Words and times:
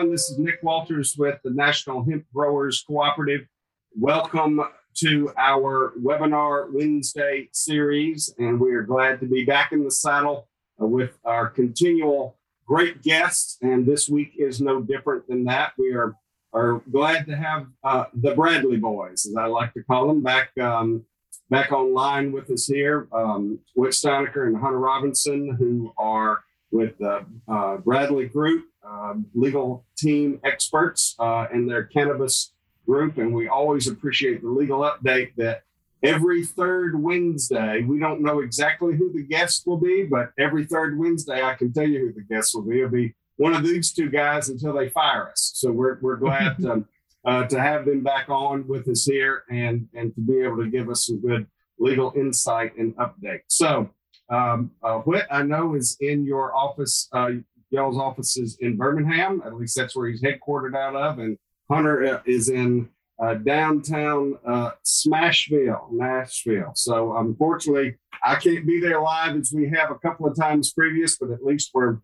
everyone. 0.00 0.14
This 0.14 0.30
is 0.30 0.38
Nick 0.38 0.62
Walters 0.62 1.14
with 1.18 1.38
the 1.44 1.50
National 1.50 2.02
Hemp 2.02 2.24
Growers 2.32 2.82
Cooperative. 2.86 3.46
Welcome 3.94 4.62
to 4.94 5.30
our 5.36 5.92
webinar 6.00 6.72
Wednesday 6.72 7.50
series, 7.52 8.32
and 8.38 8.58
we 8.58 8.72
are 8.72 8.82
glad 8.82 9.20
to 9.20 9.26
be 9.26 9.44
back 9.44 9.72
in 9.72 9.84
the 9.84 9.90
saddle 9.90 10.48
with 10.78 11.18
our 11.26 11.50
continual 11.50 12.38
great 12.66 13.02
guests. 13.02 13.58
And 13.60 13.84
this 13.84 14.08
week 14.08 14.32
is 14.38 14.58
no 14.58 14.80
different 14.80 15.28
than 15.28 15.44
that. 15.44 15.72
We 15.76 15.92
are 15.92 16.16
are 16.54 16.80
glad 16.90 17.26
to 17.26 17.36
have 17.36 17.66
uh, 17.84 18.04
the 18.14 18.34
Bradley 18.34 18.78
boys, 18.78 19.26
as 19.26 19.36
I 19.36 19.46
like 19.48 19.74
to 19.74 19.82
call 19.82 20.08
them, 20.08 20.22
back 20.22 20.56
um, 20.58 21.04
back 21.50 21.72
online 21.72 22.32
with 22.32 22.50
us 22.50 22.66
here. 22.66 23.06
Um, 23.12 23.58
Whit 23.74 23.90
Steinecker 23.90 24.46
and 24.46 24.56
Hunter 24.56 24.78
Robinson, 24.78 25.56
who 25.58 25.92
are 25.98 26.40
with 26.70 26.96
the 26.96 27.26
uh, 27.48 27.76
Bradley 27.78 28.28
Group, 28.28 28.64
uh, 28.86 29.14
legal 29.34 29.84
team 29.96 30.40
experts 30.44 31.14
uh, 31.18 31.46
in 31.52 31.66
their 31.66 31.84
cannabis 31.84 32.52
group. 32.86 33.18
And 33.18 33.34
we 33.34 33.48
always 33.48 33.88
appreciate 33.88 34.42
the 34.42 34.48
legal 34.48 34.80
update 34.80 35.34
that 35.36 35.62
every 36.02 36.44
third 36.44 37.00
Wednesday, 37.00 37.82
we 37.82 37.98
don't 37.98 38.22
know 38.22 38.40
exactly 38.40 38.96
who 38.96 39.12
the 39.12 39.22
guest 39.22 39.66
will 39.66 39.76
be, 39.76 40.04
but 40.04 40.32
every 40.38 40.64
third 40.64 40.98
Wednesday, 40.98 41.42
I 41.42 41.54
can 41.54 41.72
tell 41.72 41.86
you 41.86 42.00
who 42.00 42.12
the 42.12 42.34
guest 42.34 42.54
will 42.54 42.62
be. 42.62 42.78
It'll 42.78 42.90
be 42.90 43.14
one 43.36 43.54
of 43.54 43.62
these 43.62 43.92
two 43.92 44.10
guys 44.10 44.48
until 44.48 44.72
they 44.72 44.88
fire 44.88 45.30
us. 45.30 45.52
So 45.54 45.70
we're, 45.70 45.98
we're 46.00 46.16
glad 46.16 46.58
to, 46.58 46.84
uh, 47.24 47.46
to 47.46 47.60
have 47.60 47.84
them 47.84 48.02
back 48.02 48.28
on 48.28 48.66
with 48.66 48.88
us 48.88 49.04
here 49.04 49.44
and, 49.50 49.88
and 49.94 50.14
to 50.14 50.20
be 50.20 50.40
able 50.40 50.58
to 50.58 50.70
give 50.70 50.88
us 50.88 51.06
some 51.06 51.20
good 51.20 51.46
legal 51.78 52.12
insight 52.16 52.76
and 52.76 52.94
update. 52.96 53.40
So, 53.48 53.90
um, 54.30 54.70
uh, 54.82 54.98
Whit, 54.98 55.26
I 55.30 55.42
know, 55.42 55.74
is 55.74 55.96
in 56.00 56.24
your 56.24 56.54
office, 56.54 57.08
uh, 57.12 57.30
y'all's 57.70 57.98
offices 57.98 58.58
in 58.60 58.76
Birmingham. 58.76 59.42
At 59.44 59.54
least 59.54 59.76
that's 59.76 59.96
where 59.96 60.08
he's 60.08 60.22
headquartered 60.22 60.76
out 60.76 60.94
of. 60.94 61.18
And 61.18 61.38
Hunter 61.70 62.04
uh, 62.04 62.20
is 62.26 62.48
in 62.48 62.88
uh, 63.22 63.34
downtown 63.34 64.38
uh, 64.46 64.72
Smashville, 64.84 65.92
Nashville. 65.92 66.72
So 66.74 67.16
unfortunately, 67.16 67.96
I 68.24 68.36
can't 68.36 68.66
be 68.66 68.80
there 68.80 69.00
live 69.00 69.36
as 69.36 69.52
we 69.54 69.68
have 69.70 69.90
a 69.90 69.96
couple 69.96 70.26
of 70.26 70.36
times 70.36 70.72
previous, 70.72 71.16
but 71.18 71.30
at 71.30 71.44
least 71.44 71.70
we're 71.74 71.98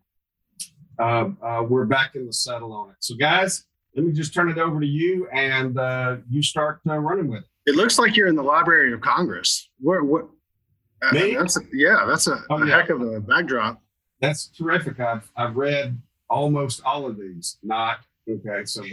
uh, 0.99 1.29
uh, 1.43 1.63
we're 1.69 1.85
back 1.85 2.15
in 2.15 2.27
the 2.27 2.33
saddle 2.33 2.73
on 2.73 2.91
it. 2.91 2.97
So 3.01 3.17
guys, 3.17 3.65
let 3.95 4.07
me 4.07 4.13
just 4.13 4.33
turn 4.33 4.49
it 4.49 4.57
over 4.57 4.81
to 4.81 4.87
you, 4.87 5.29
and 5.31 5.79
uh, 5.79 6.17
you 6.31 6.43
start 6.43 6.81
running 6.85 7.29
with 7.29 7.43
it. 7.43 7.71
It 7.71 7.75
looks 7.75 7.99
like 7.99 8.17
you're 8.17 8.29
in 8.29 8.37
the 8.37 8.43
Library 8.43 8.93
of 8.93 9.01
Congress. 9.01 9.69
Where 9.81 10.05
what? 10.05 10.29
Me? 11.13 11.35
that's 11.35 11.59
a, 11.59 11.61
yeah, 11.73 12.05
that's 12.07 12.27
a, 12.27 12.43
oh, 12.49 12.63
a 12.63 12.67
yeah. 12.67 12.77
heck 12.77 12.89
of 12.91 13.03
a 13.03 13.21
backdrop. 13.21 13.83
That's 14.27 14.47
terrific. 14.49 15.01
I've 15.01 15.31
I've 15.37 15.57
read 15.57 16.01
almost 16.29 16.83
all 16.85 17.07
of 17.07 17.19
these. 17.19 17.59
Not 17.63 17.99
okay, 18.29 18.65
so 18.65 18.83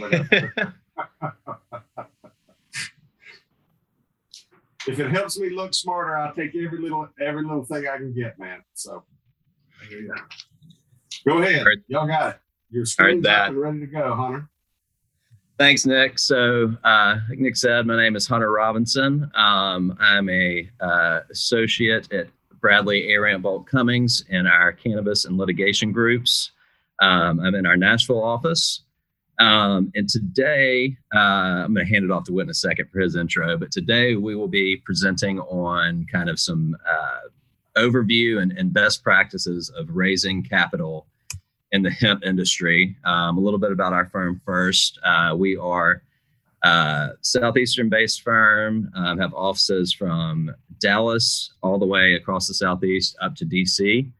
if 4.86 4.98
it 4.98 5.10
helps 5.10 5.38
me 5.38 5.50
look 5.50 5.74
smarter, 5.74 6.16
I'll 6.16 6.34
take 6.34 6.54
every 6.54 6.80
little 6.80 7.08
every 7.20 7.42
little 7.42 7.64
thing 7.64 7.86
I 7.88 7.96
can 7.96 8.12
get, 8.12 8.38
man. 8.38 8.62
So 8.74 9.04
go 11.26 11.38
ahead. 11.38 11.66
Right. 11.66 11.78
Y'all 11.88 12.06
got 12.06 12.34
it. 12.34 12.40
Your 12.70 12.86
screen's 12.86 13.26
up 13.26 13.48
and 13.48 13.60
ready 13.60 13.80
to 13.80 13.86
go, 13.86 14.14
Hunter. 14.14 14.48
Thanks, 15.56 15.86
Nick. 15.86 16.18
So, 16.18 16.74
uh, 16.82 17.18
like 17.28 17.38
Nick 17.38 17.54
said, 17.56 17.86
my 17.86 17.96
name 17.96 18.16
is 18.16 18.26
Hunter 18.26 18.50
Robinson. 18.50 19.30
Um, 19.36 19.96
I'm 20.00 20.28
a 20.28 20.68
uh, 20.80 21.20
associate 21.30 22.12
at 22.12 22.26
Bradley 22.64 23.08
Arant 23.08 23.42
Boult 23.42 23.66
Cummings 23.66 24.24
in 24.30 24.46
our 24.46 24.72
cannabis 24.72 25.26
and 25.26 25.36
litigation 25.36 25.92
groups. 25.92 26.52
Um, 27.02 27.38
I'm 27.40 27.54
in 27.54 27.66
our 27.66 27.76
Nashville 27.76 28.24
office. 28.24 28.80
Um, 29.38 29.92
and 29.94 30.08
today, 30.08 30.96
uh, 31.14 31.18
I'm 31.18 31.74
going 31.74 31.86
to 31.86 31.92
hand 31.92 32.06
it 32.06 32.10
off 32.10 32.24
to 32.24 32.32
Whit 32.32 32.44
in 32.44 32.48
a 32.48 32.54
second 32.54 32.88
for 32.90 33.00
his 33.00 33.16
intro. 33.16 33.58
But 33.58 33.70
today, 33.70 34.16
we 34.16 34.34
will 34.34 34.48
be 34.48 34.78
presenting 34.78 35.40
on 35.40 36.06
kind 36.10 36.30
of 36.30 36.40
some 36.40 36.74
uh, 36.88 37.28
overview 37.76 38.40
and, 38.40 38.52
and, 38.52 38.72
best 38.72 39.04
practices 39.04 39.68
of 39.76 39.90
raising 39.90 40.42
capital 40.42 41.06
in 41.72 41.82
the 41.82 41.90
hemp 41.90 42.24
industry. 42.24 42.96
Um, 43.04 43.36
a 43.36 43.42
little 43.42 43.60
bit 43.60 43.72
about 43.72 43.92
our 43.92 44.06
firm 44.06 44.40
first. 44.46 44.98
Uh, 45.04 45.34
we 45.36 45.58
are 45.58 46.00
a 46.64 47.10
southeastern 47.20 47.88
based 47.88 48.22
firm, 48.22 48.90
um, 48.94 49.18
have 49.18 49.34
offices 49.34 49.92
from 49.92 50.50
Dallas 50.80 51.52
all 51.62 51.78
the 51.78 51.86
way 51.86 52.14
across 52.14 52.48
the 52.48 52.54
southeast 52.54 53.16
up 53.20 53.36
to 53.36 53.46
DC 53.46 54.10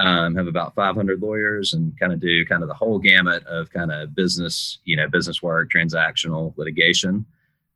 um, 0.00 0.34
have 0.34 0.46
about 0.46 0.74
500 0.74 1.20
lawyers 1.20 1.74
and 1.74 1.98
kind 2.00 2.12
of 2.12 2.20
do 2.20 2.44
kind 2.46 2.62
of 2.62 2.68
the 2.68 2.74
whole 2.74 2.98
gamut 2.98 3.44
of 3.46 3.70
kind 3.70 3.92
of 3.92 4.14
business, 4.14 4.78
you 4.84 4.96
know, 4.96 5.08
business 5.08 5.42
work, 5.42 5.70
transactional 5.70 6.56
litigation, 6.56 7.26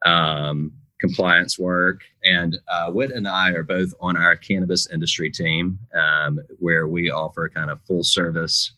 um, 0.07 0.73
compliance 1.01 1.59
work. 1.59 2.01
And 2.25 2.59
uh, 2.69 2.91
Whit 2.91 3.13
and 3.13 3.29
I 3.29 3.51
are 3.51 3.63
both 3.63 3.93
on 4.01 4.17
our 4.17 4.37
cannabis 4.37 4.89
industry 4.91 5.31
team, 5.31 5.79
um, 5.95 6.41
where 6.59 6.89
we 6.89 7.11
offer 7.11 7.49
kind 7.49 7.71
of 7.71 7.83
full 7.83 8.03
service 8.03 8.73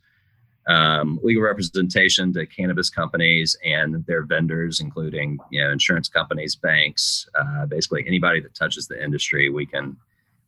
um, 0.66 1.20
legal 1.22 1.42
representation 1.42 2.32
to 2.32 2.46
cannabis 2.46 2.90
companies 2.90 3.56
and 3.64 4.04
their 4.06 4.22
vendors, 4.22 4.80
including 4.80 5.38
you 5.50 5.62
know 5.62 5.70
insurance 5.70 6.08
companies, 6.08 6.56
banks, 6.56 7.28
uh, 7.38 7.66
basically 7.66 8.04
anybody 8.06 8.40
that 8.40 8.54
touches 8.54 8.86
the 8.86 9.02
industry. 9.02 9.48
We 9.48 9.66
can 9.66 9.96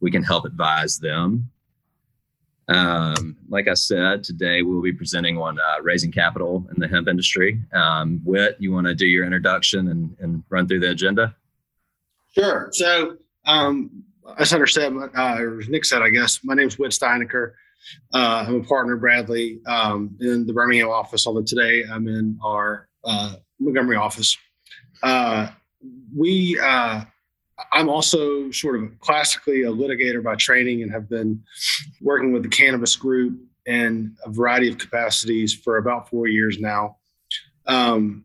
we 0.01 0.11
can 0.11 0.23
help 0.23 0.45
advise 0.45 0.99
them 0.99 1.51
um, 2.69 3.37
like 3.49 3.67
I 3.67 3.75
said, 3.75 4.23
today 4.23 4.61
we'll 4.61 4.83
be 4.83 4.93
presenting 4.93 5.39
on 5.39 5.59
uh, 5.59 5.83
raising 5.83 6.13
capital 6.13 6.67
in 6.75 6.81
the 6.81 6.87
hemp 6.87 7.09
industry. 7.09 7.61
Um, 7.73 8.21
Whit, 8.25 8.57
you 8.59 8.73
want 8.73 8.87
to 8.87 8.95
do 8.95 9.07
your 9.07 9.25
introduction 9.25 9.89
and, 9.89 10.15
and, 10.21 10.45
run 10.51 10.69
through 10.69 10.81
the 10.81 10.91
agenda? 10.91 11.35
Sure. 12.35 12.69
So, 12.73 13.17
um, 13.47 14.05
as 14.39 14.51
Hunter 14.51 14.67
said, 14.67 14.93
uh, 14.93 15.37
or 15.39 15.63
Nick 15.69 15.87
said, 15.87 16.03
I 16.03 16.11
guess, 16.11 16.41
my 16.45 16.53
name 16.53 16.69
is 16.69 16.79
Whit 16.79 16.91
Steinecker. 16.91 17.53
Uh, 18.13 18.45
I'm 18.47 18.61
a 18.61 18.65
partner 18.65 18.97
Bradley 18.97 19.61
um, 19.67 20.17
in 20.21 20.47
the 20.47 20.53
Birmingham 20.53 20.89
office, 20.89 21.27
although 21.27 21.43
today 21.43 21.85
I'm 21.91 22.09
in 22.09 22.39
our 22.43 22.89
uh, 23.05 23.35
Montgomery 23.59 23.97
office. 23.97 24.37
Uh, 25.03 25.49
we 26.17 26.59
uh, 26.61 27.03
I'm 27.73 27.89
also 27.89 28.51
sort 28.51 28.83
of 28.83 28.99
classically 29.01 29.63
a 29.63 29.71
litigator 29.71 30.23
by 30.23 30.37
training 30.37 30.83
and 30.83 30.93
have 30.93 31.09
been 31.09 31.43
working 32.01 32.33
with 32.33 32.43
the 32.43 32.49
cannabis 32.49 32.97
group 32.97 33.39
in 33.67 34.17
a 34.25 34.31
variety 34.31 34.69
of 34.69 34.79
capacities 34.79 35.55
for 35.55 35.77
about 35.77 36.09
four 36.09 36.27
years 36.27 36.59
now. 36.59 36.97
Um, 37.67 38.25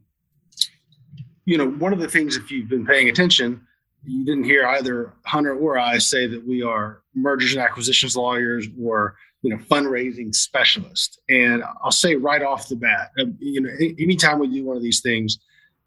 you 1.45 1.57
know, 1.57 1.69
one 1.69 1.91
of 1.91 1.99
the 1.99 2.07
things, 2.07 2.37
if 2.37 2.49
you've 2.51 2.69
been 2.69 2.85
paying 2.85 3.09
attention, 3.09 3.67
you 4.05 4.25
didn't 4.25 4.45
hear 4.45 4.65
either 4.65 5.13
Hunter 5.25 5.55
or 5.55 5.77
I 5.77 5.97
say 5.97 6.27
that 6.27 6.45
we 6.47 6.61
are 6.61 7.01
mergers 7.13 7.53
and 7.53 7.61
acquisitions 7.61 8.15
lawyers 8.15 8.67
or 8.81 9.15
you 9.43 9.49
know 9.49 9.57
fundraising 9.57 10.33
specialist 10.33 11.19
And 11.29 11.63
I'll 11.83 11.91
say 11.91 12.15
right 12.15 12.41
off 12.41 12.69
the 12.69 12.75
bat, 12.77 13.11
um, 13.19 13.37
you 13.39 13.61
know, 13.61 13.69
anytime 13.99 14.39
we 14.39 14.47
do 14.47 14.65
one 14.65 14.77
of 14.77 14.83
these 14.83 15.01
things, 15.01 15.37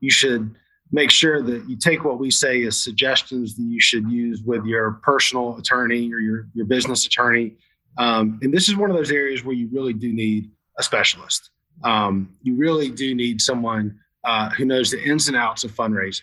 you 0.01 0.11
should 0.11 0.55
make 0.93 1.11
sure 1.11 1.43
that 1.43 1.69
you 1.69 1.77
take 1.77 2.05
what 2.05 2.19
we 2.19 2.31
say 2.31 2.63
as 2.65 2.79
suggestions 2.79 3.57
that 3.57 3.63
you 3.63 3.81
should 3.81 4.09
use 4.09 4.43
with 4.43 4.65
your 4.65 5.01
personal 5.03 5.57
attorney 5.57 6.13
or 6.13 6.19
your, 6.19 6.47
your 6.55 6.67
business 6.67 7.07
attorney. 7.07 7.57
Um, 7.99 8.39
and 8.43 8.53
this 8.53 8.69
is 8.69 8.77
one 8.77 8.91
of 8.91 8.97
those 8.97 9.11
areas 9.11 9.43
where 9.43 9.57
you 9.57 9.69
really 9.73 9.95
do 9.95 10.13
need 10.13 10.51
a 10.79 10.83
specialist. 10.83 11.51
Um, 11.83 12.31
you 12.43 12.55
really 12.57 12.91
do 12.91 13.15
need 13.15 13.41
someone 13.41 13.99
uh, 14.23 14.51
who 14.51 14.65
knows 14.65 14.91
the 14.91 15.03
ins 15.03 15.29
and 15.29 15.37
outs 15.37 15.65
of 15.65 15.73
fundraising 15.73 16.21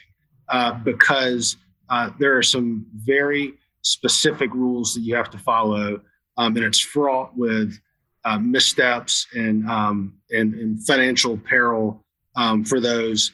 uh, 0.50 0.74
because 0.74 1.58
uh, 1.90 2.12
there 2.20 2.38
are 2.38 2.44
some 2.44 2.86
very 2.96 3.56
specific 3.82 4.54
rules 4.54 4.94
that 4.94 5.02
you 5.02 5.16
have 5.16 5.30
to 5.32 5.38
follow, 5.38 6.00
um, 6.38 6.56
and 6.56 6.66
it's 6.66 6.80
fraught 6.80 7.36
with 7.36 7.80
uh, 8.26 8.40
missteps 8.40 9.28
and, 9.34 9.70
um, 9.70 10.14
and, 10.32 10.54
and 10.54 10.86
financial 10.86 11.38
peril 11.38 12.04
um, 12.36 12.64
for 12.64 12.80
those 12.80 13.32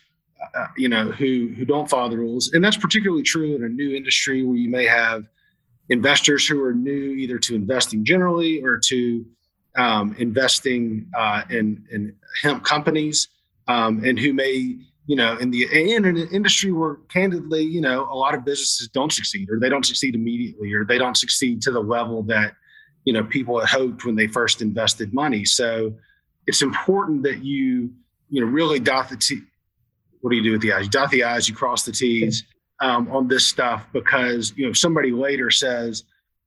uh, 0.56 0.68
you 0.78 0.90
know, 0.90 1.12
who 1.12 1.54
who 1.58 1.66
don't 1.66 1.90
follow 1.90 2.10
the 2.10 2.18
rules, 2.18 2.54
and 2.54 2.64
that's 2.64 2.78
particularly 2.78 3.24
true 3.24 3.56
in 3.56 3.64
a 3.64 3.70
new 3.70 3.94
industry 3.94 4.44
where 4.44 4.56
you 4.56 4.70
may 4.70 4.86
have 4.86 5.26
investors 5.90 6.48
who 6.48 6.64
are 6.64 6.74
new 6.74 7.12
either 7.12 7.38
to 7.38 7.56
investing 7.56 8.06
generally 8.06 8.62
or 8.64 8.78
to 8.78 9.26
um, 9.76 10.16
investing 10.18 11.08
uh, 11.18 11.44
in 11.50 11.84
in 11.92 12.16
hemp 12.42 12.64
companies, 12.64 13.28
um, 13.68 14.04
and 14.06 14.18
who 14.18 14.34
may 14.34 14.78
you 15.08 15.16
know 15.16 15.38
in 15.38 15.52
the 15.52 15.68
in 15.72 16.06
an 16.06 16.18
industry 16.32 16.72
where 16.72 16.96
candidly 17.10 17.62
you 17.62 17.82
know 17.82 18.08
a 18.10 18.16
lot 18.16 18.34
of 18.34 18.46
businesses 18.46 18.88
don't 18.88 19.12
succeed 19.12 19.50
or 19.50 19.60
they 19.60 19.70
don't 19.70 19.86
succeed 19.86 20.16
immediately 20.16 20.74
or 20.74 20.86
they 20.86 20.98
don't 20.98 21.18
succeed 21.18 21.62
to 21.62 21.72
the 21.72 21.82
level 21.82 22.24
that 22.24 22.54
you 23.06 23.14
know 23.14 23.24
people 23.24 23.60
had 23.60 23.70
hoped 23.70 24.06
when 24.06 24.16
they 24.16 24.28
first 24.28 24.62
invested 24.62 25.14
money. 25.14 25.46
So 25.46 25.94
it's 26.48 26.62
important 26.62 27.24
that 27.24 27.44
you 27.44 27.92
you 28.30 28.42
know 28.42 28.48
really 28.48 28.80
dot 28.80 29.10
the 29.10 29.18
t 29.18 29.42
what 30.22 30.32
do 30.32 30.36
you 30.36 30.44
do 30.44 30.52
with 30.52 30.62
the 30.62 30.74
I's? 30.74 30.86
You 30.86 30.90
dot 30.90 31.12
the 31.12 31.24
I's, 31.24 31.48
you 31.48 31.56
cross 31.56 31.84
the 31.84 31.92
T's 31.92 32.44
um, 32.82 33.10
on 33.12 33.28
this 33.28 33.48
stuff 33.48 33.86
because, 33.94 34.54
you 34.56 34.66
know, 34.66 34.72
if 34.72 34.78
somebody 34.78 35.12
later 35.12 35.50
says, 35.52 36.04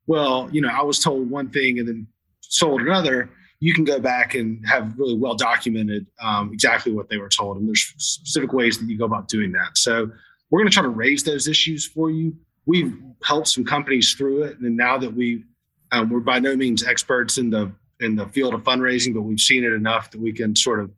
well, 0.06 0.48
you 0.52 0.60
know, 0.60 0.68
I 0.68 0.82
was 0.82 0.98
told 0.98 1.30
one 1.30 1.50
thing 1.50 1.78
and 1.78 1.88
then 1.88 2.06
sold 2.40 2.80
another, 2.80 3.30
you 3.60 3.72
can 3.72 3.84
go 3.84 4.00
back 4.00 4.34
and 4.34 4.66
have 4.66 4.98
really 4.98 5.16
well 5.16 5.34
documented 5.34 6.06
um, 6.20 6.50
exactly 6.52 6.92
what 6.92 7.08
they 7.08 7.18
were 7.18 7.28
told. 7.28 7.58
And 7.58 7.68
there's 7.68 7.94
specific 7.96 8.52
ways 8.52 8.78
that 8.78 8.88
you 8.88 8.98
go 8.98 9.04
about 9.04 9.28
doing 9.28 9.52
that. 9.52 9.78
So 9.78 10.10
we're 10.50 10.58
going 10.58 10.68
to 10.68 10.74
try 10.74 10.82
to 10.82 10.88
raise 10.88 11.22
those 11.22 11.48
issues 11.48 11.86
for 11.86 12.10
you. 12.10 12.36
We've 12.66 12.94
helped 13.22 13.48
some 13.48 13.64
companies 13.64 14.14
through 14.14 14.44
it, 14.44 14.58
and 14.58 14.76
now 14.76 14.98
that 14.98 15.12
we 15.12 15.44
um, 15.92 16.08
we're 16.08 16.20
by 16.20 16.38
no 16.38 16.56
means 16.56 16.84
experts 16.84 17.38
in 17.38 17.50
the 17.50 17.70
in 18.00 18.16
the 18.16 18.26
field 18.28 18.54
of 18.54 18.64
fundraising, 18.64 19.14
but 19.14 19.22
we've 19.22 19.38
seen 19.38 19.62
it 19.62 19.72
enough 19.72 20.10
that 20.10 20.20
we 20.20 20.32
can 20.32 20.56
sort 20.56 20.80
of 20.80 20.90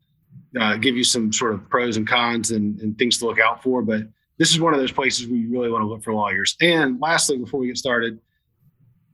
uh, 0.59 0.77
give 0.77 0.97
you 0.97 1.05
some 1.05 1.33
sort 1.33 1.53
of 1.53 1.69
pros 1.69 1.97
and 1.97 2.09
cons 2.09 2.51
and, 2.51 2.81
and 2.81 2.97
things 2.97 3.19
to 3.19 3.27
look 3.27 3.39
out 3.39 3.63
for. 3.63 3.83
But 3.83 4.05
this 4.39 4.51
is 4.51 4.61
one 4.61 4.73
of 4.73 4.81
those 4.81 4.93
places 4.93 5.27
where 5.27 5.37
you 5.37 5.51
really 5.51 5.71
want 5.71 5.83
to 5.83 5.87
look 5.87 6.03
for 6.03 6.15
lawyers. 6.15 6.57
And 6.61 6.99
lastly, 7.01 7.37
before 7.37 7.61
we 7.61 7.67
get 7.67 7.77
started, 7.77 8.19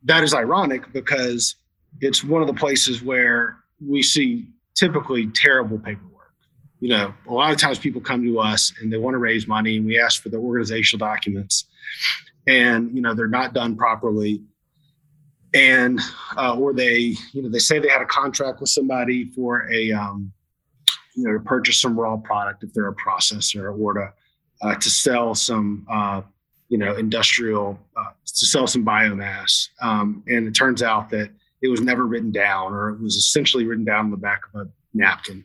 that 0.05 0.23
is 0.23 0.35
ironic 0.35 0.93
because 0.93 1.57
it's 2.01 2.23
one 2.23 2.43
of 2.43 2.47
the 2.47 2.55
places 2.55 3.03
where 3.03 3.57
we 3.85 4.03
see 4.03 4.49
typically 4.75 5.27
terrible 5.29 5.79
paperwork. 5.79 6.11
You 6.79 6.91
know, 6.91 7.15
a 7.29 7.33
lot 7.33 7.51
of 7.51 7.59
times 7.59 7.79
people 7.79 8.01
come 8.01 8.23
to 8.23 8.39
us 8.39 8.73
and 8.81 8.93
they 8.93 8.97
want 8.97 9.15
to 9.15 9.19
raise 9.19 9.47
money 9.47 9.77
and 9.77 9.85
we 9.85 10.01
ask 10.01 10.23
for 10.23 10.29
the 10.29 10.39
organizational 10.39 11.07
documents 11.07 11.67
and, 12.47 12.95
you 12.95 13.03
know, 13.03 13.15
they're 13.15 13.29
not 13.29 13.53
done 13.53 13.77
properly. 13.77 14.43
And, 15.55 16.01
uh, 16.37 16.57
or 16.57 16.73
they, 16.73 17.17
you 17.33 17.43
know, 17.43 17.49
they 17.49 17.59
say 17.59 17.79
they 17.79 17.89
had 17.89 18.03
a 18.03 18.07
contract 18.07 18.61
with 18.61 18.69
somebody 18.69 19.27
for 19.27 19.69
a, 19.73 19.93
um, 19.93 20.33
you 21.17 21.25
know, 21.25 21.33
to 21.33 21.41
purchase 21.41 21.81
some 21.81 21.99
raw 21.99 22.17
product 22.17 22.63
if 22.63 22.73
they're 22.73 22.89
a 22.89 22.95
processor 22.95 23.77
or 23.77 23.95
to, 23.95 24.13
uh, 24.63 24.75
to 24.77 24.91
sell 24.91 25.35
some, 25.35 25.87
uh, 25.91 26.23
you 26.69 26.79
know, 26.79 26.95
industrial, 26.95 27.79
uh, 27.97 28.11
to 28.25 28.47
sell 28.47 28.67
some 28.67 28.85
biomass. 28.85 29.69
Um, 29.83 30.23
and 30.29 30.47
it 30.47 30.55
turns 30.55 30.83
out 30.83 31.11
that 31.11 31.31
it 31.63 31.69
was 31.69 31.81
never 31.81 32.07
written 32.07 32.31
down 32.31 32.73
or 32.73 32.91
it 32.91 33.01
was 33.01 33.17
essentially 33.17 33.67
written 33.67 33.85
down 33.85 34.07
on 34.07 34.11
the 34.11 34.17
back 34.17 34.43
of 34.55 34.61
a 34.61 34.71
napkin. 34.95 35.45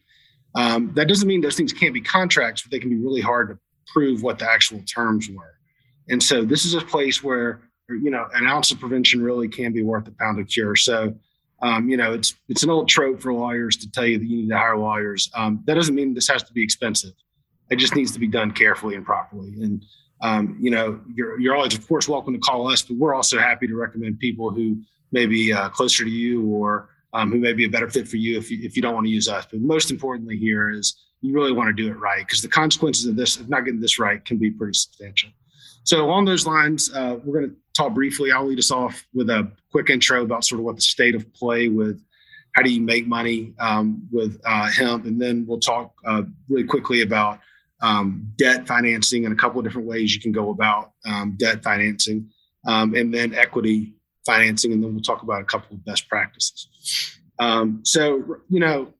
Um, 0.55 0.93
that 0.95 1.07
doesn't 1.07 1.27
mean 1.27 1.41
those 1.41 1.55
things 1.57 1.73
can't 1.73 1.93
be 1.93 2.01
contracts, 2.01 2.61
but 2.61 2.71
they 2.71 2.79
can 2.79 2.89
be 2.89 2.95
really 2.97 3.21
hard 3.21 3.49
to 3.49 3.59
prove 3.91 4.23
what 4.23 4.39
the 4.39 4.49
actual 4.49 4.81
terms 4.81 5.29
were. 5.29 5.55
And 6.09 6.21
so 6.21 6.45
this 6.45 6.65
is 6.65 6.75
a 6.75 6.81
place 6.81 7.23
where 7.23 7.61
you 7.89 8.09
know 8.09 8.27
an 8.33 8.47
ounce 8.47 8.71
of 8.71 8.79
prevention 8.79 9.21
really 9.21 9.47
can 9.47 9.71
be 9.71 9.83
worth 9.83 10.07
a 10.07 10.11
pound 10.11 10.39
of 10.39 10.47
cure. 10.47 10.75
So 10.75 11.15
um, 11.61 11.89
you 11.89 11.97
know 11.97 12.13
it's 12.13 12.35
it's 12.49 12.63
an 12.63 12.69
old 12.69 12.89
trope 12.89 13.21
for 13.21 13.33
lawyers 13.33 13.77
to 13.77 13.91
tell 13.91 14.05
you 14.05 14.17
that 14.17 14.25
you 14.25 14.37
need 14.37 14.49
to 14.49 14.57
hire 14.57 14.77
lawyers. 14.77 15.29
Um, 15.33 15.63
that 15.65 15.75
doesn't 15.75 15.95
mean 15.95 16.13
this 16.13 16.27
has 16.27 16.43
to 16.43 16.53
be 16.53 16.63
expensive. 16.63 17.13
It 17.69 17.77
just 17.77 17.95
needs 17.95 18.11
to 18.11 18.19
be 18.19 18.27
done 18.27 18.51
carefully 18.51 18.95
and 18.95 19.05
properly. 19.05 19.53
And 19.61 19.85
um, 20.21 20.57
you 20.59 20.71
know 20.71 20.99
you're 21.13 21.39
you're 21.39 21.55
always 21.55 21.77
of 21.77 21.87
course 21.87 22.07
welcome 22.07 22.33
to 22.33 22.39
call 22.39 22.67
us, 22.71 22.81
but 22.81 22.97
we're 22.97 23.13
also 23.13 23.37
happy 23.37 23.67
to 23.67 23.75
recommend 23.75 24.19
people 24.19 24.49
who 24.49 24.81
maybe 25.11 25.53
uh, 25.53 25.69
closer 25.69 26.03
to 26.03 26.09
you 26.09 26.45
or 26.47 26.89
um, 27.13 27.31
who 27.31 27.37
may 27.39 27.53
be 27.53 27.65
a 27.65 27.69
better 27.69 27.89
fit 27.89 28.07
for 28.07 28.17
you 28.17 28.37
if 28.37 28.51
you, 28.51 28.59
if 28.61 28.75
you 28.75 28.81
don't 28.81 28.93
want 28.93 29.05
to 29.05 29.11
use 29.11 29.29
us. 29.29 29.47
But 29.49 29.61
most 29.61 29.89
importantly 29.89 30.37
here 30.37 30.69
is 30.69 30.97
you 31.21 31.33
really 31.33 31.53
want 31.53 31.67
to 31.67 31.73
do 31.73 31.89
it 31.89 31.97
right 31.97 32.25
because 32.25 32.41
the 32.41 32.49
consequences 32.49 33.05
of 33.05 33.15
this, 33.15 33.37
of 33.39 33.47
not 33.47 33.63
getting 33.63 33.79
this 33.79 33.97
right, 33.99 34.23
can 34.23 34.37
be 34.37 34.51
pretty 34.51 34.73
substantial. 34.73 35.29
So 35.83 36.03
along 36.03 36.25
those 36.25 36.45
lines, 36.45 36.91
uh, 36.93 37.17
we're 37.23 37.39
going 37.39 37.51
to 37.51 37.55
talk 37.75 37.93
briefly. 37.93 38.31
I'll 38.31 38.45
lead 38.45 38.59
us 38.59 38.71
off 38.71 39.05
with 39.13 39.29
a 39.29 39.51
quick 39.71 39.89
intro 39.89 40.23
about 40.23 40.45
sort 40.45 40.59
of 40.59 40.65
what 40.65 40.75
the 40.75 40.81
state 40.81 41.15
of 41.15 41.31
play 41.33 41.67
with 41.67 42.01
how 42.53 42.61
do 42.61 42.71
you 42.71 42.81
make 42.81 43.05
money 43.05 43.53
um, 43.59 44.07
with 44.11 44.39
uh, 44.45 44.71
hemp, 44.71 45.05
and 45.05 45.21
then 45.21 45.45
we'll 45.45 45.59
talk 45.59 45.93
uh, 46.05 46.23
really 46.47 46.63
quickly 46.63 47.01
about 47.01 47.39
um, 47.81 48.31
debt 48.37 48.65
financing 48.65 49.25
and 49.25 49.33
a 49.33 49.35
couple 49.35 49.59
of 49.59 49.65
different 49.65 49.87
ways 49.87 50.15
you 50.15 50.21
can 50.21 50.31
go 50.31 50.51
about 50.51 50.93
um, 51.05 51.35
debt 51.37 51.61
financing, 51.61 52.29
um, 52.65 52.95
and 52.95 53.13
then 53.13 53.35
equity 53.35 53.93
financing, 54.25 54.71
and 54.71 54.81
then 54.81 54.93
we'll 54.93 55.03
talk 55.03 55.21
about 55.21 55.41
a 55.41 55.45
couple 55.45 55.75
of 55.75 55.83
best 55.83 56.07
practices. 56.07 57.19
Um, 57.39 57.81
so, 57.83 58.37
you 58.49 58.61
know, 58.61 58.93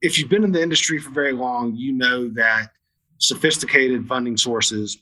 if 0.00 0.18
you've 0.18 0.30
been 0.30 0.42
in 0.42 0.52
the 0.52 0.62
industry 0.62 0.98
for 0.98 1.10
very 1.10 1.32
long, 1.32 1.76
you 1.76 1.92
know 1.92 2.28
that 2.30 2.70
sophisticated 3.18 4.08
funding 4.08 4.38
sources 4.38 4.96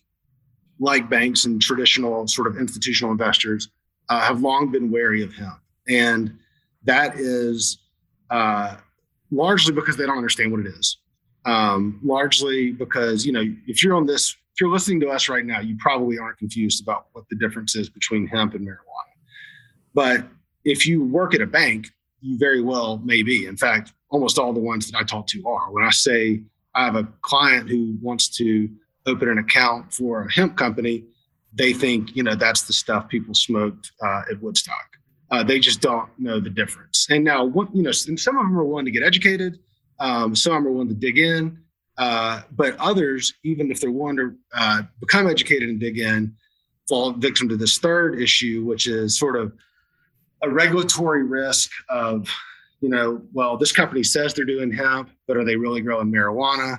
like 0.81 1.09
banks 1.09 1.44
and 1.44 1.61
traditional 1.61 2.27
sort 2.27 2.49
of 2.49 2.56
institutional 2.56 3.12
investors 3.12 3.69
uh, 4.09 4.21
have 4.21 4.41
long 4.41 4.73
been 4.73 4.91
wary 4.91 5.23
of 5.23 5.32
hemp. 5.35 5.61
And 5.88 6.37
that 6.85 7.17
is 7.17 7.79
uh, 8.31 8.77
largely 9.31 9.73
because 9.73 9.97
they 9.97 10.06
don't 10.06 10.17
understand 10.17 10.50
what 10.50 10.61
it 10.61 10.67
is. 10.67 10.99
Um, 11.44 12.00
largely 12.03 12.73
because, 12.73 13.25
you 13.25 13.32
know, 13.32 13.44
if 13.67 13.82
you're 13.82 13.94
on 13.94 14.06
this, 14.06 14.31
if 14.31 14.61
you're 14.61 14.71
listening 14.71 15.00
to 15.00 15.09
us 15.09 15.29
right 15.29 15.44
now, 15.44 15.61
you 15.61 15.77
probably 15.79 16.19
aren't 16.19 16.38
confused 16.38 16.82
about 16.82 17.06
what 17.12 17.25
the 17.31 17.37
difference 17.37 17.77
is 17.77 17.88
between 17.88 18.27
hemp 18.27 18.55
and 18.55 18.67
marijuana. 18.67 19.15
But 19.94 20.27
if 20.65 20.87
you 20.87 21.05
work 21.05 21.35
at 21.35 21.41
a 21.41 21.47
bank, 21.47 21.88
you 22.21 22.38
very 22.38 22.62
well 22.62 22.99
may 22.99 23.23
be. 23.23 23.47
In 23.47 23.56
fact, 23.56 23.93
almost 24.11 24.38
all 24.38 24.53
the 24.53 24.61
ones 24.61 24.91
that 24.91 24.99
I 24.99 25.03
talk 25.03 25.27
to 25.29 25.43
are. 25.47 25.73
When 25.73 25.85
I 25.85 25.91
say 25.91 26.43
I 26.75 26.85
have 26.85 26.97
a 26.97 27.09
client 27.23 27.69
who 27.69 27.97
wants 28.03 28.29
to 28.37 28.69
open 29.06 29.29
an 29.29 29.38
account 29.38 29.93
for 29.93 30.23
a 30.23 30.32
hemp 30.32 30.56
company, 30.56 31.05
they 31.52 31.73
think, 31.73 32.14
you 32.14 32.23
know, 32.23 32.35
that's 32.35 32.62
the 32.62 32.73
stuff 32.73 33.08
people 33.08 33.35
smoked 33.35 33.93
uh, 34.02 34.23
at 34.31 34.41
Woodstock. 34.41 34.97
Uh, 35.31 35.43
they 35.43 35.58
just 35.58 35.81
don't 35.81 36.08
know 36.19 36.41
the 36.41 36.50
difference. 36.50 37.06
And 37.11 37.25
now, 37.25 37.44
what, 37.44 37.75
you 37.75 37.82
know, 37.82 37.93
and 38.08 38.19
some 38.19 38.37
of 38.37 38.44
them 38.44 38.58
are 38.58 38.64
willing 38.64 38.85
to 38.85 38.91
get 38.91 39.02
educated. 39.02 39.58
Um, 39.99 40.35
some 40.35 40.67
are 40.67 40.70
willing 40.70 40.88
to 40.88 40.94
dig 40.94 41.19
in. 41.19 41.58
Uh, 41.99 42.43
but 42.52 42.76
others, 42.79 43.35
even 43.44 43.70
if 43.70 43.81
they're 43.81 43.91
willing 43.91 44.17
to 44.17 44.35
uh, 44.55 44.82
become 45.00 45.29
educated 45.29 45.69
and 45.69 45.79
dig 45.79 45.99
in, 45.99 46.35
fall 46.88 47.12
victim 47.12 47.49
to 47.49 47.56
this 47.56 47.79
third 47.79 48.20
issue, 48.20 48.64
which 48.64 48.87
is 48.87 49.19
sort 49.19 49.37
of 49.37 49.53
a 50.43 50.49
regulatory 50.49 51.23
risk 51.23 51.70
of, 51.88 52.29
you 52.81 52.88
know, 52.88 53.23
well, 53.32 53.56
this 53.56 53.73
company 53.73 54.03
says 54.03 54.32
they're 54.32 54.44
doing 54.44 54.73
hemp, 54.73 55.11
but 55.29 55.37
are 55.37 55.44
they 55.44 55.56
really 55.56 55.82
growing 55.82 56.11
marijuana? 56.11 56.79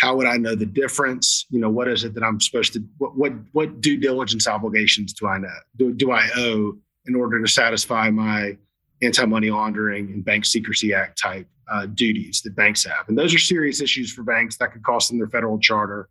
How 0.00 0.16
would 0.16 0.26
I 0.26 0.36
know 0.36 0.54
the 0.54 0.66
difference? 0.66 1.46
You 1.50 1.60
know, 1.60 1.70
what 1.70 1.88
is 1.88 2.04
it 2.04 2.14
that 2.14 2.22
I'm 2.22 2.40
supposed 2.40 2.72
to? 2.74 2.84
What 2.98 3.16
what, 3.16 3.32
what 3.52 3.80
due 3.80 3.98
diligence 3.98 4.46
obligations 4.46 5.12
do 5.12 5.26
I 5.26 5.38
know? 5.38 5.48
Do, 5.76 5.92
do 5.92 6.10
I 6.10 6.28
owe 6.36 6.76
in 7.06 7.14
order 7.14 7.40
to 7.40 7.48
satisfy 7.48 8.10
my 8.10 8.56
anti-money 9.02 9.50
laundering 9.50 10.06
and 10.12 10.24
bank 10.24 10.44
secrecy 10.44 10.92
act 10.94 11.20
type 11.20 11.46
uh, 11.70 11.86
duties 11.86 12.42
that 12.42 12.56
banks 12.56 12.84
have? 12.84 13.08
And 13.08 13.18
those 13.18 13.34
are 13.34 13.38
serious 13.38 13.80
issues 13.80 14.12
for 14.12 14.22
banks 14.22 14.56
that 14.58 14.72
could 14.72 14.82
cost 14.82 15.10
them 15.10 15.18
their 15.18 15.28
federal 15.28 15.58
charter 15.58 16.08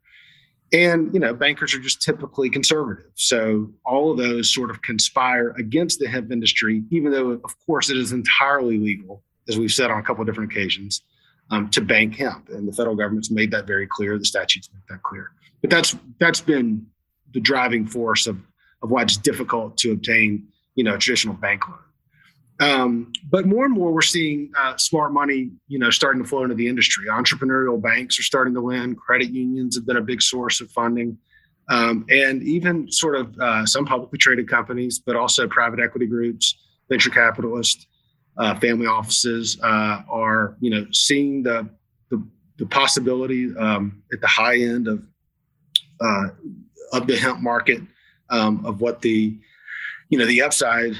and 0.72 1.14
you 1.14 1.20
know 1.20 1.34
bankers 1.34 1.74
are 1.74 1.80
just 1.80 2.02
typically 2.02 2.50
conservative 2.50 3.12
so 3.16 3.72
all 3.86 4.12
of 4.12 4.18
those 4.18 4.54
sort 4.54 4.69
of 4.69 4.81
conspire 4.81 5.50
against 5.58 6.00
the 6.00 6.08
hemp 6.08 6.31
industry 6.31 6.84
even 6.92 7.12
though 7.12 7.31
of 7.31 7.66
course 7.66 7.90
it 7.90 7.98
is 7.98 8.12
entirely 8.12 8.78
legal 8.78 9.24
as 9.48 9.58
we've 9.58 9.72
said 9.72 9.90
on 9.90 10.00
a 10.00 10.04
couple 10.04 10.22
of 10.22 10.28
different 10.28 10.52
occasions 10.52 11.02
um, 11.52 11.70
to 11.70 11.82
bank 11.82 12.16
hemp. 12.16 12.50
And 12.50 12.68
the 12.68 12.74
federal 12.74 12.96
government's 12.96 13.32
made 13.32 13.52
that 13.52 13.66
very 13.66 13.88
clear. 13.88 14.18
The 14.18 14.26
statutes 14.26 14.70
make 14.74 14.86
that 14.88 15.04
clear. 15.04 15.32
But 15.62 15.70
that's 15.70 15.96
that's 16.20 16.42
been 16.42 16.88
the 17.34 17.40
driving 17.40 17.86
force 17.86 18.28
of 18.28 18.38
of 18.82 18.92
why 18.92 19.02
it's 19.02 19.18
difficult 19.18 19.78
to 19.78 19.92
obtain 19.92 20.48
you 20.76 20.84
know 20.84 20.98
traditional 20.98 21.36
bank 21.36 21.68
loan. 21.68 21.80
Um, 22.62 23.14
but 23.30 23.46
more 23.46 23.64
and 23.64 23.74
more, 23.74 23.94
we're 23.94 24.02
seeing 24.02 24.52
uh, 24.58 24.76
smart 24.76 25.14
money, 25.14 25.52
you 25.70 25.80
know, 25.80 25.90
starting 25.90 26.22
to 26.22 26.28
flow 26.28 26.44
into 26.44 26.56
the 26.56 26.68
industry. 26.68 27.08
Entrepreneurial 27.08 27.82
banks 27.82 28.20
are 28.20 28.24
starting 28.24 28.54
to 28.54 28.60
lend. 28.60 28.98
Credit 28.98 29.30
unions 29.30 29.78
have 29.78 29.86
been 29.86 29.96
a 29.96 30.02
big 30.02 30.22
source 30.22 30.60
of 30.60 30.70
funding, 30.72 31.18
um, 31.70 32.06
and 32.10 32.44
even 32.44 32.92
sort 32.92 33.16
of 33.16 33.40
uh, 33.40 33.66
some 33.66 33.86
publicly 33.86 34.18
traded 34.18 34.50
companies, 34.50 35.00
but 35.00 35.16
also 35.16 35.48
private 35.48 35.80
equity 35.80 36.06
groups, 36.06 36.58
venture 36.90 37.10
capitalists, 37.10 37.88
uh, 38.40 38.56
family 38.60 38.88
offices 38.88 39.60
uh, 39.62 40.02
are, 40.10 40.56
you 40.60 40.69
know, 40.69 40.86
seeing 40.92 41.44
the 41.44 41.69
the, 42.10 42.24
the 42.58 42.66
possibility 42.66 43.56
um, 43.58 44.02
at 44.12 44.22
the 44.22 44.28
high 44.28 44.58
end 44.58 44.88
of 44.88 45.06
uh, 46.02 46.30
of 46.94 47.06
the 47.06 47.16
hemp 47.16 47.42
market 47.42 47.81
um, 48.31 48.66
of 48.66 48.81
what 48.81 49.02
the, 49.02 49.38
you 50.10 50.18
know, 50.18 50.26
the 50.26 50.42
upside 50.42 50.96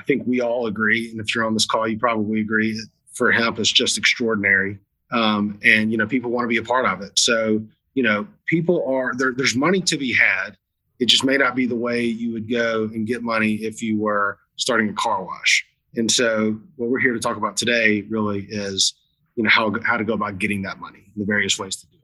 I 0.00 0.02
think 0.04 0.22
we 0.26 0.40
all 0.40 0.66
agree, 0.66 1.10
and 1.10 1.20
if 1.20 1.34
you're 1.34 1.44
on 1.44 1.52
this 1.52 1.66
call, 1.66 1.86
you 1.86 1.98
probably 1.98 2.40
agree 2.40 2.80
for 3.12 3.30
hemp 3.30 3.58
is 3.58 3.70
just 3.70 3.98
extraordinary. 3.98 4.78
Um, 5.12 5.58
and 5.62 5.92
you 5.92 5.98
know, 5.98 6.06
people 6.06 6.30
want 6.30 6.44
to 6.44 6.48
be 6.48 6.56
a 6.56 6.62
part 6.62 6.86
of 6.86 7.02
it. 7.02 7.18
So 7.18 7.62
you 7.94 8.02
know, 8.02 8.26
people 8.46 8.84
are 8.88 9.12
there. 9.14 9.32
There's 9.36 9.54
money 9.54 9.80
to 9.82 9.98
be 9.98 10.14
had. 10.14 10.56
It 11.00 11.06
just 11.06 11.24
may 11.24 11.36
not 11.36 11.54
be 11.54 11.66
the 11.66 11.76
way 11.76 12.02
you 12.02 12.32
would 12.32 12.50
go 12.50 12.84
and 12.84 13.06
get 13.06 13.22
money 13.22 13.54
if 13.56 13.82
you 13.82 13.98
were 13.98 14.38
starting 14.56 14.88
a 14.88 14.92
car 14.94 15.22
wash. 15.22 15.66
And 15.96 16.10
so, 16.10 16.60
what 16.76 16.90
we're 16.90 17.00
here 17.00 17.14
to 17.14 17.20
talk 17.20 17.36
about 17.36 17.56
today 17.56 18.02
really 18.02 18.46
is, 18.48 18.94
you 19.34 19.42
know, 19.42 19.50
how 19.50 19.72
how 19.84 19.96
to 19.96 20.04
go 20.04 20.14
about 20.14 20.38
getting 20.38 20.62
that 20.62 20.78
money, 20.78 21.10
and 21.14 21.22
the 21.22 21.26
various 21.26 21.58
ways 21.58 21.76
to 21.76 21.86
do 21.86 21.96
it. 21.96 22.00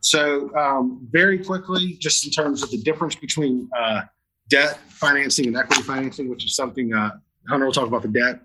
So, 0.00 0.54
um, 0.56 1.06
very 1.10 1.38
quickly, 1.44 1.96
just 2.00 2.24
in 2.24 2.30
terms 2.30 2.62
of 2.62 2.70
the 2.70 2.78
difference 2.78 3.14
between 3.14 3.68
uh, 3.78 4.02
debt 4.48 4.78
financing 4.88 5.48
and 5.48 5.56
equity 5.56 5.82
financing, 5.82 6.30
which 6.30 6.44
is 6.44 6.54
something 6.54 6.94
uh, 6.94 7.10
Hunter 7.48 7.66
will 7.66 7.72
talk 7.72 7.86
about 7.86 8.02
the 8.02 8.08
debt. 8.08 8.40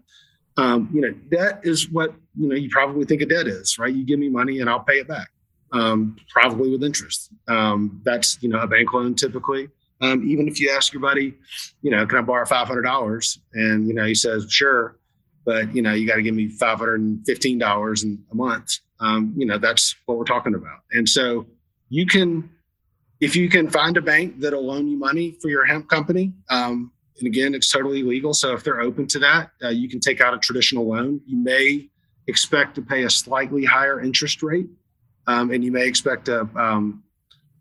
Um, 0.57 0.89
you 0.93 1.01
know, 1.01 1.11
debt 1.31 1.61
is 1.63 1.89
what 1.89 2.13
you 2.37 2.47
know 2.47 2.55
you 2.55 2.69
probably 2.69 3.05
think 3.05 3.21
a 3.21 3.25
debt 3.25 3.47
is, 3.47 3.77
right? 3.79 3.93
You 3.93 4.05
give 4.05 4.19
me 4.19 4.29
money 4.29 4.59
and 4.59 4.69
I'll 4.69 4.83
pay 4.83 4.99
it 4.99 5.07
back, 5.07 5.29
um, 5.71 6.15
probably 6.29 6.69
with 6.69 6.83
interest. 6.83 7.33
Um, 7.47 8.01
that's 8.03 8.41
you 8.41 8.49
know 8.49 8.59
a 8.59 8.67
bank 8.67 8.93
loan 8.93 9.15
typically. 9.15 9.69
Um, 10.03 10.29
even 10.29 10.49
if 10.49 10.59
you 10.59 10.69
ask 10.69 10.91
your 10.91 11.01
buddy, 11.01 11.33
you 11.81 11.89
know, 11.89 12.05
can 12.05 12.19
I 12.19 12.21
borrow 12.21 12.45
five 12.45 12.67
hundred 12.67 12.81
dollars, 12.81 13.39
and 13.53 13.87
you 13.87 13.93
know 13.93 14.05
he 14.05 14.13
says 14.13 14.51
sure, 14.51 14.99
but 15.45 15.73
you 15.73 15.81
know, 15.81 15.93
you 15.93 16.05
got 16.05 16.15
to 16.15 16.21
give 16.21 16.35
me 16.35 16.49
five 16.49 16.77
hundred 16.77 16.99
and 16.99 17.25
fifteen 17.25 17.57
dollars 17.57 18.03
in 18.03 18.21
a 18.31 18.35
month. 18.35 18.79
Um, 18.99 19.33
you 19.37 19.45
know, 19.45 19.57
that's 19.57 19.95
what 20.05 20.17
we're 20.17 20.25
talking 20.25 20.55
about. 20.55 20.79
And 20.91 21.07
so 21.07 21.45
you 21.89 22.05
can, 22.05 22.49
if 23.21 23.35
you 23.35 23.49
can 23.49 23.69
find 23.69 23.95
a 23.97 24.01
bank 24.01 24.39
that'll 24.39 24.65
loan 24.65 24.87
you 24.87 24.97
money 24.97 25.37
for 25.41 25.49
your 25.49 25.65
hemp 25.65 25.89
company, 25.89 26.33
um, 26.49 26.91
and 27.19 27.27
again, 27.27 27.53
it's 27.53 27.71
totally 27.71 28.03
legal. 28.03 28.33
So 28.33 28.53
if 28.53 28.63
they're 28.63 28.81
open 28.81 29.07
to 29.07 29.19
that, 29.19 29.51
uh, 29.63 29.69
you 29.69 29.87
can 29.87 29.99
take 29.99 30.19
out 30.19 30.33
a 30.33 30.37
traditional 30.37 30.87
loan. 30.87 31.21
You 31.25 31.37
may 31.37 31.89
expect 32.27 32.75
to 32.75 32.81
pay 32.81 33.03
a 33.03 33.09
slightly 33.09 33.63
higher 33.63 34.01
interest 34.01 34.43
rate, 34.43 34.67
um, 35.27 35.51
and 35.51 35.63
you 35.63 35.71
may 35.71 35.87
expect 35.87 36.27
a, 36.27 36.41
um, 36.55 37.03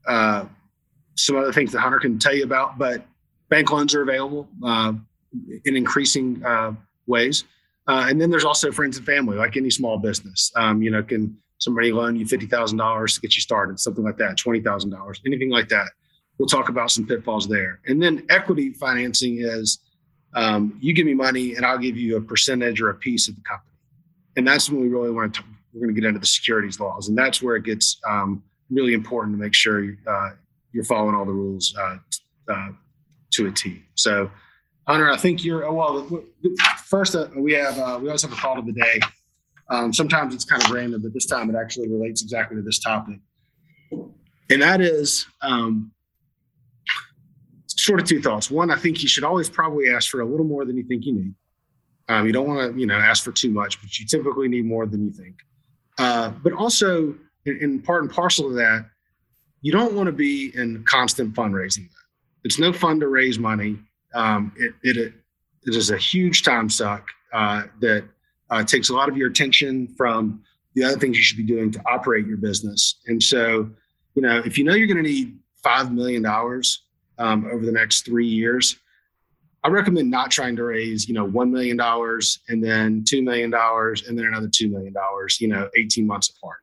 uh, 0.09 0.47
some 1.17 1.37
other 1.37 1.53
things 1.53 1.73
that 1.73 1.81
Hunter 1.81 1.99
can 1.99 2.19
tell 2.19 2.35
you 2.35 2.45
about. 2.45 2.79
But 2.79 3.05
bank 3.49 3.71
loans 3.71 3.95
are 3.95 4.03
available 4.03 4.49
uh, 4.65 4.95
in 5.65 5.77
increasing 5.77 6.43
uh, 6.45 6.73
ways. 7.07 7.45
Uh, 7.89 8.07
and 8.09 8.21
then 8.21 8.31
there's 8.31 8.45
also 8.45 8.71
friends 8.71 8.97
and 8.97 9.05
family, 9.05 9.37
like 9.37 9.57
any 9.57 9.71
small 9.71 9.99
business. 9.99 10.53
Um, 10.57 10.83
you 10.83 10.91
know, 10.91 11.03
can 11.03 11.37
somebody 11.59 11.93
loan 11.93 12.17
you 12.17 12.27
fifty 12.27 12.47
thousand 12.47 12.79
dollars 12.79 13.15
to 13.15 13.21
get 13.21 13.35
you 13.37 13.41
started, 13.41 13.79
something 13.79 14.05
like 14.05 14.19
that, 14.19 14.37
twenty 14.37 14.61
thousand 14.61 14.91
dollars, 14.91 15.21
anything 15.27 15.51
like 15.51 15.69
that. 15.69 15.89
We'll 16.39 16.49
talk 16.49 16.69
about 16.69 16.91
some 16.91 17.07
pitfalls 17.07 17.49
there. 17.49 17.81
And 17.87 18.03
then 18.03 18.25
equity 18.31 18.73
financing 18.73 19.39
is 19.41 19.79
um, 20.35 20.79
you 20.81 20.95
give 20.95 21.07
me 21.07 21.15
money 21.15 21.55
and 21.55 21.65
I'll 21.67 21.79
give 21.79 21.97
you 21.97 22.17
a 22.17 22.21
percentage 22.21 22.81
or 22.81 22.91
a 22.91 22.95
piece 22.95 23.29
of 23.29 23.37
the 23.37 23.43
company. 23.43 23.77
And 24.37 24.49
that's 24.49 24.71
when 24.71 24.81
we 24.81 24.89
really 24.89 25.11
want 25.11 25.35
to. 25.35 25.43
We're 25.73 25.83
going 25.83 25.95
to 25.95 26.01
get 26.01 26.07
into 26.07 26.21
the 26.21 26.27
securities 26.27 26.79
laws, 26.81 27.09
and 27.09 27.17
that's 27.17 27.41
where 27.41 27.57
it 27.57 27.65
gets 27.65 27.99
um, 28.07 28.43
really 28.71 28.93
important 28.93 29.35
to 29.35 29.41
make 29.41 29.55
sure 29.55 29.97
uh, 30.07 30.31
you're 30.73 30.85
following 30.85 31.15
all 31.15 31.25
the 31.25 31.33
rules 31.33 31.75
uh, 31.79 31.97
uh, 32.49 32.69
to 33.33 33.47
a 33.47 33.51
T. 33.51 33.83
So 33.95 34.31
Hunter, 34.87 35.11
I 35.11 35.17
think 35.17 35.45
you're 35.45 35.65
oh, 35.65 35.75
well. 35.75 36.25
First, 36.85 37.15
uh, 37.15 37.29
we 37.37 37.53
have 37.53 37.79
uh, 37.79 37.99
we 38.01 38.09
always 38.09 38.23
have 38.23 38.33
a 38.33 38.37
call 38.37 38.59
of 38.59 38.67
the 38.67 38.73
day. 38.73 39.01
Um, 39.71 39.93
sometimes 39.93 40.35
it's 40.35 40.45
kind 40.45 40.63
of 40.63 40.71
random, 40.71 41.03
but 41.03 41.15
this 41.15 41.27
time 41.27 41.49
it 41.49 41.57
actually 41.57 41.89
relates 41.89 42.23
exactly 42.23 42.57
to 42.57 42.63
this 42.63 42.81
topic, 42.81 43.19
and 44.51 44.61
that 44.61 44.81
is 44.81 45.27
um, 45.41 45.93
sort 47.69 48.01
of 48.01 48.07
two 48.07 48.21
thoughts. 48.21 48.51
One, 48.51 48.71
I 48.71 48.77
think 48.77 49.03
you 49.03 49.09
should 49.09 49.25
always 49.25 49.49
probably 49.49 49.91
ask 49.91 50.11
for 50.11 50.21
a 50.21 50.27
little 50.27 50.47
more 50.47 50.65
than 50.65 50.77
you 50.77 50.83
think 50.83 51.07
you 51.07 51.15
need. 51.15 51.35
Um, 52.09 52.27
you 52.27 52.33
don't 52.33 52.49
want 52.49 52.75
to, 52.75 52.81
you 52.81 52.87
know, 52.87 52.99
ask 52.99 53.23
for 53.23 53.33
too 53.33 53.51
much, 53.51 53.81
but 53.81 53.99
you 53.99 54.07
typically 54.07 54.49
need 54.49 54.67
more 54.67 54.87
than 54.87 55.05
you 55.05 55.13
think. 55.13 55.37
Uh, 55.99 56.31
but 56.43 56.53
also, 56.53 57.15
in, 57.47 57.59
in 57.61 57.81
part 57.81 58.03
and 58.03 58.13
parcel 58.13 58.49
of 58.49 58.55
that, 58.55 58.87
you 59.63 59.73
don't 59.73 59.95
want 59.95 60.07
to 60.07 60.13
be 60.13 60.53
in 60.55 60.85
constant 60.85 61.35
fundraising. 61.35 61.89
It's 62.45 62.59
no 62.59 62.73
fun 62.73 63.01
to 63.01 63.09
raise 63.09 63.39
money 63.39 63.79
um, 64.15 64.53
it, 64.57 64.75
it, 64.83 64.97
it 64.97 65.77
is 65.77 65.91
a 65.91 65.97
huge 65.97 66.43
time 66.43 66.69
suck 66.69 67.07
uh, 67.33 67.65
that 67.81 68.05
uh, 68.51 68.63
takes 68.65 68.91
a 68.91 68.95
lot 68.95 69.09
of 69.09 69.17
your 69.17 69.29
attention 69.29 69.89
from 69.97 70.43
the 70.75 70.85
other 70.85 70.99
things 70.99 71.17
you 71.17 71.23
should 71.23 71.37
be 71.37 71.43
doing 71.43 71.71
to 71.71 71.81
operate 71.87 72.27
your 72.27 72.37
business. 72.37 73.01
And 73.07 73.23
so, 73.23 73.71
you 74.15 74.23
know, 74.23 74.39
if 74.45 74.59
you 74.59 74.65
know 74.65 74.75
you're 74.75 74.87
going 74.87 75.03
to 75.03 75.11
need 75.11 75.39
$5 75.65 75.93
million 75.93 76.25
um, 77.19 77.47
over 77.47 77.65
the 77.65 77.73
next 77.73 78.05
three 78.05 78.27
years, 78.27 78.77
I 79.65 79.69
recommend 79.69 80.11
not 80.11 80.31
trying 80.31 80.57
to 80.57 80.65
raise, 80.65 81.09
you 81.09 81.15
know, 81.15 81.27
$1 81.27 81.51
million 81.51 81.79
and 81.81 82.65
then 82.65 83.05
$2 83.05 83.23
million 83.23 83.55
and 83.55 84.19
then 84.19 84.27
another 84.27 84.49
$2 84.49 84.71
million, 84.71 84.95
you 85.39 85.49
know, 85.49 85.69
18 85.77 86.07
months 86.07 86.31
apart. 86.31 86.59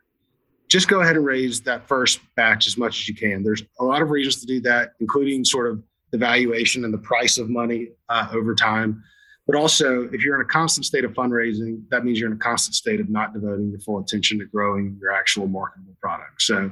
Just 0.70 0.88
go 0.88 1.02
ahead 1.02 1.16
and 1.16 1.26
raise 1.26 1.62
that 1.62 1.88
first 1.88 2.20
batch 2.36 2.68
as 2.68 2.78
much 2.78 3.00
as 3.00 3.10
you 3.10 3.16
can. 3.16 3.44
There's 3.44 3.64
a 3.80 3.84
lot 3.84 4.02
of 4.02 4.12
reasons 4.12 4.40
to 4.42 4.46
do 4.46 4.62
that, 4.62 4.92
including 5.00 5.44
sort 5.44 5.70
of 5.70 5.84
the 6.12 6.18
valuation 6.18 6.86
and 6.86 6.94
the 6.94 7.00
price 7.00 7.38
of 7.38 7.50
money 7.50 7.90
uh, 8.08 8.30
over 8.32 8.56
time. 8.56 9.04
But 9.48 9.58
also, 9.58 10.04
if 10.12 10.24
you're 10.24 10.36
in 10.36 10.42
a 10.42 10.48
constant 10.48 10.86
state 10.86 11.04
of 11.04 11.14
fundraising, 11.14 11.82
that 11.90 12.06
means 12.06 12.20
you're 12.20 12.30
in 12.30 12.36
a 12.36 12.40
constant 12.40 12.76
state 12.76 13.00
of 13.00 13.10
not 13.10 13.34
devoting 13.34 13.72
your 13.72 13.80
full 13.80 13.98
attention 14.00 14.38
to 14.40 14.46
growing 14.46 14.96
your 15.02 15.12
actual 15.12 15.48
marketable 15.48 15.96
product. 16.00 16.44
So 16.44 16.72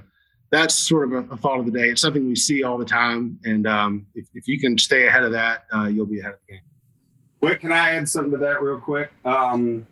that's 0.52 0.76
sort 0.76 1.12
of 1.12 1.14
a, 1.14 1.34
a 1.34 1.38
thought 1.38 1.60
of 1.60 1.66
the 1.66 1.72
day. 1.72 1.90
It's 1.90 2.02
something 2.02 2.28
we 2.28 2.36
see 2.36 2.64
all 2.64 2.78
the 2.78 2.86
time. 2.86 3.40
And 3.46 3.66
um, 3.66 4.06
if, 4.14 4.28
if, 4.36 4.48
you 4.48 4.60
can 4.60 4.78
stay 4.78 5.08
ahead 5.08 5.24
of 5.24 5.32
that, 5.32 5.66
uh, 5.74 5.86
you'll 5.86 6.06
be 6.06 6.20
ahead 6.20 6.34
of 6.34 6.40
the 6.48 6.54
game. 6.54 6.62
Wait, 7.42 7.60
can 7.60 7.72
I 7.72 7.96
add 7.96 8.08
something 8.08 8.32
to 8.32 8.38
that 8.38 8.62
real 8.62 8.80
quick? 8.80 9.12
Um, 9.26 9.88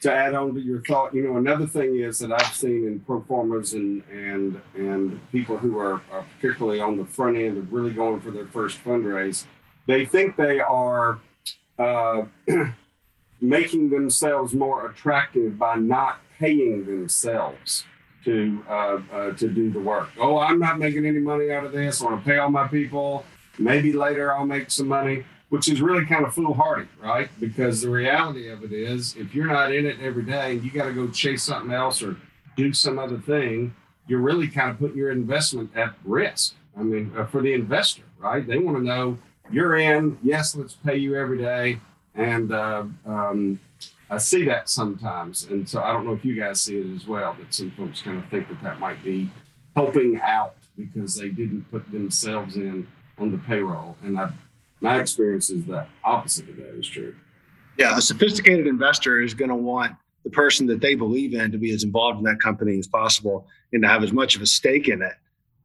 to 0.00 0.12
add 0.12 0.34
on 0.34 0.54
to 0.54 0.60
your 0.60 0.82
thought, 0.82 1.14
you 1.14 1.22
know, 1.22 1.36
another 1.36 1.66
thing 1.66 1.96
is 1.96 2.18
that 2.20 2.32
I've 2.32 2.54
seen 2.54 2.86
in 2.86 3.00
performers 3.00 3.74
and 3.74 4.02
and 4.10 4.60
and 4.74 5.20
people 5.30 5.58
who 5.58 5.78
are, 5.78 6.00
are, 6.10 6.24
particularly 6.36 6.80
on 6.80 6.96
the 6.96 7.04
front 7.04 7.36
end 7.36 7.58
of 7.58 7.72
really 7.72 7.92
going 7.92 8.20
for 8.20 8.30
their 8.30 8.46
first 8.46 8.82
fundraise, 8.82 9.44
they 9.86 10.06
think 10.06 10.36
they 10.36 10.60
are 10.60 11.18
uh, 11.78 12.22
making 13.40 13.90
themselves 13.90 14.54
more 14.54 14.90
attractive 14.90 15.58
by 15.58 15.76
not 15.76 16.20
paying 16.38 16.86
themselves 16.86 17.84
to 18.24 18.64
uh, 18.68 19.00
uh, 19.12 19.32
to 19.32 19.48
do 19.48 19.70
the 19.70 19.80
work. 19.80 20.08
Oh, 20.18 20.38
I'm 20.38 20.58
not 20.58 20.78
making 20.78 21.04
any 21.04 21.20
money 21.20 21.50
out 21.50 21.64
of 21.64 21.72
this. 21.72 22.00
I 22.00 22.06
want 22.06 22.24
to 22.24 22.30
pay 22.30 22.38
all 22.38 22.50
my 22.50 22.68
people. 22.68 23.24
Maybe 23.58 23.92
later 23.92 24.34
I'll 24.34 24.46
make 24.46 24.70
some 24.70 24.88
money 24.88 25.24
which 25.50 25.68
is 25.68 25.82
really 25.82 26.06
kind 26.06 26.24
of 26.24 26.32
foolhardy, 26.32 26.88
right? 27.02 27.28
Because 27.38 27.82
the 27.82 27.90
reality 27.90 28.48
of 28.48 28.64
it 28.64 28.72
is, 28.72 29.14
if 29.16 29.34
you're 29.34 29.46
not 29.46 29.74
in 29.74 29.84
it 29.84 30.00
every 30.00 30.22
day 30.22 30.52
and 30.52 30.64
you 30.64 30.70
got 30.70 30.86
to 30.86 30.92
go 30.92 31.08
chase 31.08 31.42
something 31.42 31.72
else 31.72 32.02
or 32.02 32.16
do 32.56 32.72
some 32.72 32.98
other 32.98 33.18
thing, 33.18 33.74
you're 34.06 34.20
really 34.20 34.48
kind 34.48 34.70
of 34.70 34.78
putting 34.78 34.96
your 34.96 35.10
investment 35.10 35.70
at 35.76 35.94
risk. 36.04 36.54
I 36.78 36.82
mean, 36.82 37.12
uh, 37.16 37.26
for 37.26 37.42
the 37.42 37.52
investor, 37.52 38.02
right? 38.18 38.46
They 38.46 38.58
want 38.58 38.78
to 38.78 38.82
know 38.82 39.18
you're 39.50 39.76
in. 39.76 40.18
Yes, 40.22 40.54
let's 40.54 40.74
pay 40.74 40.96
you 40.96 41.16
every 41.16 41.38
day, 41.38 41.80
and 42.14 42.52
uh, 42.52 42.84
um, 43.04 43.58
I 44.08 44.18
see 44.18 44.44
that 44.44 44.68
sometimes, 44.68 45.44
and 45.44 45.68
so 45.68 45.82
I 45.82 45.92
don't 45.92 46.06
know 46.06 46.12
if 46.12 46.24
you 46.24 46.38
guys 46.38 46.60
see 46.60 46.78
it 46.78 46.94
as 46.94 47.06
well. 47.08 47.36
But 47.38 47.52
some 47.52 47.72
folks 47.72 48.02
kind 48.02 48.18
of 48.18 48.28
think 48.28 48.48
that 48.48 48.62
that 48.62 48.78
might 48.78 49.02
be 49.02 49.30
helping 49.74 50.20
out 50.20 50.54
because 50.76 51.16
they 51.16 51.28
didn't 51.28 51.68
put 51.72 51.90
themselves 51.90 52.54
in 52.54 52.86
on 53.18 53.32
the 53.32 53.38
payroll, 53.38 53.96
and 54.04 54.18
I 54.18 54.30
my 54.80 55.00
experience 55.00 55.50
is 55.50 55.64
the 55.64 55.86
opposite 56.04 56.48
of 56.48 56.56
that 56.56 56.78
is 56.78 56.88
true. 56.88 57.14
Yeah, 57.78 57.96
a 57.96 58.00
sophisticated 58.00 58.66
investor 58.66 59.20
is 59.20 59.34
going 59.34 59.50
to 59.50 59.56
want 59.56 59.96
the 60.24 60.30
person 60.30 60.66
that 60.66 60.80
they 60.80 60.94
believe 60.94 61.34
in 61.34 61.50
to 61.52 61.58
be 61.58 61.72
as 61.72 61.82
involved 61.82 62.18
in 62.18 62.24
that 62.24 62.40
company 62.40 62.78
as 62.78 62.86
possible 62.86 63.46
and 63.72 63.82
to 63.82 63.88
have 63.88 64.02
as 64.02 64.12
much 64.12 64.36
of 64.36 64.42
a 64.42 64.46
stake 64.46 64.88
in 64.88 65.02
it 65.02 65.14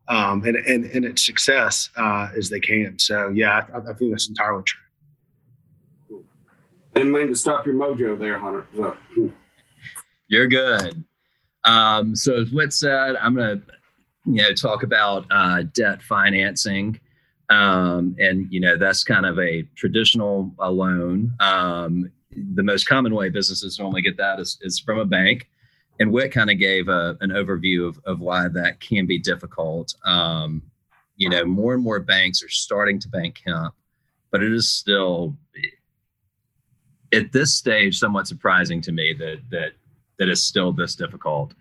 um, 0.07 0.43
and, 0.45 0.55
and, 0.55 0.85
and 0.85 1.05
its 1.05 1.25
success 1.25 1.89
uh, 1.97 2.29
as 2.37 2.49
they 2.49 2.59
can. 2.59 2.97
So, 2.99 3.29
yeah, 3.29 3.65
I, 3.73 3.77
I 3.77 3.93
think 3.93 4.11
that's 4.11 4.29
entirely 4.29 4.63
true. 4.63 6.23
Didn't 6.93 7.11
mean 7.11 7.27
to 7.27 7.35
stop 7.35 7.65
your 7.65 7.75
mojo 7.75 8.17
there, 8.17 8.39
Hunter. 8.39 8.67
So, 8.75 8.95
You're 10.27 10.47
good. 10.47 11.03
Um, 11.65 12.15
so, 12.15 12.41
as 12.41 12.51
Whit 12.51 12.71
said, 12.71 13.17
I'm 13.17 13.35
going 13.35 13.59
to 13.59 13.67
you 14.25 14.41
know 14.41 14.53
talk 14.53 14.83
about 14.83 15.25
uh, 15.29 15.63
debt 15.73 16.01
financing 16.01 16.99
um, 17.49 18.15
and 18.19 18.51
you 18.51 18.59
know 18.59 18.77
that's 18.77 19.03
kind 19.03 19.25
of 19.25 19.39
a 19.39 19.63
traditional 19.75 20.51
uh, 20.59 20.69
loan. 20.69 21.33
Um, 21.39 22.11
the 22.53 22.63
most 22.63 22.87
common 22.87 23.13
way 23.15 23.29
businesses 23.29 23.79
normally 23.79 24.01
get 24.01 24.17
that 24.17 24.39
is, 24.39 24.57
is 24.61 24.79
from 24.79 24.99
a 24.99 25.05
bank. 25.05 25.49
And 25.99 26.11
Whit 26.11 26.33
kind 26.33 26.51
of 26.51 26.59
gave 26.59 26.89
a, 26.89 27.15
an 27.21 27.29
overview 27.29 27.87
of, 27.87 27.99
of 28.05 28.19
why 28.19 28.49
that 28.49 28.81
can 28.81 29.05
be 29.05 29.17
difficult. 29.17 29.95
Um, 30.03 30.61
you 31.15 31.29
know, 31.29 31.45
more 31.45 31.73
and 31.73 31.83
more 31.83 32.01
banks 32.01 32.43
are 32.43 32.49
starting 32.49 32.99
to 32.99 33.07
bank 33.07 33.41
hemp, 33.45 33.73
but 34.31 34.43
it 34.43 34.51
is 34.51 34.69
still 34.69 35.37
at 37.13 37.31
this 37.31 37.53
stage 37.55 37.97
somewhat 37.97 38.27
surprising 38.27 38.81
to 38.81 38.91
me 38.91 39.13
that 39.13 39.37
that 39.49 39.71
that 40.19 40.29
is 40.29 40.43
still 40.43 40.73
this 40.73 40.95
difficult. 40.95 41.53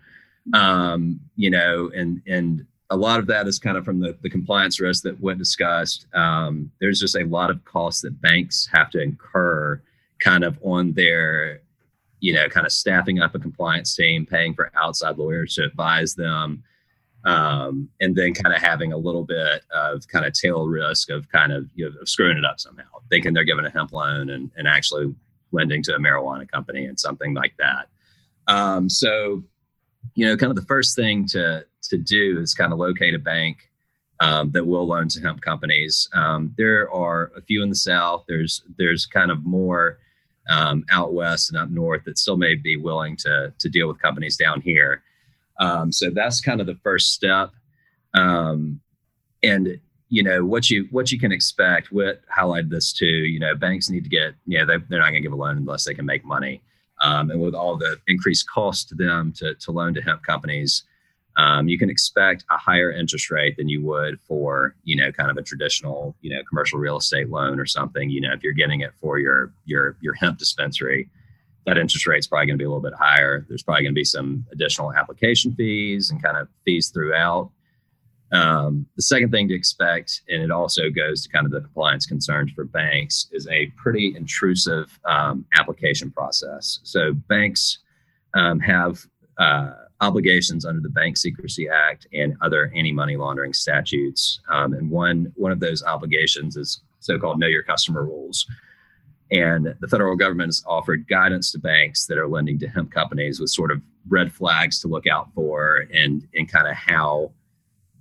Um, 0.53 1.19
you 1.35 1.49
know, 1.49 1.89
and 1.95 2.21
and 2.27 2.65
a 2.89 2.95
lot 2.95 3.19
of 3.19 3.27
that 3.27 3.47
is 3.47 3.57
kind 3.57 3.77
of 3.77 3.85
from 3.85 3.99
the, 3.99 4.15
the 4.21 4.29
compliance 4.29 4.79
risk 4.79 5.03
that 5.03 5.19
Whit 5.19 5.37
discussed. 5.37 6.05
Um, 6.13 6.71
there's 6.79 6.99
just 6.99 7.15
a 7.15 7.23
lot 7.23 7.49
of 7.49 7.63
costs 7.65 8.01
that 8.01 8.21
banks 8.21 8.67
have 8.71 8.89
to 8.91 9.01
incur 9.01 9.81
kind 10.19 10.43
of 10.43 10.59
on 10.63 10.93
their, 10.93 11.61
you 12.19 12.33
know, 12.33 12.47
kind 12.47 12.65
of 12.65 12.71
staffing 12.71 13.19
up 13.19 13.35
a 13.35 13.39
compliance 13.39 13.95
team, 13.95 14.25
paying 14.25 14.53
for 14.53 14.71
outside 14.75 15.17
lawyers 15.17 15.55
to 15.55 15.63
advise 15.63 16.13
them, 16.15 16.63
um, 17.25 17.89
and 18.01 18.15
then 18.15 18.33
kind 18.35 18.55
of 18.55 18.61
having 18.61 18.93
a 18.93 18.97
little 18.97 19.23
bit 19.23 19.63
of 19.73 20.07
kind 20.07 20.25
of 20.25 20.33
tail 20.33 20.67
risk 20.67 21.09
of 21.09 21.27
kind 21.29 21.51
of, 21.51 21.67
you 21.73 21.89
know, 21.89 21.99
of 21.99 22.07
screwing 22.07 22.37
it 22.37 22.45
up 22.45 22.59
somehow, 22.59 22.83
thinking 23.09 23.33
they're 23.33 23.43
giving 23.43 23.65
a 23.65 23.69
hemp 23.71 23.93
loan 23.93 24.29
and, 24.29 24.51
and 24.55 24.67
actually 24.67 25.13
lending 25.51 25.81
to 25.81 25.95
a 25.95 25.99
marijuana 25.99 26.49
company 26.49 26.85
and 26.85 26.99
something 26.99 27.33
like 27.33 27.55
that. 27.57 27.87
Um, 28.47 28.89
so, 28.89 29.43
you 30.13 30.27
know, 30.27 30.37
kind 30.37 30.51
of 30.51 30.55
the 30.55 30.65
first 30.67 30.95
thing 30.95 31.25
to 31.29 31.65
to 31.89 31.97
do 31.97 32.39
is 32.39 32.53
kind 32.53 32.73
of 32.73 32.79
locate 32.79 33.13
a 33.13 33.19
bank 33.19 33.69
um, 34.19 34.51
that 34.51 34.65
will 34.65 34.87
loan 34.87 35.07
to 35.09 35.21
hemp 35.21 35.41
companies. 35.41 36.09
Um, 36.13 36.53
there 36.57 36.89
are 36.91 37.31
a 37.35 37.41
few 37.41 37.63
in 37.63 37.69
the 37.69 37.75
south. 37.75 38.25
There's 38.27 38.63
there's 38.77 39.05
kind 39.05 39.31
of 39.31 39.45
more 39.45 39.99
um, 40.49 40.85
out 40.91 41.13
west 41.13 41.49
and 41.49 41.59
up 41.59 41.69
north 41.69 42.03
that 42.05 42.17
still 42.17 42.37
may 42.37 42.55
be 42.55 42.77
willing 42.77 43.17
to 43.17 43.53
to 43.57 43.69
deal 43.69 43.87
with 43.87 44.01
companies 44.01 44.37
down 44.37 44.61
here. 44.61 45.03
Um, 45.59 45.91
so 45.91 46.09
that's 46.09 46.41
kind 46.41 46.61
of 46.61 46.67
the 46.67 46.79
first 46.83 47.13
step. 47.13 47.51
Um, 48.13 48.81
and 49.43 49.79
you 50.09 50.23
know 50.23 50.45
what 50.45 50.69
you 50.69 50.87
what 50.91 51.11
you 51.11 51.19
can 51.19 51.31
expect. 51.31 51.91
Whit 51.91 52.21
highlighted 52.35 52.69
this 52.69 52.93
too. 52.93 53.05
You 53.05 53.39
know, 53.39 53.55
banks 53.55 53.89
need 53.89 54.03
to 54.03 54.09
get. 54.09 54.35
You 54.45 54.59
know, 54.59 54.65
they, 54.65 54.83
they're 54.89 54.99
not 54.99 55.09
going 55.09 55.15
to 55.15 55.21
give 55.21 55.33
a 55.33 55.35
loan 55.35 55.57
unless 55.57 55.85
they 55.85 55.93
can 55.93 56.05
make 56.05 56.23
money. 56.23 56.61
Um, 57.01 57.29
and 57.29 57.41
with 57.41 57.53
all 57.53 57.75
the 57.75 57.97
increased 58.07 58.49
cost 58.49 58.87
to 58.89 58.95
them 58.95 59.33
to, 59.33 59.53
to 59.55 59.71
loan 59.71 59.93
to 59.95 60.01
hemp 60.01 60.23
companies, 60.23 60.83
um, 61.37 61.67
you 61.67 61.77
can 61.77 61.89
expect 61.89 62.45
a 62.49 62.57
higher 62.57 62.91
interest 62.91 63.29
rate 63.29 63.57
than 63.57 63.67
you 63.67 63.83
would 63.83 64.19
for 64.21 64.75
you 64.83 64.95
know 64.95 65.11
kind 65.11 65.29
of 65.29 65.37
a 65.37 65.41
traditional 65.41 66.15
you 66.21 66.33
know 66.33 66.41
commercial 66.47 66.79
real 66.79 66.97
estate 66.97 67.29
loan 67.29 67.59
or 67.59 67.65
something. 67.65 68.09
You 68.09 68.21
know, 68.21 68.33
if 68.33 68.43
you're 68.43 68.53
getting 68.53 68.81
it 68.81 68.91
for 69.01 69.19
your 69.19 69.53
your 69.65 69.97
your 70.01 70.13
hemp 70.13 70.37
dispensary, 70.37 71.09
that 71.65 71.77
interest 71.77 72.07
rate 72.07 72.19
is 72.19 72.27
probably 72.27 72.47
going 72.47 72.57
to 72.57 72.61
be 72.61 72.65
a 72.65 72.69
little 72.69 72.81
bit 72.81 72.93
higher. 72.93 73.45
There's 73.49 73.63
probably 73.63 73.83
going 73.83 73.93
to 73.93 73.99
be 73.99 74.05
some 74.05 74.45
additional 74.51 74.93
application 74.93 75.53
fees 75.55 76.09
and 76.09 76.23
kind 76.23 76.37
of 76.37 76.47
fees 76.63 76.89
throughout. 76.89 77.51
Um, 78.31 78.85
the 78.95 79.03
second 79.03 79.31
thing 79.31 79.47
to 79.49 79.53
expect, 79.53 80.21
and 80.29 80.41
it 80.41 80.51
also 80.51 80.89
goes 80.89 81.23
to 81.23 81.29
kind 81.29 81.45
of 81.45 81.51
the 81.51 81.61
compliance 81.61 82.05
concerns 82.05 82.51
for 82.51 82.65
banks, 82.65 83.27
is 83.31 83.47
a 83.47 83.67
pretty 83.77 84.15
intrusive 84.15 84.99
um, 85.05 85.45
application 85.57 86.11
process. 86.11 86.79
So 86.83 87.13
banks 87.13 87.79
um, 88.33 88.59
have 88.59 89.05
uh, 89.37 89.73
obligations 90.07 90.65
under 90.65 90.81
the 90.81 90.89
Bank 90.99 91.17
Secrecy 91.17 91.67
Act 91.69 92.07
and 92.13 92.35
other 92.41 92.71
anti-money 92.75 93.17
laundering 93.17 93.53
statutes, 93.53 94.39
um, 94.49 94.73
and 94.73 94.89
one 94.89 95.31
one 95.35 95.51
of 95.51 95.59
those 95.59 95.83
obligations 95.83 96.57
is 96.57 96.81
so-called 96.99 97.39
Know 97.39 97.47
Your 97.47 97.63
Customer 97.63 98.03
rules. 98.03 98.47
And 99.31 99.75
the 99.81 99.87
federal 99.87 100.15
government 100.15 100.49
has 100.49 100.63
offered 100.67 101.07
guidance 101.07 101.51
to 101.51 101.59
banks 101.59 102.05
that 102.07 102.17
are 102.17 102.27
lending 102.27 102.59
to 102.59 102.67
hemp 102.67 102.91
companies 102.91 103.39
with 103.39 103.49
sort 103.49 103.71
of 103.71 103.81
red 104.07 104.31
flags 104.31 104.79
to 104.81 104.87
look 104.87 105.07
out 105.07 105.27
for 105.33 105.87
and, 106.01 106.27
and 106.35 106.51
kind 106.51 106.67
of 106.67 106.75
how 106.75 107.31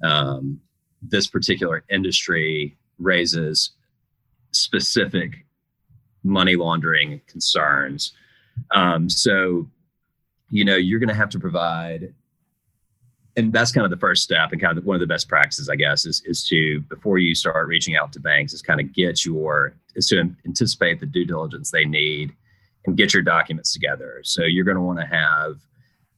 um, 0.03 0.61
this 1.01 1.27
particular 1.27 1.83
industry 1.91 2.77
raises 2.99 3.73
specific 4.53 5.47
money 6.23 6.57
laundering 6.57 7.21
concerns. 7.27 8.13
Um, 8.71 9.09
so, 9.09 9.69
you 10.55 10.65
know, 10.65 10.77
you're 10.77 11.01
going 11.01 11.09
to 11.09 11.17
have 11.17 11.31
to 11.31 11.41
provide, 11.41 12.15
and 13.37 13.53
that's 13.53 13.73
kind 13.73 13.85
of 13.85 13.91
the 13.91 13.97
first 13.97 14.23
step, 14.23 14.53
and 14.53 14.61
kind 14.61 14.79
of 14.79 14.87
one 14.87 14.95
of 14.95 15.01
the 15.01 15.07
best 15.07 15.29
practices, 15.29 15.69
I 15.69 15.75
guess, 15.75 16.07
is 16.07 16.23
is 16.27 16.47
to 16.47 16.81
before 16.83 17.19
you 17.19 17.35
start 17.35 17.67
reaching 17.67 17.97
out 17.97 18.13
to 18.13 18.21
banks, 18.21 18.53
is 18.53 18.63
kind 18.63 18.81
of 18.81 18.93
get 18.93 19.25
your 19.25 19.75
is 19.97 20.07
to 20.09 20.31
anticipate 20.47 21.01
the 21.01 21.07
due 21.07 21.25
diligence 21.25 21.73
they 21.73 21.85
need 21.85 22.33
and 22.87 22.97
get 22.97 23.13
your 23.13 23.25
documents 23.25 23.73
together. 23.73 24.21
So 24.23 24.45
you're 24.45 24.65
going 24.65 24.77
to 24.77 24.81
want 24.81 25.01
to 25.01 25.07
have 25.07 25.57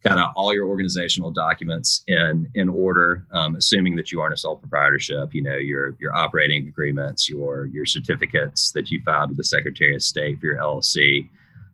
kind 0.04 0.20
of 0.20 0.32
all 0.36 0.52
your 0.52 0.68
organizational 0.68 1.30
documents 1.30 2.02
in 2.06 2.46
in 2.54 2.68
order, 2.68 3.26
um, 3.32 3.56
assuming 3.56 3.96
that 3.96 4.12
you 4.12 4.20
aren't 4.20 4.34
a 4.34 4.36
sole 4.36 4.56
proprietorship. 4.56 5.32
You 5.32 5.44
know 5.44 5.56
your 5.56 5.96
your 5.98 6.14
operating 6.14 6.68
agreements, 6.68 7.26
your 7.26 7.70
your 7.72 7.86
certificates 7.86 8.70
that 8.72 8.90
you 8.90 9.00
filed 9.02 9.30
with 9.30 9.38
the 9.38 9.44
Secretary 9.44 9.94
of 9.94 10.02
State 10.02 10.40
for 10.40 10.46
your 10.46 10.58
LLC, 10.58 11.26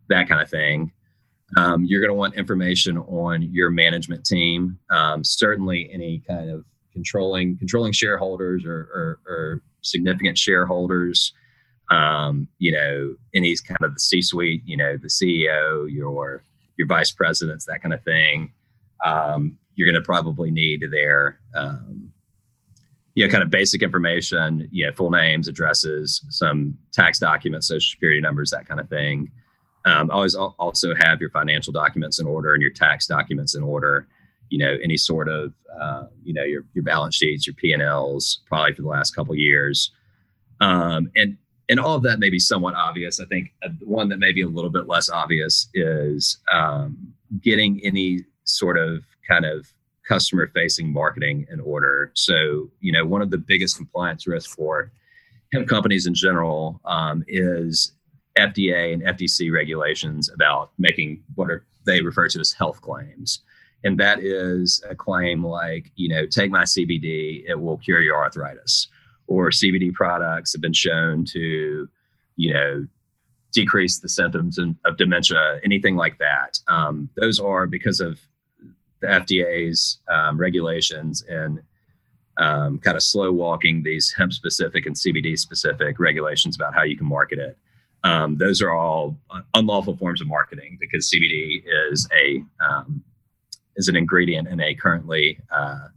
that 0.07 0.29
kind 0.29 0.41
of 0.41 0.49
thing. 0.49 0.93
Um, 1.57 1.85
you're 1.85 2.01
going 2.01 2.09
to 2.09 2.15
want 2.15 2.35
information 2.35 2.97
on 2.97 3.43
your 3.43 3.69
management 3.69 4.25
team. 4.25 4.79
Um, 4.89 5.23
certainly, 5.23 5.89
any 5.93 6.19
kind 6.27 6.49
of 6.49 6.65
controlling 6.91 7.57
controlling 7.57 7.91
shareholders 7.91 8.65
or, 8.65 8.89
or, 8.93 9.19
or 9.27 9.61
significant 9.81 10.37
shareholders. 10.37 11.33
Um, 11.91 12.47
you 12.59 12.71
know, 12.71 13.15
any 13.35 13.55
kind 13.67 13.81
of 13.81 13.93
the 13.93 13.99
C-suite. 13.99 14.63
You 14.65 14.77
know, 14.77 14.97
the 14.97 15.09
CEO, 15.09 15.91
your 15.91 16.43
your 16.77 16.87
vice 16.87 17.11
presidents, 17.11 17.65
that 17.65 17.81
kind 17.81 17.93
of 17.93 18.03
thing. 18.03 18.51
Um, 19.05 19.57
you're 19.75 19.91
going 19.91 20.01
to 20.01 20.05
probably 20.05 20.51
need 20.51 20.85
their, 20.91 21.39
um, 21.55 22.11
you 23.15 23.25
know, 23.25 23.31
kind 23.31 23.43
of 23.43 23.49
basic 23.49 23.81
information, 23.81 24.67
you 24.71 24.85
know, 24.85 24.91
full 24.93 25.11
names, 25.11 25.47
addresses, 25.47 26.23
some 26.29 26.77
tax 26.91 27.19
documents, 27.19 27.67
social 27.67 27.91
security 27.91 28.21
numbers, 28.21 28.49
that 28.51 28.67
kind 28.67 28.79
of 28.79 28.89
thing. 28.89 29.31
Um, 29.85 30.09
always 30.11 30.35
also 30.35 30.95
have 30.95 31.19
your 31.19 31.29
financial 31.29 31.73
documents 31.73 32.19
in 32.19 32.27
order 32.27 32.53
and 32.53 32.61
your 32.61 32.71
tax 32.71 33.05
documents 33.05 33.55
in 33.55 33.63
order. 33.63 34.07
You 34.49 34.59
know, 34.59 34.77
any 34.83 34.97
sort 34.97 35.29
of, 35.29 35.53
uh, 35.79 36.05
you 36.23 36.33
know, 36.33 36.43
your 36.43 36.63
your 36.73 36.83
balance 36.83 37.15
sheets, 37.15 37.47
your 37.47 37.55
P 37.55 37.73
and 37.73 37.81
Ls, 37.81 38.39
probably 38.45 38.73
for 38.73 38.83
the 38.83 38.87
last 38.87 39.15
couple 39.15 39.35
years, 39.35 39.91
um, 40.61 41.11
and 41.15 41.37
and 41.69 41.79
all 41.79 41.95
of 41.95 42.03
that 42.03 42.19
may 42.19 42.29
be 42.29 42.39
somewhat 42.39 42.75
obvious. 42.75 43.19
I 43.19 43.25
think 43.25 43.51
uh, 43.63 43.69
one 43.81 44.09
that 44.09 44.19
may 44.19 44.31
be 44.31 44.41
a 44.41 44.47
little 44.47 44.69
bit 44.69 44.87
less 44.87 45.09
obvious 45.09 45.69
is 45.73 46.37
um, 46.51 47.13
getting 47.41 47.81
any 47.83 48.25
sort 48.43 48.77
of 48.77 49.03
kind 49.27 49.45
of 49.45 49.71
customer 50.07 50.51
facing 50.53 50.91
marketing 50.91 51.47
in 51.49 51.59
order. 51.59 52.11
So, 52.13 52.69
you 52.81 52.91
know, 52.91 53.05
one 53.05 53.21
of 53.21 53.31
the 53.31 53.37
biggest 53.37 53.77
compliance 53.77 54.27
risks 54.27 54.53
for 54.53 54.91
hemp 55.53 55.67
companies 55.67 56.05
in 56.05 56.13
general 56.13 56.81
um, 56.85 57.23
is 57.27 57.93
FDA 58.37 58.93
and 58.93 59.03
FTC 59.03 59.51
regulations 59.51 60.29
about 60.29 60.71
making 60.77 61.23
what 61.35 61.49
are 61.49 61.65
they 61.85 62.01
refer 62.01 62.27
to 62.29 62.39
as 62.39 62.51
health 62.51 62.81
claims. 62.81 63.41
And 63.83 63.99
that 63.99 64.19
is 64.19 64.81
a 64.89 64.95
claim 64.95 65.45
like, 65.45 65.91
you 65.95 66.07
know, 66.07 66.25
take 66.25 66.49
my 66.49 66.63
CBD, 66.63 67.43
it 67.47 67.59
will 67.59 67.77
cure 67.77 68.01
your 68.01 68.15
arthritis 68.17 68.87
or 69.27 69.49
CBD 69.49 69.93
products 69.93 70.53
have 70.53 70.61
been 70.61 70.73
shown 70.73 71.25
to, 71.25 71.89
you 72.35 72.53
know, 72.53 72.87
decrease 73.51 73.99
the 73.99 74.09
symptoms 74.09 74.57
of 74.57 74.97
dementia, 74.97 75.59
anything 75.63 75.95
like 75.95 76.17
that. 76.17 76.59
Um, 76.67 77.09
those 77.15 77.39
are 77.39 77.67
because 77.67 77.99
of 77.99 78.19
the 79.01 79.07
FDA's 79.07 79.99
um, 80.07 80.37
regulations 80.37 81.23
and 81.29 81.61
um, 82.37 82.79
kind 82.79 82.97
of 82.97 83.03
slow 83.03 83.31
walking 83.31 83.83
these 83.83 84.11
hemp 84.17 84.33
specific 84.33 84.87
and 84.87 84.95
CBD 84.95 85.37
specific 85.37 85.99
regulations 85.99 86.55
about 86.55 86.73
how 86.73 86.81
you 86.81 86.97
can 86.97 87.05
market 87.05 87.37
it. 87.37 87.57
Um, 88.03 88.37
those 88.37 88.61
are 88.61 88.71
all 88.71 89.17
unlawful 89.53 89.95
forms 89.95 90.21
of 90.21 90.27
marketing 90.27 90.77
because 90.79 91.09
CBD 91.09 91.63
is 91.91 92.07
a 92.17 92.43
um, 92.63 93.03
is 93.75 93.87
an 93.87 93.95
ingredient 93.95 94.47
in 94.47 94.59
a 94.59 94.75
currently 94.75 95.39
uh, 95.51 95.87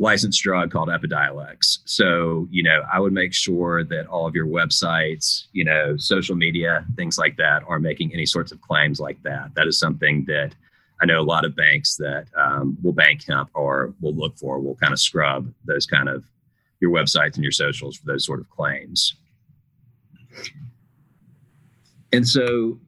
licensed 0.00 0.42
drug 0.42 0.72
called 0.72 0.88
Epidiolex. 0.88 1.78
So, 1.84 2.48
you 2.50 2.62
know, 2.62 2.82
I 2.92 2.98
would 2.98 3.12
make 3.12 3.34
sure 3.34 3.84
that 3.84 4.06
all 4.06 4.26
of 4.26 4.34
your 4.34 4.46
websites, 4.46 5.44
you 5.52 5.64
know, 5.64 5.96
social 5.98 6.34
media, 6.34 6.84
things 6.96 7.18
like 7.18 7.36
that 7.36 7.62
are 7.68 7.78
making 7.78 8.12
any 8.12 8.26
sorts 8.26 8.50
of 8.50 8.60
claims 8.62 8.98
like 8.98 9.22
that. 9.22 9.54
That 9.54 9.66
is 9.66 9.78
something 9.78 10.24
that 10.26 10.54
I 11.02 11.06
know 11.06 11.20
a 11.20 11.22
lot 11.22 11.44
of 11.44 11.54
banks 11.54 11.96
that 11.96 12.26
um, 12.36 12.78
will 12.82 12.92
bank 12.92 13.24
hemp 13.28 13.50
or 13.54 13.94
will 14.00 14.14
look 14.14 14.38
for, 14.38 14.58
will 14.58 14.76
kind 14.76 14.92
of 14.92 14.98
scrub 14.98 15.52
those 15.64 15.86
kind 15.86 16.08
of 16.08 16.24
your 16.80 16.90
websites 16.90 17.34
and 17.34 17.44
your 17.44 17.52
socials 17.52 17.96
for 17.96 18.06
those 18.06 18.24
sort 18.24 18.40
of 18.40 18.48
claims. 18.48 19.14
And 22.12 22.26
so 22.26 22.78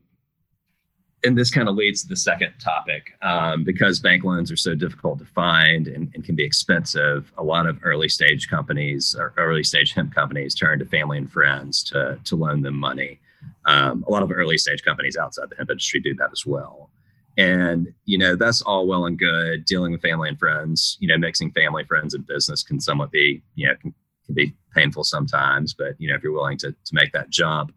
and 1.25 1.39
this 1.39 1.51
kind 1.51 1.69
of 1.69 1.77
leads 1.77 2.03
to 2.03 2.09
the 2.09 2.17
second 2.17 2.53
topic 2.59 3.13
um, 3.23 3.65
because 3.65 4.01
bank 4.01 4.25
loans 4.25 4.51
are 4.51 4.57
so 4.57 4.75
difficult 4.75 5.19
to 5.21 5.25
find 5.25 5.87
and, 5.87 6.11
and, 6.15 6.25
can 6.25 6.35
be 6.35 6.45
expensive 6.45 7.33
a 7.39 7.43
lot 7.43 7.67
of 7.67 7.79
early 7.83 8.09
stage 8.09 8.49
companies 8.49 9.15
or 9.17 9.33
early 9.37 9.63
stage 9.63 9.93
hemp 9.93 10.15
companies 10.15 10.55
turn 10.55 10.79
to 10.79 10.85
family 10.85 11.19
and 11.19 11.31
friends 11.31 11.83
to, 11.85 12.19
to 12.25 12.37
loan 12.37 12.63
them 12.63 12.77
money. 12.77 13.21
Um, 13.67 14.05
a 14.07 14.11
lot 14.11 14.23
of 14.23 14.33
early 14.33 14.59
stage 14.59 14.83
companies 14.83 15.17
outside 15.17 15.51
the 15.51 15.57
hemp 15.57 15.71
industry 15.71 16.01
do 16.01 16.15
that 16.15 16.31
as 16.33 16.45
well. 16.45 16.91
And 17.39 17.93
you 18.05 18.19
know 18.19 18.37
that's 18.37 18.61
all 18.63 18.87
well 18.87 19.07
and 19.07 19.19
good 19.19 19.65
dealing 19.65 19.93
with 19.93 20.03
family 20.03 20.29
and 20.29 20.39
friends 20.39 20.99
you 21.01 21.09
know 21.09 21.17
mixing 21.17 21.51
family 21.53 21.83
friends 21.85 22.13
and 22.13 22.27
business 22.27 22.63
can 22.63 22.79
somewhat 22.79 23.11
be 23.11 23.43
you 23.55 23.67
know 23.67 23.75
can, 23.81 23.95
can 24.27 24.35
be 24.35 24.55
painful 24.75 25.03
sometimes 25.03 25.73
but 25.73 25.95
you 25.99 26.11
know 26.11 26.15
if 26.15 26.23
you're 26.23 26.35
willing 26.35 26.59
to, 26.59 26.73
to 26.73 26.95
make 26.95 27.11
that 27.13 27.31
jump 27.31 27.73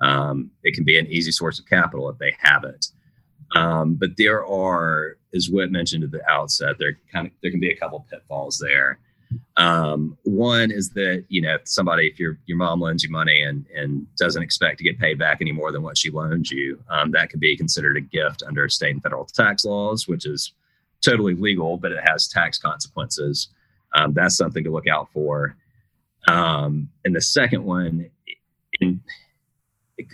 um, 0.00 0.50
it 0.62 0.74
can 0.74 0.84
be 0.84 0.98
an 0.98 1.06
easy 1.06 1.32
source 1.32 1.58
of 1.58 1.66
capital 1.66 2.08
if 2.08 2.18
they 2.18 2.34
have 2.40 2.64
it. 2.64 2.86
Um, 3.54 3.94
but 3.94 4.10
there 4.16 4.46
are, 4.46 5.16
as 5.34 5.50
Whit 5.50 5.70
mentioned 5.70 6.04
at 6.04 6.10
the 6.10 6.28
outset, 6.30 6.76
there 6.78 6.98
kind 7.12 7.26
of 7.26 7.32
there 7.42 7.50
can 7.50 7.60
be 7.60 7.70
a 7.70 7.76
couple 7.76 8.06
pitfalls 8.10 8.58
there. 8.58 8.98
Um, 9.56 10.16
one 10.24 10.70
is 10.70 10.90
that 10.90 11.24
you 11.28 11.40
know 11.40 11.54
if 11.54 11.62
somebody, 11.64 12.08
if 12.08 12.18
your 12.18 12.38
your 12.46 12.56
mom 12.58 12.80
loans 12.80 13.02
you 13.02 13.10
money 13.10 13.42
and 13.42 13.64
and 13.74 14.06
doesn't 14.16 14.42
expect 14.42 14.78
to 14.78 14.84
get 14.84 14.98
paid 14.98 15.18
back 15.18 15.38
any 15.40 15.52
more 15.52 15.72
than 15.72 15.82
what 15.82 15.98
she 15.98 16.10
loaned 16.10 16.50
you, 16.50 16.82
um, 16.90 17.10
that 17.12 17.30
could 17.30 17.40
be 17.40 17.56
considered 17.56 17.96
a 17.96 18.00
gift 18.00 18.42
under 18.46 18.68
state 18.68 18.92
and 18.92 19.02
federal 19.02 19.24
tax 19.24 19.64
laws, 19.64 20.08
which 20.08 20.26
is 20.26 20.52
totally 21.04 21.34
legal, 21.34 21.76
but 21.76 21.92
it 21.92 22.00
has 22.04 22.28
tax 22.28 22.58
consequences. 22.58 23.48
Um, 23.94 24.12
that's 24.12 24.36
something 24.36 24.64
to 24.64 24.70
look 24.70 24.86
out 24.86 25.08
for. 25.12 25.56
Um, 26.28 26.88
and 27.04 27.16
the 27.16 27.20
second 27.20 27.64
one, 27.64 28.10
in, 28.80 29.00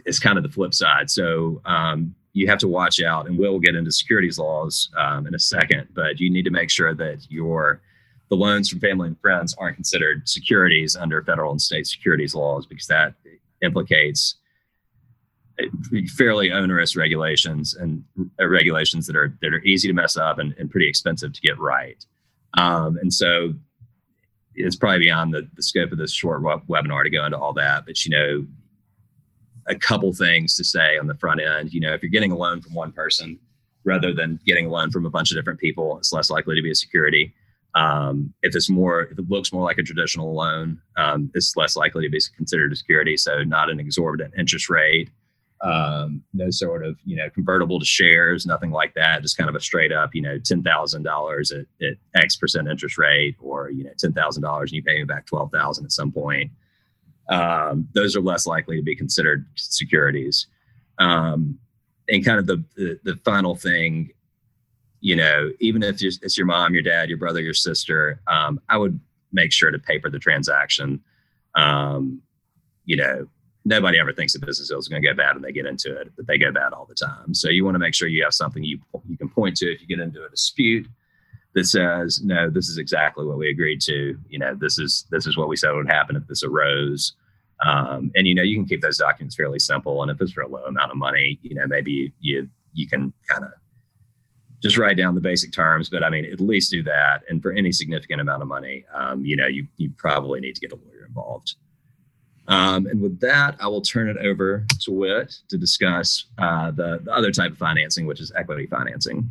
is 0.04 0.18
kind 0.18 0.36
of 0.38 0.42
the 0.42 0.50
flip 0.50 0.74
side. 0.74 1.10
So 1.10 1.60
um, 1.64 2.14
you 2.32 2.46
have 2.48 2.58
to 2.58 2.68
watch 2.68 3.00
out, 3.00 3.26
and 3.26 3.38
we'll 3.38 3.58
get 3.58 3.74
into 3.74 3.90
securities 3.90 4.38
laws 4.38 4.90
um, 4.96 5.26
in 5.26 5.34
a 5.34 5.38
second. 5.38 5.88
But 5.94 6.20
you 6.20 6.30
need 6.30 6.44
to 6.44 6.50
make 6.50 6.70
sure 6.70 6.94
that 6.94 7.26
your 7.30 7.80
the 8.28 8.36
loans 8.36 8.68
from 8.68 8.80
family 8.80 9.08
and 9.08 9.20
friends 9.20 9.54
aren't 9.58 9.76
considered 9.76 10.28
securities 10.28 10.96
under 10.96 11.22
federal 11.22 11.52
and 11.52 11.62
state 11.62 11.86
securities 11.86 12.34
laws 12.34 12.66
because 12.66 12.86
that 12.88 13.14
implicates 13.62 14.36
fairly 16.16 16.50
onerous 16.52 16.96
regulations 16.96 17.74
and 17.74 18.04
uh, 18.40 18.46
regulations 18.46 19.06
that 19.06 19.16
are 19.16 19.36
that 19.40 19.54
are 19.54 19.62
easy 19.62 19.88
to 19.88 19.94
mess 19.94 20.16
up 20.16 20.38
and, 20.38 20.54
and 20.58 20.70
pretty 20.70 20.88
expensive 20.88 21.32
to 21.32 21.40
get 21.40 21.58
right. 21.58 22.04
Um, 22.58 22.98
and 23.00 23.12
so 23.12 23.54
it's 24.54 24.76
probably 24.76 25.00
beyond 25.00 25.34
the, 25.34 25.48
the 25.54 25.62
scope 25.62 25.92
of 25.92 25.98
this 25.98 26.12
short 26.12 26.42
webinar 26.42 27.04
to 27.04 27.10
go 27.10 27.24
into 27.24 27.38
all 27.38 27.52
that. 27.54 27.86
But 27.86 28.04
you 28.04 28.10
know, 28.10 28.46
a 29.68 29.74
couple 29.74 30.12
things 30.12 30.54
to 30.56 30.64
say 30.64 30.98
on 30.98 31.06
the 31.06 31.14
front 31.14 31.40
end. 31.40 31.72
You 31.72 31.80
know, 31.80 31.92
if 31.92 32.02
you're 32.02 32.10
getting 32.10 32.32
a 32.32 32.36
loan 32.36 32.60
from 32.60 32.74
one 32.74 32.92
person 32.92 33.38
rather 33.84 34.12
than 34.12 34.40
getting 34.46 34.66
a 34.66 34.70
loan 34.70 34.90
from 34.90 35.06
a 35.06 35.10
bunch 35.10 35.30
of 35.30 35.36
different 35.36 35.60
people, 35.60 35.98
it's 35.98 36.12
less 36.12 36.30
likely 36.30 36.56
to 36.56 36.62
be 36.62 36.70
a 36.70 36.74
security. 36.74 37.34
Um, 37.74 38.32
if 38.42 38.56
it's 38.56 38.70
more, 38.70 39.02
if 39.02 39.18
it 39.18 39.28
looks 39.28 39.52
more 39.52 39.64
like 39.64 39.78
a 39.78 39.82
traditional 39.82 40.34
loan, 40.34 40.80
um, 40.96 41.30
it's 41.34 41.56
less 41.56 41.76
likely 41.76 42.04
to 42.04 42.10
be 42.10 42.20
considered 42.36 42.72
a 42.72 42.76
security. 42.76 43.16
So 43.16 43.42
not 43.44 43.68
an 43.68 43.78
exorbitant 43.78 44.34
interest 44.38 44.70
rate, 44.70 45.10
um, 45.62 46.22
no 46.34 46.50
sort 46.50 46.84
of 46.84 46.96
you 47.04 47.16
know 47.16 47.30
convertible 47.30 47.78
to 47.78 47.86
shares, 47.86 48.46
nothing 48.46 48.70
like 48.70 48.94
that. 48.94 49.22
Just 49.22 49.36
kind 49.36 49.48
of 49.48 49.56
a 49.56 49.60
straight 49.60 49.92
up, 49.92 50.14
you 50.14 50.22
know, 50.22 50.38
ten 50.38 50.62
thousand 50.62 51.02
dollars 51.02 51.50
at 51.50 51.66
X 52.14 52.36
percent 52.36 52.68
interest 52.68 52.98
rate, 52.98 53.36
or 53.40 53.70
you 53.70 53.84
know, 53.84 53.92
ten 53.98 54.12
thousand 54.12 54.42
dollars 54.42 54.70
and 54.70 54.76
you 54.76 54.82
pay 54.82 54.98
me 54.98 55.04
back 55.04 55.26
twelve 55.26 55.50
thousand 55.50 55.84
at 55.84 55.92
some 55.92 56.12
point. 56.12 56.50
Um, 57.28 57.88
those 57.92 58.16
are 58.16 58.20
less 58.20 58.46
likely 58.46 58.76
to 58.76 58.82
be 58.82 58.96
considered 58.96 59.46
securities. 59.56 60.46
Um, 60.98 61.58
and 62.08 62.24
kind 62.24 62.38
of 62.38 62.46
the, 62.46 62.64
the, 62.76 63.00
the 63.02 63.16
final 63.24 63.56
thing 63.56 64.10
you 65.00 65.14
know, 65.14 65.52
even 65.60 65.82
if 65.82 66.02
it's 66.02 66.36
your 66.36 66.46
mom, 66.46 66.74
your 66.74 66.82
dad, 66.82 67.08
your 67.08 67.18
brother, 67.18 67.40
your 67.40 67.54
sister, 67.54 68.20
um, 68.26 68.60
I 68.68 68.76
would 68.76 68.98
make 69.32 69.52
sure 69.52 69.70
to 69.70 69.78
paper 69.78 70.10
the 70.10 70.18
transaction. 70.18 71.00
Um, 71.54 72.22
you 72.86 72.96
know, 72.96 73.28
nobody 73.64 73.98
ever 73.98 74.12
thinks 74.12 74.34
a 74.34 74.40
business 74.40 74.68
deal 74.68 74.78
is 74.78 74.88
going 74.88 75.02
to 75.02 75.08
go 75.08 75.14
bad 75.14 75.34
when 75.34 75.42
they 75.42 75.52
get 75.52 75.66
into 75.66 75.96
it, 75.96 76.10
but 76.16 76.26
they 76.26 76.38
go 76.38 76.50
bad 76.50 76.72
all 76.72 76.86
the 76.86 76.94
time. 76.94 77.34
So 77.34 77.48
you 77.48 77.64
want 77.64 77.76
to 77.76 77.78
make 77.78 77.94
sure 77.94 78.08
you 78.08 78.24
have 78.24 78.34
something 78.34 78.64
you 78.64 78.80
you 79.08 79.16
can 79.16 79.28
point 79.28 79.56
to 79.58 79.72
if 79.72 79.80
you 79.80 79.86
get 79.86 80.00
into 80.00 80.24
a 80.24 80.28
dispute 80.28 80.88
that 81.56 81.64
says, 81.64 82.20
no, 82.22 82.50
this 82.50 82.68
is 82.68 82.76
exactly 82.76 83.24
what 83.24 83.38
we 83.38 83.48
agreed 83.48 83.80
to. 83.80 84.16
You 84.28 84.38
know, 84.38 84.54
this 84.54 84.78
is 84.78 85.06
this 85.10 85.26
is 85.26 85.38
what 85.38 85.48
we 85.48 85.56
said 85.56 85.72
would 85.72 85.88
happen 85.88 86.14
if 86.14 86.26
this 86.28 86.44
arose. 86.44 87.14
Um, 87.64 88.12
and 88.14 88.28
you 88.28 88.34
know, 88.34 88.42
you 88.42 88.56
can 88.56 88.66
keep 88.66 88.82
those 88.82 88.98
documents 88.98 89.34
fairly 89.34 89.58
simple. 89.58 90.02
And 90.02 90.10
if 90.10 90.20
it's 90.20 90.32
for 90.32 90.42
a 90.42 90.48
low 90.48 90.64
amount 90.64 90.90
of 90.90 90.98
money, 90.98 91.38
you 91.42 91.54
know, 91.54 91.66
maybe 91.66 92.12
you 92.20 92.48
you 92.74 92.86
can 92.86 93.10
kind 93.26 93.44
of 93.44 93.52
just 94.62 94.76
write 94.76 94.98
down 94.98 95.14
the 95.14 95.20
basic 95.20 95.50
terms, 95.50 95.88
but 95.88 96.04
I 96.04 96.10
mean, 96.10 96.26
at 96.26 96.40
least 96.40 96.70
do 96.70 96.82
that. 96.82 97.22
And 97.28 97.42
for 97.42 97.52
any 97.52 97.72
significant 97.72 98.20
amount 98.20 98.42
of 98.42 98.48
money, 98.48 98.84
um, 98.94 99.24
you 99.24 99.36
know, 99.36 99.46
you, 99.46 99.66
you 99.76 99.90
probably 99.96 100.40
need 100.40 100.54
to 100.54 100.60
get 100.60 100.72
a 100.72 100.76
lawyer 100.76 101.06
involved. 101.06 101.56
Um, 102.48 102.86
and 102.86 103.00
with 103.00 103.20
that, 103.20 103.56
I 103.60 103.68
will 103.68 103.82
turn 103.82 104.08
it 104.08 104.16
over 104.18 104.66
to 104.80 104.92
Whit 104.92 105.34
to 105.48 105.58
discuss 105.58 106.26
uh, 106.38 106.70
the, 106.70 107.00
the 107.02 107.12
other 107.12 107.30
type 107.30 107.52
of 107.52 107.58
financing, 107.58 108.06
which 108.06 108.20
is 108.20 108.32
equity 108.36 108.66
financing. 108.66 109.30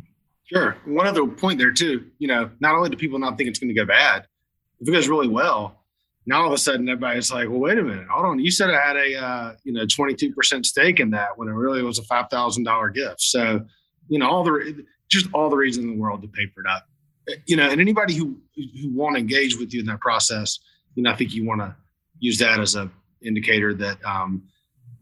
Sure. 0.52 0.76
One 0.84 1.06
other 1.06 1.26
point 1.26 1.58
there 1.58 1.72
too, 1.72 2.06
you 2.18 2.28
know, 2.28 2.50
not 2.60 2.74
only 2.74 2.88
do 2.90 2.96
people 2.96 3.18
not 3.18 3.36
think 3.36 3.48
it's 3.48 3.58
going 3.58 3.68
to 3.68 3.74
go 3.74 3.84
bad, 3.84 4.26
if 4.80 4.88
it 4.88 4.92
goes 4.92 5.08
really 5.08 5.28
well, 5.28 5.82
now 6.24 6.42
all 6.42 6.46
of 6.46 6.52
a 6.52 6.58
sudden 6.58 6.88
everybody's 6.88 7.32
like, 7.32 7.48
well, 7.48 7.58
wait 7.58 7.78
a 7.78 7.82
minute, 7.82 8.06
hold 8.08 8.26
on. 8.26 8.38
You 8.38 8.50
said 8.50 8.70
I 8.70 8.80
had 8.80 8.96
a, 8.96 9.16
uh, 9.16 9.54
you 9.64 9.72
know, 9.72 9.84
22% 9.86 10.66
stake 10.66 11.00
in 11.00 11.10
that 11.10 11.36
when 11.36 11.48
it 11.48 11.52
really 11.52 11.82
was 11.82 11.98
a 11.98 12.02
$5,000 12.02 12.94
gift. 12.94 13.20
So, 13.20 13.64
you 14.08 14.18
know, 14.18 14.28
all 14.28 14.44
the, 14.44 14.84
just 15.08 15.28
all 15.32 15.50
the 15.50 15.56
reason 15.56 15.84
in 15.84 15.90
the 15.90 15.96
world 15.96 16.22
to 16.22 16.28
paper 16.28 16.60
it 16.60 16.66
up. 16.68 16.86
You 17.46 17.56
know, 17.56 17.68
and 17.68 17.80
anybody 17.80 18.14
who 18.14 18.38
who 18.54 18.94
want 18.94 19.16
to 19.16 19.20
engage 19.20 19.56
with 19.56 19.74
you 19.74 19.80
in 19.80 19.86
that 19.86 20.00
process, 20.00 20.60
you 20.94 21.02
know, 21.02 21.10
I 21.10 21.16
think 21.16 21.34
you 21.34 21.44
want 21.44 21.60
to 21.60 21.74
use 22.20 22.38
that 22.38 22.60
as 22.60 22.76
a 22.76 22.88
indicator 23.20 23.74
that 23.74 24.04
um, 24.04 24.44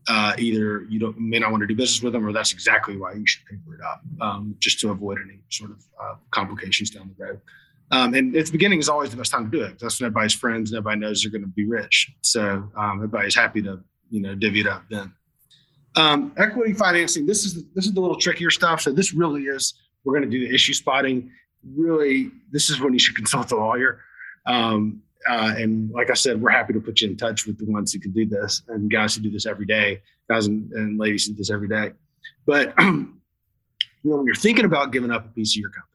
uh, 0.09 0.35
either 0.39 0.85
you 0.89 0.99
don't 0.99 1.19
may 1.19 1.39
not 1.39 1.51
want 1.51 1.63
to 1.63 1.67
do 1.67 1.75
business 1.75 2.03
with 2.03 2.13
them, 2.13 2.27
or 2.27 2.33
that's 2.33 2.53
exactly 2.53 2.97
why 2.97 3.13
you 3.13 3.27
should 3.27 3.45
paper 3.47 3.75
it 3.75 3.81
up, 3.81 4.03
um, 4.21 4.55
just 4.59 4.81
to 4.81 4.91
avoid 4.91 5.19
any 5.25 5.41
sort 5.51 5.71
of 5.71 5.85
uh, 6.01 6.15
complications 6.31 6.91
down 6.91 7.11
the 7.17 7.25
road. 7.25 7.41
Um, 7.91 8.15
and 8.15 8.35
at 8.37 8.47
the 8.47 8.53
beginning 8.53 8.79
is 8.79 8.89
always 8.89 9.11
the 9.11 9.17
best 9.17 9.31
time 9.31 9.51
to 9.51 9.57
do 9.57 9.63
it. 9.63 9.79
That's 9.79 10.01
when 10.01 10.07
everybody's 10.07 10.35
friends 10.35 10.71
and 10.71 10.79
everybody 10.79 11.01
knows 11.01 11.23
they're 11.23 11.31
going 11.31 11.43
to 11.43 11.49
be 11.49 11.67
rich. 11.67 12.11
So 12.23 12.69
um, 12.77 12.97
everybody's 12.97 13.35
happy 13.35 13.63
to 13.63 13.81
you 14.11 14.21
know 14.21 14.35
divvy 14.35 14.61
it 14.61 14.67
up 14.67 14.85
then. 14.91 15.13
Um, 15.97 16.33
equity 16.37 16.73
financing. 16.73 17.25
This 17.27 17.45
is 17.45 17.65
this 17.75 17.87
is 17.87 17.93
the 17.93 18.01
little 18.01 18.19
trickier 18.19 18.51
stuff. 18.51 18.81
So 18.81 18.93
this 18.93 19.15
really 19.15 19.45
is 19.45 19.75
we're 20.05 20.19
going 20.19 20.29
to 20.29 20.39
do 20.39 20.47
the 20.47 20.55
issue 20.55 20.75
spotting. 20.75 21.31
Really, 21.77 22.31
this 22.51 22.69
is 22.69 22.81
when 22.81 22.93
you 22.93 22.99
should 22.99 23.17
consult 23.17 23.53
a 23.53 23.57
lawyer. 23.57 24.01
Um, 24.47 25.03
uh, 25.29 25.55
and 25.57 25.91
like 25.91 26.11
I 26.11 26.15
said, 26.15 26.41
we're 26.41 26.51
happy 26.51 26.73
to 26.73 26.81
put 26.81 27.01
you 27.01 27.09
in 27.09 27.17
touch 27.17 27.47
with 27.47 27.59
the 27.59 27.65
ones 27.65 27.93
who 27.93 28.01
can 28.01 28.13
do 28.13 28.27
this 28.27 28.63
and 28.69 28.91
guys 28.91 29.15
who 29.15 29.23
do 29.23 29.31
this 29.31 29.47
every 29.47 29.67
day, 29.67 30.03
guys 30.29 30.47
and, 30.47 30.71
and 30.73 30.99
ladies 30.99 31.27
who 31.27 31.33
do 31.33 31.39
this 31.39 31.51
every 31.51 31.69
day. 31.69 31.93
But 32.47 32.75
you 32.81 33.15
know, 34.05 34.17
when 34.17 34.27
you're 34.27 34.35
thinking 34.35 34.65
about 34.65 34.93
giving 34.93 35.11
up 35.11 35.25
a 35.25 35.29
piece 35.29 35.53
of 35.53 35.61
your 35.61 35.71
company, 35.71 35.91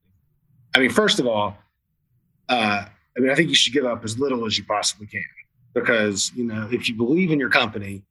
I 0.76 0.80
mean, 0.80 0.90
first 0.90 1.20
of 1.20 1.28
all, 1.28 1.58
uh, 2.48 2.86
I 2.86 3.20
mean, 3.20 3.32
I 3.32 3.36
think 3.36 3.50
you 3.50 3.56
should 3.56 3.74
give 3.74 3.86
up 3.86 4.04
as 4.04 4.18
little 4.18 4.46
as 4.46 4.58
you 4.58 4.64
possibly 4.64 5.08
can 5.08 5.24
because 5.74 6.32
you 6.36 6.46
know 6.46 6.68
if 6.72 6.90
you 6.90 6.96
believe 6.96 7.32
in 7.32 7.40
your 7.40 7.50
company, 7.50 8.04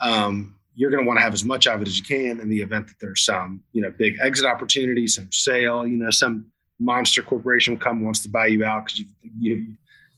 um, 0.00 0.56
you're 0.76 0.90
going 0.90 1.02
to 1.02 1.06
want 1.06 1.18
to 1.18 1.22
have 1.22 1.32
as 1.32 1.44
much 1.44 1.66
of 1.66 1.80
it 1.80 1.88
as 1.88 1.98
you 1.98 2.04
can 2.04 2.38
in 2.38 2.48
the 2.50 2.60
event 2.60 2.86
that 2.86 2.96
there's 3.00 3.24
some, 3.24 3.62
you 3.72 3.80
know, 3.80 3.90
big 3.90 4.16
exit 4.20 4.44
opportunity, 4.44 5.06
some 5.06 5.28
sale, 5.32 5.86
you 5.86 5.96
know, 5.96 6.10
some 6.10 6.46
monster 6.78 7.22
corporation 7.22 7.78
come 7.78 8.04
wants 8.04 8.20
to 8.20 8.28
buy 8.28 8.46
you 8.46 8.62
out 8.62 8.84
because 8.84 9.00
you, 9.00 9.06
you 9.40 9.66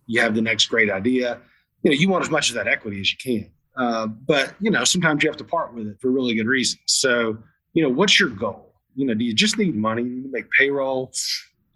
you 0.08 0.20
have 0.20 0.34
the 0.34 0.42
next 0.42 0.66
great 0.66 0.90
idea. 0.90 1.38
You 1.82 1.90
know, 1.92 1.96
you 1.96 2.08
want 2.08 2.24
as 2.24 2.30
much 2.30 2.48
of 2.48 2.56
that 2.56 2.66
equity 2.66 3.00
as 3.00 3.12
you 3.12 3.18
can. 3.18 3.50
Uh, 3.76 4.08
but 4.08 4.54
you 4.58 4.72
know, 4.72 4.82
sometimes 4.82 5.22
you 5.22 5.30
have 5.30 5.36
to 5.36 5.44
part 5.44 5.72
with 5.72 5.86
it 5.86 6.00
for 6.00 6.10
really 6.10 6.34
good 6.34 6.48
reasons. 6.48 6.82
So, 6.86 7.38
you 7.74 7.82
know, 7.84 7.88
what's 7.88 8.18
your 8.18 8.30
goal? 8.30 8.74
You 8.96 9.06
know, 9.06 9.14
do 9.14 9.24
you 9.24 9.32
just 9.32 9.56
need 9.56 9.76
money? 9.76 10.02
to 10.02 10.28
make 10.32 10.50
payroll? 10.50 11.12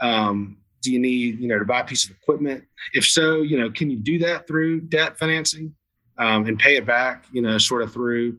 Um, 0.00 0.56
do 0.80 0.90
you 0.90 0.98
need, 0.98 1.38
you 1.38 1.46
know, 1.46 1.60
to 1.60 1.64
buy 1.64 1.80
a 1.80 1.84
piece 1.84 2.04
of 2.04 2.10
equipment? 2.10 2.64
If 2.92 3.04
so, 3.04 3.42
you 3.42 3.56
know, 3.56 3.70
can 3.70 3.88
you 3.88 3.98
do 3.98 4.18
that 4.20 4.48
through 4.48 4.80
debt 4.80 5.16
financing 5.16 5.76
um, 6.18 6.46
and 6.46 6.58
pay 6.58 6.76
it 6.76 6.84
back? 6.84 7.26
You 7.30 7.42
know, 7.42 7.56
sort 7.58 7.82
of 7.82 7.92
through 7.92 8.38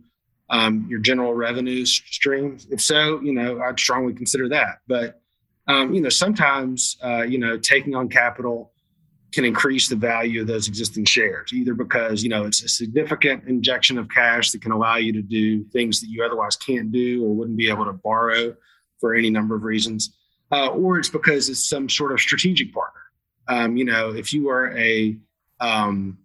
um, 0.49 0.85
your 0.89 0.99
general 0.99 1.33
revenue 1.33 1.85
streams? 1.85 2.67
If 2.69 2.81
so, 2.81 3.21
you 3.21 3.31
know, 3.31 3.61
I'd 3.61 3.79
strongly 3.79 4.13
consider 4.13 4.49
that. 4.49 4.79
But 4.87 5.21
um, 5.67 5.93
you 5.93 6.01
know, 6.01 6.09
sometimes 6.09 6.97
uh, 7.01 7.21
you 7.21 7.37
know, 7.37 7.57
taking 7.57 7.95
on 7.95 8.09
capital 8.09 8.72
can 9.33 9.45
increase 9.45 9.89
the 9.89 9.95
value 9.95 10.41
of 10.41 10.47
those 10.47 10.67
existing 10.67 11.05
shares, 11.05 11.51
either 11.53 11.73
because 11.73 12.23
you 12.23 12.29
know 12.29 12.45
it's 12.45 12.63
a 12.63 12.69
significant 12.69 13.43
injection 13.47 13.97
of 13.97 14.07
cash 14.09 14.51
that 14.51 14.61
can 14.61 14.71
allow 14.71 14.95
you 14.97 15.11
to 15.11 15.21
do 15.21 15.63
things 15.65 15.99
that 15.99 16.07
you 16.07 16.23
otherwise 16.23 16.55
can't 16.55 16.91
do 16.91 17.25
or 17.25 17.33
wouldn't 17.33 17.57
be 17.57 17.69
able 17.69 17.85
to 17.85 17.93
borrow 17.93 18.55
for 18.99 19.15
any 19.15 19.29
number 19.29 19.55
of 19.55 19.63
reasons, 19.63 20.15
uh, 20.51 20.67
or 20.67 20.99
it's 20.99 21.09
because 21.09 21.49
it's 21.49 21.67
some 21.67 21.89
sort 21.89 22.11
of 22.11 22.19
strategic 22.19 22.73
partner. 22.73 23.01
Um, 23.47 23.75
you 23.75 23.85
know, 23.85 24.11
if 24.13 24.33
you 24.33 24.49
are 24.49 24.75
a 24.77 25.17
um, 25.59 26.17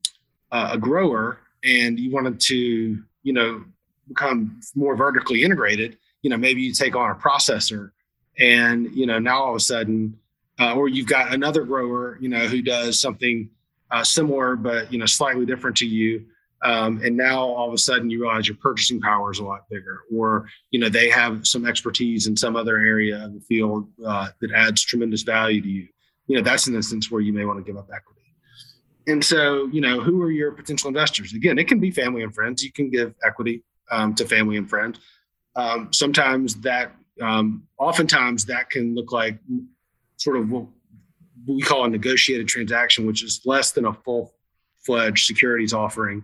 a 0.52 0.78
grower 0.78 1.40
and 1.64 1.98
you 1.98 2.10
wanted 2.10 2.40
to, 2.40 3.02
you 3.22 3.32
know, 3.32 3.64
become 4.08 4.60
more 4.74 4.96
vertically 4.96 5.42
integrated, 5.42 5.98
you 6.22 6.30
know, 6.30 6.36
maybe 6.36 6.62
you 6.62 6.72
take 6.72 6.96
on 6.96 7.10
a 7.10 7.14
processor 7.14 7.90
and, 8.38 8.90
you 8.94 9.06
know, 9.06 9.18
now 9.18 9.42
all 9.42 9.50
of 9.50 9.56
a 9.56 9.60
sudden, 9.60 10.18
uh, 10.58 10.74
or 10.74 10.88
you've 10.88 11.06
got 11.06 11.32
another 11.32 11.64
grower, 11.64 12.18
you 12.20 12.28
know, 12.28 12.46
who 12.46 12.62
does 12.62 13.00
something 13.00 13.48
uh, 13.90 14.04
similar, 14.04 14.56
but, 14.56 14.92
you 14.92 14.98
know, 14.98 15.06
slightly 15.06 15.46
different 15.46 15.76
to 15.78 15.86
you. 15.86 16.24
Um, 16.62 17.00
and 17.04 17.16
now 17.16 17.40
all 17.40 17.68
of 17.68 17.74
a 17.74 17.78
sudden 17.78 18.10
you 18.10 18.20
realize 18.22 18.48
your 18.48 18.56
purchasing 18.56 19.00
power 19.00 19.30
is 19.30 19.38
a 19.38 19.44
lot 19.44 19.68
bigger, 19.70 20.02
or, 20.12 20.48
you 20.72 20.80
know, 20.80 20.88
they 20.88 21.08
have 21.08 21.46
some 21.46 21.64
expertise 21.64 22.26
in 22.26 22.36
some 22.36 22.56
other 22.56 22.78
area 22.78 23.24
of 23.24 23.34
the 23.34 23.40
field 23.40 23.88
uh, 24.04 24.28
that 24.40 24.50
adds 24.52 24.82
tremendous 24.82 25.22
value 25.22 25.62
to 25.62 25.68
you. 25.68 25.88
You 26.26 26.36
know, 26.36 26.42
that's 26.42 26.66
an 26.66 26.74
instance 26.74 27.10
where 27.10 27.20
you 27.20 27.32
may 27.32 27.44
want 27.44 27.58
to 27.58 27.64
give 27.64 27.78
up 27.78 27.88
equity. 27.94 28.18
And 29.06 29.24
so, 29.24 29.68
you 29.68 29.80
know, 29.80 30.00
who 30.00 30.20
are 30.22 30.30
your 30.30 30.52
potential 30.52 30.88
investors? 30.88 31.32
Again, 31.32 31.58
it 31.58 31.68
can 31.68 31.80
be 31.80 31.90
family 31.90 32.22
and 32.24 32.34
friends. 32.34 32.62
You 32.62 32.72
can 32.72 32.90
give 32.90 33.14
equity 33.24 33.62
um, 33.90 34.14
to 34.16 34.26
family 34.26 34.56
and 34.56 34.68
friends. 34.68 34.98
Um, 35.56 35.90
sometimes 35.92 36.56
that, 36.56 36.92
um, 37.22 37.62
oftentimes 37.78 38.44
that 38.46 38.68
can 38.68 38.94
look 38.94 39.10
like 39.12 39.38
sort 40.18 40.36
of 40.36 40.50
what 40.50 40.66
we 41.46 41.62
call 41.62 41.84
a 41.84 41.88
negotiated 41.88 42.46
transaction, 42.46 43.06
which 43.06 43.24
is 43.24 43.40
less 43.44 43.72
than 43.72 43.86
a 43.86 43.94
full 43.94 44.34
fledged 44.84 45.24
securities 45.24 45.72
offering, 45.72 46.22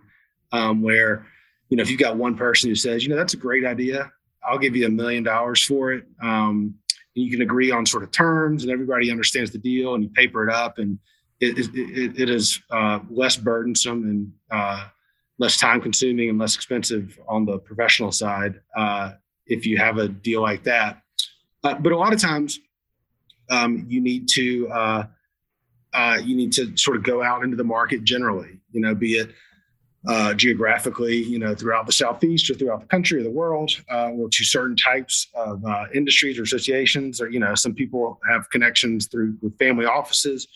um, 0.51 0.81
where, 0.81 1.25
you 1.69 1.77
know, 1.77 1.81
if 1.81 1.89
you've 1.89 1.99
got 1.99 2.15
one 2.15 2.35
person 2.35 2.69
who 2.69 2.75
says, 2.75 3.03
you 3.03 3.09
know, 3.09 3.15
that's 3.15 3.33
a 3.33 3.37
great 3.37 3.65
idea, 3.65 4.11
I'll 4.47 4.59
give 4.59 4.75
you 4.75 4.85
a 4.85 4.89
million 4.89 5.23
dollars 5.23 5.63
for 5.63 5.93
it. 5.93 6.05
Um, 6.21 6.75
and 7.15 7.25
you 7.25 7.31
can 7.31 7.41
agree 7.41 7.71
on 7.71 7.85
sort 7.85 8.03
of 8.03 8.11
terms 8.11 8.63
and 8.63 8.71
everybody 8.71 9.09
understands 9.09 9.51
the 9.51 9.57
deal 9.57 9.95
and 9.95 10.03
you 10.03 10.09
paper 10.09 10.47
it 10.47 10.53
up 10.53 10.77
and 10.77 10.99
it, 11.39 11.57
it, 11.73 12.19
it 12.19 12.29
is 12.29 12.61
uh, 12.71 12.99
less 13.09 13.35
burdensome 13.35 14.03
and 14.03 14.31
uh, 14.51 14.87
less 15.37 15.57
time 15.57 15.81
consuming 15.81 16.29
and 16.29 16.39
less 16.39 16.55
expensive 16.55 17.19
on 17.27 17.45
the 17.45 17.57
professional 17.59 18.11
side 18.11 18.61
uh, 18.77 19.13
if 19.47 19.65
you 19.65 19.77
have 19.77 19.97
a 19.97 20.07
deal 20.07 20.41
like 20.41 20.63
that. 20.63 21.01
Uh, 21.63 21.75
but 21.75 21.91
a 21.91 21.97
lot 21.97 22.13
of 22.13 22.19
times 22.19 22.59
um, 23.49 23.85
you 23.89 24.01
need 24.01 24.27
to 24.29 24.67
uh, 24.69 25.03
uh, 25.93 26.17
you 26.23 26.35
need 26.35 26.51
to 26.53 26.75
sort 26.77 26.97
of 26.97 27.03
go 27.03 27.23
out 27.23 27.43
into 27.43 27.55
the 27.55 27.63
market 27.63 28.03
generally, 28.03 28.59
you 28.71 28.81
know, 28.81 28.93
be 28.93 29.13
it 29.13 29.31
uh, 30.07 30.33
geographically, 30.33 31.15
you 31.15 31.39
know, 31.39 31.55
throughout 31.55 31.85
the 31.85 31.91
southeast 31.91 32.49
or 32.49 32.53
throughout 32.53 32.81
the 32.81 32.87
country 32.87 33.19
or 33.19 33.23
the 33.23 33.29
world, 33.29 33.71
uh, 33.91 34.09
or 34.09 34.29
to 34.29 34.43
certain 34.43 34.75
types 34.75 35.27
of 35.33 35.65
uh, 35.65 35.85
industries 35.93 36.37
or 36.37 36.43
associations, 36.43 37.21
or 37.21 37.29
you 37.29 37.39
know, 37.39 37.55
some 37.55 37.73
people 37.73 38.19
have 38.29 38.49
connections 38.49 39.07
through 39.07 39.35
with 39.41 39.57
family 39.57 39.85
offices, 39.85 40.47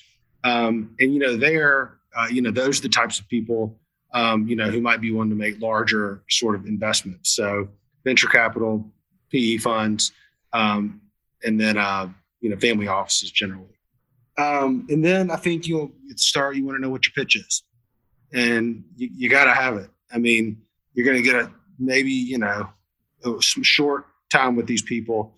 um, 0.43 0.95
and 0.99 1.13
you 1.13 1.19
know, 1.19 1.35
there, 1.35 1.95
you 2.29 2.41
know, 2.41 2.51
those 2.51 2.79
are 2.79 2.83
the 2.83 2.89
types 2.89 3.19
of 3.19 3.27
people 3.29 3.79
um, 4.13 4.47
you 4.47 4.55
know, 4.55 4.69
who 4.69 4.81
might 4.81 5.01
be 5.01 5.11
wanting 5.11 5.31
to 5.31 5.35
make 5.35 5.61
larger 5.61 6.23
sort 6.29 6.55
of 6.55 6.65
investments. 6.65 7.35
So 7.35 7.69
venture 8.03 8.27
capital, 8.27 8.89
PE 9.31 9.57
funds, 9.57 10.11
um, 10.53 11.01
and 11.43 11.59
then 11.59 11.77
uh, 11.77 12.09
you 12.41 12.49
know 12.49 12.57
family 12.57 12.87
offices 12.87 13.31
generally. 13.31 13.79
Um, 14.37 14.87
and 14.89 15.03
then 15.03 15.31
I 15.31 15.35
think 15.35 15.67
you'll 15.67 15.91
start. 16.15 16.55
You 16.55 16.65
want 16.65 16.77
to 16.77 16.81
know 16.81 16.89
what 16.89 17.05
your 17.05 17.13
pitch 17.13 17.35
is, 17.35 17.63
and 18.33 18.83
you, 18.95 19.09
you 19.13 19.29
got 19.29 19.45
to 19.45 19.53
have 19.53 19.77
it. 19.77 19.89
I 20.11 20.17
mean, 20.17 20.61
you're 20.93 21.05
going 21.05 21.17
to 21.17 21.23
get 21.23 21.35
a 21.35 21.51
maybe 21.77 22.11
you 22.11 22.37
know 22.37 22.69
some 23.41 23.63
short 23.63 24.05
time 24.29 24.55
with 24.55 24.67
these 24.67 24.81
people 24.81 25.35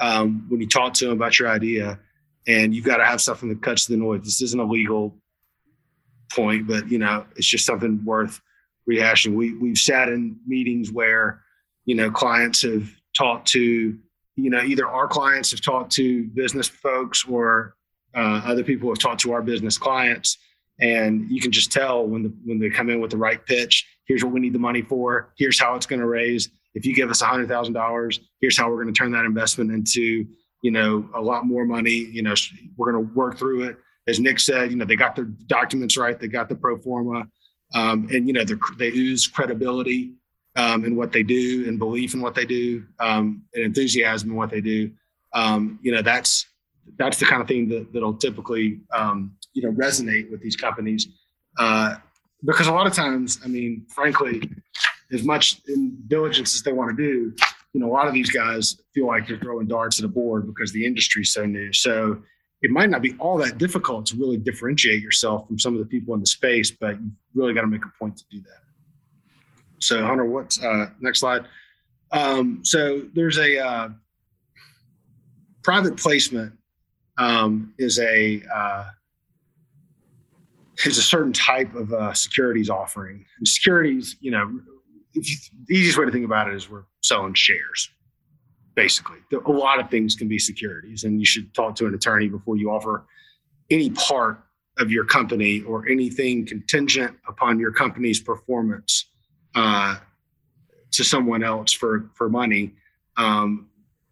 um, 0.00 0.46
when 0.48 0.60
you 0.60 0.68
talk 0.68 0.94
to 0.94 1.06
them 1.06 1.14
about 1.14 1.38
your 1.38 1.48
idea, 1.48 1.98
and 2.46 2.74
you've 2.74 2.84
got 2.84 2.98
to 2.98 3.04
have 3.04 3.20
something 3.20 3.48
that 3.48 3.62
cuts 3.62 3.86
the 3.86 3.96
noise. 3.96 4.22
This 4.22 4.42
isn't 4.42 4.60
a 4.60 4.64
legal 4.64 5.14
point, 6.32 6.66
but 6.66 6.90
you 6.90 6.98
know, 6.98 7.26
it's 7.36 7.46
just 7.46 7.66
something 7.66 8.02
worth 8.04 8.40
rehashing. 8.88 9.34
We 9.34 9.54
we've 9.54 9.78
sat 9.78 10.08
in 10.08 10.38
meetings 10.46 10.90
where 10.90 11.42
you 11.84 11.94
know 11.94 12.10
clients 12.10 12.62
have 12.62 12.90
talked 13.16 13.48
to 13.48 13.98
you 14.38 14.50
know 14.50 14.62
either 14.62 14.86
our 14.86 15.08
clients 15.08 15.50
have 15.50 15.60
talked 15.60 15.92
to 15.92 16.28
business 16.28 16.68
folks 16.68 17.24
or 17.26 17.74
uh, 18.14 18.40
other 18.44 18.62
people 18.62 18.88
have 18.88 18.98
talked 18.98 19.20
to 19.22 19.32
our 19.32 19.42
business 19.42 19.76
clients. 19.76 20.38
And 20.80 21.28
you 21.28 21.40
can 21.40 21.50
just 21.50 21.72
tell 21.72 22.06
when 22.06 22.22
the 22.22 22.32
when 22.44 22.60
they 22.60 22.70
come 22.70 22.88
in 22.88 23.00
with 23.00 23.10
the 23.10 23.16
right 23.16 23.44
pitch 23.44 23.84
here's 24.06 24.24
what 24.24 24.32
we 24.32 24.40
need 24.40 24.54
the 24.54 24.58
money 24.58 24.80
for 24.80 25.34
here's 25.36 25.60
how 25.60 25.74
it's 25.74 25.86
going 25.86 26.00
to 26.00 26.06
raise. 26.06 26.50
If 26.74 26.86
you 26.86 26.94
give 26.94 27.10
us 27.10 27.20
$100000 27.20 28.20
here's 28.40 28.56
how 28.56 28.70
we're 28.70 28.82
going 28.82 28.94
to 28.94 28.98
turn 28.98 29.10
that 29.12 29.24
investment 29.24 29.72
into 29.72 30.24
you 30.62 30.70
know 30.70 31.08
a 31.14 31.20
lot 31.20 31.46
more 31.46 31.64
money. 31.64 31.90
You 31.90 32.22
know 32.22 32.34
we're 32.76 32.92
going 32.92 33.06
to 33.08 33.14
work 33.14 33.38
through 33.38 33.64
it. 33.64 33.76
As 34.06 34.20
nick 34.20 34.38
said 34.38 34.70
you 34.70 34.76
know 34.76 34.84
they 34.84 34.96
got 34.96 35.16
their 35.16 35.24
documents 35.24 35.96
right 35.96 36.18
they 36.18 36.28
got 36.28 36.48
the 36.48 36.54
pro 36.54 36.78
forma. 36.78 37.26
Um, 37.74 38.08
and 38.12 38.28
you 38.28 38.32
know 38.32 38.44
they 38.78 38.90
ooze 38.90 39.26
credibility 39.26 40.12
um, 40.56 40.84
in 40.84 40.96
what 40.96 41.12
they 41.12 41.22
do 41.22 41.64
and 41.68 41.78
belief 41.78 42.14
in 42.14 42.20
what 42.20 42.34
they 42.34 42.44
do 42.44 42.84
um, 43.00 43.42
and 43.54 43.64
enthusiasm 43.64 44.30
in 44.30 44.36
what 44.36 44.50
they 44.50 44.60
do. 44.60 44.90
Um, 45.32 45.78
you 45.82 45.92
know, 45.92 46.02
that's 46.02 46.46
that's 46.96 47.18
the 47.18 47.26
kind 47.26 47.42
of 47.42 47.48
thing 47.48 47.68
that 47.68 47.92
that'll 47.92 48.14
typically 48.14 48.80
um, 48.94 49.36
you 49.52 49.62
know 49.62 49.72
resonate 49.72 50.30
with 50.30 50.40
these 50.40 50.56
companies 50.56 51.08
uh, 51.58 51.96
because 52.44 52.68
a 52.68 52.72
lot 52.72 52.86
of 52.86 52.92
times, 52.92 53.40
I 53.44 53.48
mean, 53.48 53.84
frankly, 53.88 54.42
as 55.12 55.24
much 55.24 55.60
in 55.66 55.98
diligence 56.06 56.54
as 56.54 56.62
they 56.62 56.72
want 56.72 56.96
to 56.96 57.02
do, 57.02 57.34
you 57.72 57.80
know, 57.80 57.90
a 57.90 57.92
lot 57.92 58.06
of 58.06 58.14
these 58.14 58.30
guys 58.30 58.80
feel 58.94 59.06
like 59.06 59.26
they're 59.26 59.38
throwing 59.38 59.66
darts 59.66 59.98
at 59.98 60.04
a 60.04 60.08
board 60.08 60.46
because 60.46 60.72
the 60.72 60.86
industry's 60.86 61.32
so 61.32 61.44
new. 61.44 61.72
So 61.72 62.22
it 62.62 62.70
might 62.70 62.90
not 62.90 63.02
be 63.02 63.14
all 63.18 63.36
that 63.38 63.58
difficult 63.58 64.06
to 64.06 64.16
really 64.16 64.36
differentiate 64.36 65.02
yourself 65.02 65.46
from 65.46 65.58
some 65.58 65.74
of 65.74 65.80
the 65.80 65.86
people 65.86 66.14
in 66.14 66.20
the 66.20 66.26
space, 66.26 66.70
but 66.70 67.00
you've 67.00 67.12
really 67.34 67.54
got 67.54 67.62
to 67.62 67.66
make 67.66 67.84
a 67.84 67.92
point 67.98 68.16
to 68.16 68.24
do 68.30 68.40
that. 68.40 68.67
So 69.80 70.04
Hunter, 70.04 70.24
what's 70.24 70.62
uh, 70.62 70.90
next 71.00 71.20
slide? 71.20 71.44
Um, 72.10 72.60
so 72.64 73.02
there's 73.14 73.38
a 73.38 73.58
uh, 73.58 73.88
private 75.62 75.96
placement 75.96 76.54
um, 77.18 77.74
is 77.78 77.98
a 77.98 78.42
uh, 78.54 78.84
is 80.86 80.98
a 80.98 81.02
certain 81.02 81.32
type 81.32 81.74
of 81.74 81.92
uh, 81.92 82.14
securities 82.14 82.70
offering. 82.70 83.24
And 83.38 83.46
securities, 83.46 84.16
you 84.20 84.30
know, 84.30 84.60
you, 85.12 85.36
the 85.66 85.74
easiest 85.74 85.98
way 85.98 86.06
to 86.06 86.12
think 86.12 86.24
about 86.24 86.48
it 86.48 86.54
is 86.54 86.70
we're 86.70 86.84
selling 87.02 87.34
shares. 87.34 87.90
Basically, 88.74 89.18
a 89.32 89.50
lot 89.50 89.80
of 89.80 89.90
things 89.90 90.14
can 90.14 90.28
be 90.28 90.38
securities, 90.38 91.02
and 91.02 91.18
you 91.18 91.26
should 91.26 91.52
talk 91.52 91.74
to 91.76 91.86
an 91.86 91.94
attorney 91.94 92.28
before 92.28 92.56
you 92.56 92.70
offer 92.70 93.06
any 93.70 93.90
part 93.90 94.44
of 94.78 94.92
your 94.92 95.04
company 95.04 95.62
or 95.62 95.88
anything 95.88 96.46
contingent 96.46 97.16
upon 97.26 97.58
your 97.58 97.72
company's 97.72 98.20
performance 98.20 99.06
uh, 99.58 99.96
to 100.92 101.02
someone 101.04 101.42
else 101.42 101.72
for 101.72 102.10
for 102.14 102.28
money 102.28 102.64
um, 103.16 103.68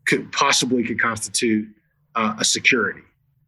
could 0.08 0.30
possibly 0.32 0.82
could 0.82 1.00
constitute 1.00 1.68
uh, 2.16 2.34
a 2.38 2.44
security. 2.44 3.04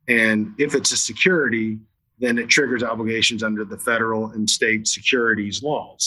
And 0.09 0.55
if 0.59 0.75
it's 0.75 0.93
a 0.93 0.97
security, 0.97 1.79
then 2.19 2.39
it 2.39 2.49
triggers 2.49 2.83
obligations 2.83 3.43
under 3.43 3.65
the 3.65 3.79
federal 3.79 4.31
and 4.31 4.49
state 4.49 4.87
securities 4.87 5.63
laws. 5.63 6.03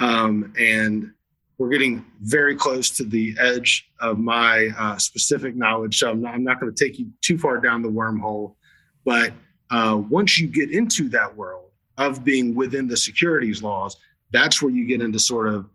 Um, 0.00 0.52
and 0.58 1.12
we're 1.58 1.68
getting 1.70 2.04
very 2.20 2.56
close 2.56 2.90
to 2.98 3.04
the 3.04 3.34
edge 3.38 3.88
of 4.00 4.18
my 4.18 4.68
uh, 4.78 4.98
specific 4.98 5.56
knowledge. 5.56 5.98
So 5.98 6.10
I'm 6.10 6.20
not, 6.20 6.38
not 6.40 6.60
going 6.60 6.74
to 6.74 6.84
take 6.84 6.98
you 6.98 7.06
too 7.20 7.38
far 7.38 7.58
down 7.60 7.82
the 7.82 7.90
wormhole. 8.00 8.56
But 9.04 9.32
uh, 9.70 10.02
once 10.08 10.38
you 10.38 10.48
get 10.48 10.70
into 10.70 11.08
that 11.10 11.34
world 11.36 11.70
of 11.96 12.24
being 12.24 12.54
within 12.54 12.88
the 12.88 12.96
securities 12.96 13.62
laws, 13.62 13.96
that's 14.34 14.60
where 14.60 14.72
you 14.72 14.86
get 14.86 15.00
into 15.00 15.18
sort 15.18 15.48
of 15.48 15.66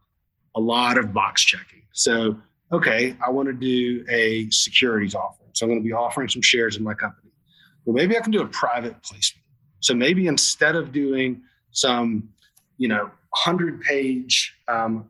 a 0.55 0.59
lot 0.59 0.97
of 0.97 1.13
box 1.13 1.43
checking. 1.43 1.83
So, 1.93 2.37
okay, 2.71 3.15
I 3.25 3.29
want 3.29 3.47
to 3.47 3.53
do 3.53 4.05
a 4.09 4.49
securities 4.49 5.15
offering. 5.15 5.49
So 5.53 5.65
I'm 5.65 5.71
going 5.71 5.81
to 5.81 5.85
be 5.85 5.93
offering 5.93 6.29
some 6.29 6.41
shares 6.41 6.77
in 6.77 6.83
my 6.83 6.93
company. 6.93 7.31
Well, 7.85 7.95
maybe 7.95 8.17
I 8.17 8.21
can 8.21 8.31
do 8.31 8.41
a 8.41 8.47
private 8.47 9.01
placement. 9.01 9.45
So 9.79 9.93
maybe 9.93 10.27
instead 10.27 10.75
of 10.75 10.91
doing 10.91 11.41
some, 11.71 12.29
you 12.77 12.87
know, 12.87 13.03
100 13.45 13.81
page 13.81 14.55
um, 14.67 15.07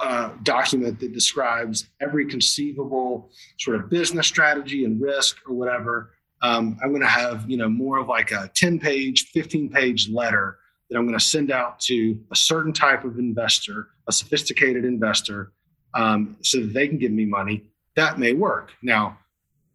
uh, 0.00 0.30
document 0.42 1.00
that 1.00 1.12
describes 1.12 1.88
every 2.00 2.26
conceivable 2.26 3.30
sort 3.58 3.76
of 3.76 3.90
business 3.90 4.26
strategy 4.26 4.84
and 4.84 5.00
risk 5.00 5.36
or 5.46 5.54
whatever, 5.54 6.12
um, 6.40 6.78
I'm 6.82 6.90
going 6.90 7.02
to 7.02 7.08
have, 7.08 7.48
you 7.50 7.56
know, 7.56 7.68
more 7.68 7.98
of 7.98 8.08
like 8.08 8.30
a 8.30 8.50
10 8.54 8.78
page, 8.78 9.30
15 9.32 9.68
page 9.68 10.08
letter 10.08 10.58
that 10.88 10.96
I'm 10.96 11.06
going 11.06 11.18
to 11.18 11.24
send 11.24 11.50
out 11.50 11.80
to 11.80 12.18
a 12.30 12.36
certain 12.36 12.72
type 12.72 13.04
of 13.04 13.18
investor, 13.18 13.88
a 14.06 14.12
sophisticated 14.12 14.84
investor, 14.84 15.52
um, 15.94 16.36
so 16.42 16.60
that 16.60 16.72
they 16.72 16.88
can 16.88 16.98
give 16.98 17.12
me 17.12 17.24
money. 17.24 17.64
That 17.96 18.18
may 18.18 18.32
work. 18.32 18.72
Now, 18.82 19.18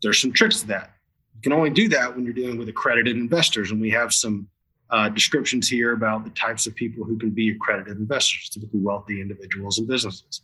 there's 0.01 0.21
some 0.21 0.31
tricks 0.31 0.61
to 0.61 0.67
that. 0.67 0.93
You 1.35 1.41
can 1.41 1.53
only 1.53 1.69
do 1.69 1.87
that 1.89 2.15
when 2.15 2.25
you're 2.25 2.33
dealing 2.33 2.57
with 2.57 2.69
accredited 2.69 3.15
investors, 3.15 3.71
and 3.71 3.81
we 3.81 3.89
have 3.91 4.13
some 4.13 4.47
uh, 4.89 5.09
descriptions 5.09 5.67
here 5.67 5.93
about 5.93 6.23
the 6.23 6.29
types 6.31 6.67
of 6.67 6.75
people 6.75 7.03
who 7.03 7.17
can 7.17 7.31
be 7.31 7.51
accredited 7.51 7.97
investors, 7.97 8.49
typically 8.49 8.79
wealthy 8.79 9.21
individuals 9.21 9.79
and 9.79 9.87
businesses. 9.87 10.41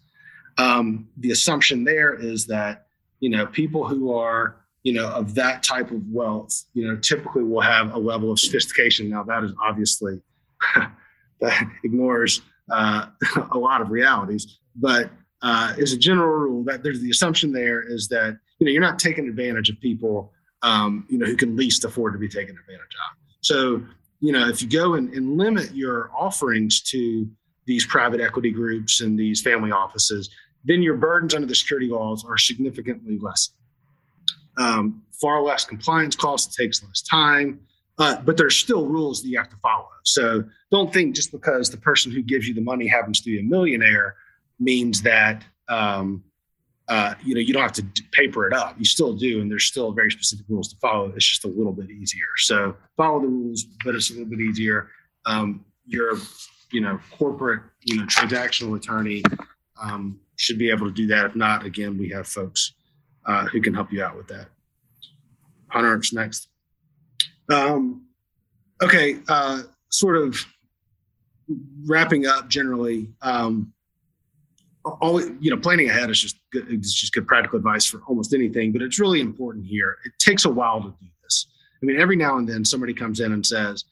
Um, 0.58 1.08
the 1.18 1.32
assumption 1.32 1.84
there 1.84 2.14
is 2.14 2.46
that 2.48 2.88
you 3.20 3.30
know 3.30 3.46
people 3.46 3.88
who 3.88 4.14
are 4.14 4.58
you 4.84 4.94
know 4.94 5.08
of 5.08 5.36
that 5.36 5.62
type 5.62 5.92
of 5.92 6.02
wealth, 6.10 6.66
you 6.74 6.88
know, 6.88 6.98
typically 6.98 7.44
will 7.44 7.62
have 7.62 7.94
a 7.94 7.98
level 7.98 8.32
of 8.32 8.40
sophistication. 8.40 9.10
Now, 9.10 9.24
that 9.24 9.44
is 9.44 9.52
obviously 9.64 10.20
that 11.42 11.72
ignores 11.84 12.42
uh, 12.72 13.08
a 13.52 13.58
lot 13.58 13.82
of 13.82 13.90
realities. 13.90 14.60
But 14.76 15.12
uh, 15.42 15.74
as 15.80 15.94
a 15.94 15.98
general 15.98 16.28
rule, 16.30 16.64
that 16.66 16.84
there's 16.84 17.02
the 17.02 17.10
assumption 17.10 17.52
there 17.52 17.82
is 17.82 18.08
that 18.10 18.38
you 18.60 18.66
know 18.66 18.72
you're 18.72 18.82
not 18.82 19.00
taking 19.00 19.28
advantage 19.28 19.70
of 19.70 19.80
people 19.80 20.32
um, 20.62 21.06
you 21.10 21.18
know 21.18 21.26
who 21.26 21.36
can 21.36 21.56
least 21.56 21.86
afford 21.86 22.14
to 22.14 22.20
be 22.20 22.28
taken 22.28 22.58
advantage 22.58 22.82
of. 22.82 23.18
So 23.42 23.82
you 24.20 24.34
know 24.34 24.48
if 24.48 24.62
you 24.62 24.70
go 24.70 24.96
and, 24.96 25.14
and 25.14 25.38
limit 25.38 25.74
your 25.74 26.12
offerings 26.18 26.82
to 26.92 27.28
these 27.66 27.86
private 27.86 28.20
equity 28.20 28.52
groups 28.52 29.02
and 29.02 29.18
these 29.18 29.42
family 29.42 29.72
offices, 29.72 30.30
then 30.66 30.82
your 30.82 30.98
burdens 30.98 31.36
under 31.36 31.48
the 31.48 31.56
security 31.56 31.88
laws 31.88 32.26
are 32.28 32.38
significantly 32.38 33.18
less. 33.22 33.52
Um, 34.58 35.04
far 35.22 35.42
less 35.42 35.66
compliance 35.66 36.16
costs, 36.16 36.58
it 36.58 36.64
takes 36.64 36.84
less 36.84 37.02
time. 37.02 37.62
Uh, 38.00 38.22
but 38.22 38.38
there's 38.38 38.56
still 38.56 38.88
rules 38.88 39.22
that 39.22 39.28
you 39.28 39.38
have 39.38 39.50
to 39.50 39.58
follow. 39.58 39.90
So 40.04 40.46
don't 40.72 40.92
think 40.92 41.16
just 41.16 41.34
because 41.34 41.70
the 41.70 41.78
person 41.78 42.12
who 42.12 42.22
gives 42.22 42.48
you 42.48 42.54
the 42.54 42.62
money 42.62 42.88
happens 42.88 43.20
to 43.22 43.26
be 43.26 43.40
a 43.40 43.44
millionaire 43.44 44.16
means 44.58 45.02
that 45.02 45.44
um, 45.68 46.24
uh, 46.88 47.14
you 47.24 47.36
know 47.36 47.42
you 47.42 47.54
don't 47.54 47.62
have 47.62 47.74
to 47.74 47.86
paper 48.12 48.48
it 48.48 48.54
up. 48.54 48.76
You 48.80 48.86
still 48.86 49.14
do, 49.14 49.42
and 49.42 49.52
there's 49.52 49.66
still 49.66 49.92
very 49.92 50.10
specific 50.10 50.46
rules 50.48 50.70
to 50.70 50.78
follow. 50.78 51.12
It's 51.16 51.26
just 51.26 51.44
a 51.44 51.50
little 51.50 51.74
bit 51.74 51.92
easier. 51.92 52.26
So 52.38 52.76
follow 52.98 53.20
the 53.20 53.28
rules, 53.28 53.66
but 53.84 53.96
it's 53.96 54.10
a 54.10 54.14
little 54.14 54.30
bit 54.30 54.40
easier. 54.40 54.90
Um, 55.26 55.66
your 55.86 56.18
you 56.72 56.82
know 56.82 57.00
corporate 57.18 57.64
you 57.84 57.98
know 57.98 58.06
transactional 58.06 58.78
attorney 58.78 59.24
um, 59.82 60.20
should 60.38 60.58
be 60.58 60.70
able 60.70 60.88
to 60.88 60.94
do 60.94 61.06
that. 61.08 61.26
If 61.26 61.36
not, 61.36 61.66
again, 61.66 61.98
we 61.98 62.10
have 62.10 62.28
folks 62.28 62.74
uh, 63.26 63.46
who 63.46 63.62
can 63.62 63.74
help 63.74 63.92
you 63.92 64.04
out 64.04 64.16
with 64.16 64.28
that. 64.30 64.48
Hunter, 65.68 66.02
next. 66.14 66.48
Um, 67.50 68.06
okay, 68.82 69.20
uh, 69.28 69.64
sort 69.90 70.18
of 70.18 70.38
wrapping 71.86 72.28
up 72.28 72.48
generally. 72.48 73.10
Um, 73.22 73.74
all 74.86 75.22
you 75.22 75.52
know, 75.52 75.58
planning 75.58 75.90
ahead 75.90 76.10
is 76.10 76.20
just 76.20 76.38
good, 76.52 76.68
it's 76.70 76.94
just 76.94 77.14
good 77.14 77.28
practical 77.28 77.58
advice 77.58 77.86
for 77.86 78.02
almost 78.08 78.34
anything, 78.34 78.72
but 78.72 78.82
it's 78.82 79.00
really 79.00 79.20
important 79.20 79.66
here. 79.66 79.98
It 80.06 80.14
takes 80.20 80.46
a 80.46 80.50
while 80.50 80.82
to 80.82 80.90
do 80.90 81.08
this. 81.24 81.48
I 81.82 81.86
mean, 81.86 82.00
every 82.00 82.16
now 82.16 82.38
and 82.38 82.48
then 82.48 82.64
somebody 82.64 82.94
comes 82.94 83.20
in 83.20 83.34
and 83.34 83.46
says, 83.46 83.84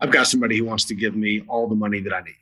"I've 0.00 0.10
got 0.10 0.26
somebody 0.26 0.58
who 0.58 0.64
wants 0.64 0.84
to 0.86 0.94
give 0.94 1.16
me 1.16 1.42
all 1.48 1.68
the 1.68 1.74
money 1.74 2.00
that 2.00 2.12
I 2.12 2.20
need." 2.20 2.34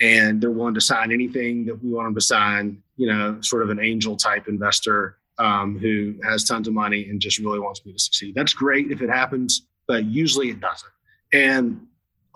and 0.00 0.40
they're 0.40 0.50
willing 0.50 0.74
to 0.74 0.80
sign 0.80 1.12
anything 1.12 1.64
that 1.66 1.82
we 1.82 1.90
want 1.90 2.06
them 2.06 2.14
to 2.14 2.20
sign. 2.20 2.82
You 2.96 3.08
know, 3.08 3.38
sort 3.40 3.62
of 3.62 3.70
an 3.70 3.80
angel 3.80 4.16
type 4.16 4.48
investor 4.48 5.18
um, 5.38 5.78
who 5.78 6.14
has 6.24 6.44
tons 6.44 6.68
of 6.68 6.74
money 6.74 7.08
and 7.08 7.20
just 7.20 7.38
really 7.38 7.60
wants 7.60 7.84
me 7.84 7.92
to 7.92 7.98
succeed. 7.98 8.34
That's 8.34 8.54
great 8.54 8.90
if 8.90 9.02
it 9.02 9.10
happens, 9.10 9.66
but 9.86 10.04
usually 10.04 10.50
it 10.50 10.60
doesn't. 10.60 10.92
And 11.32 11.86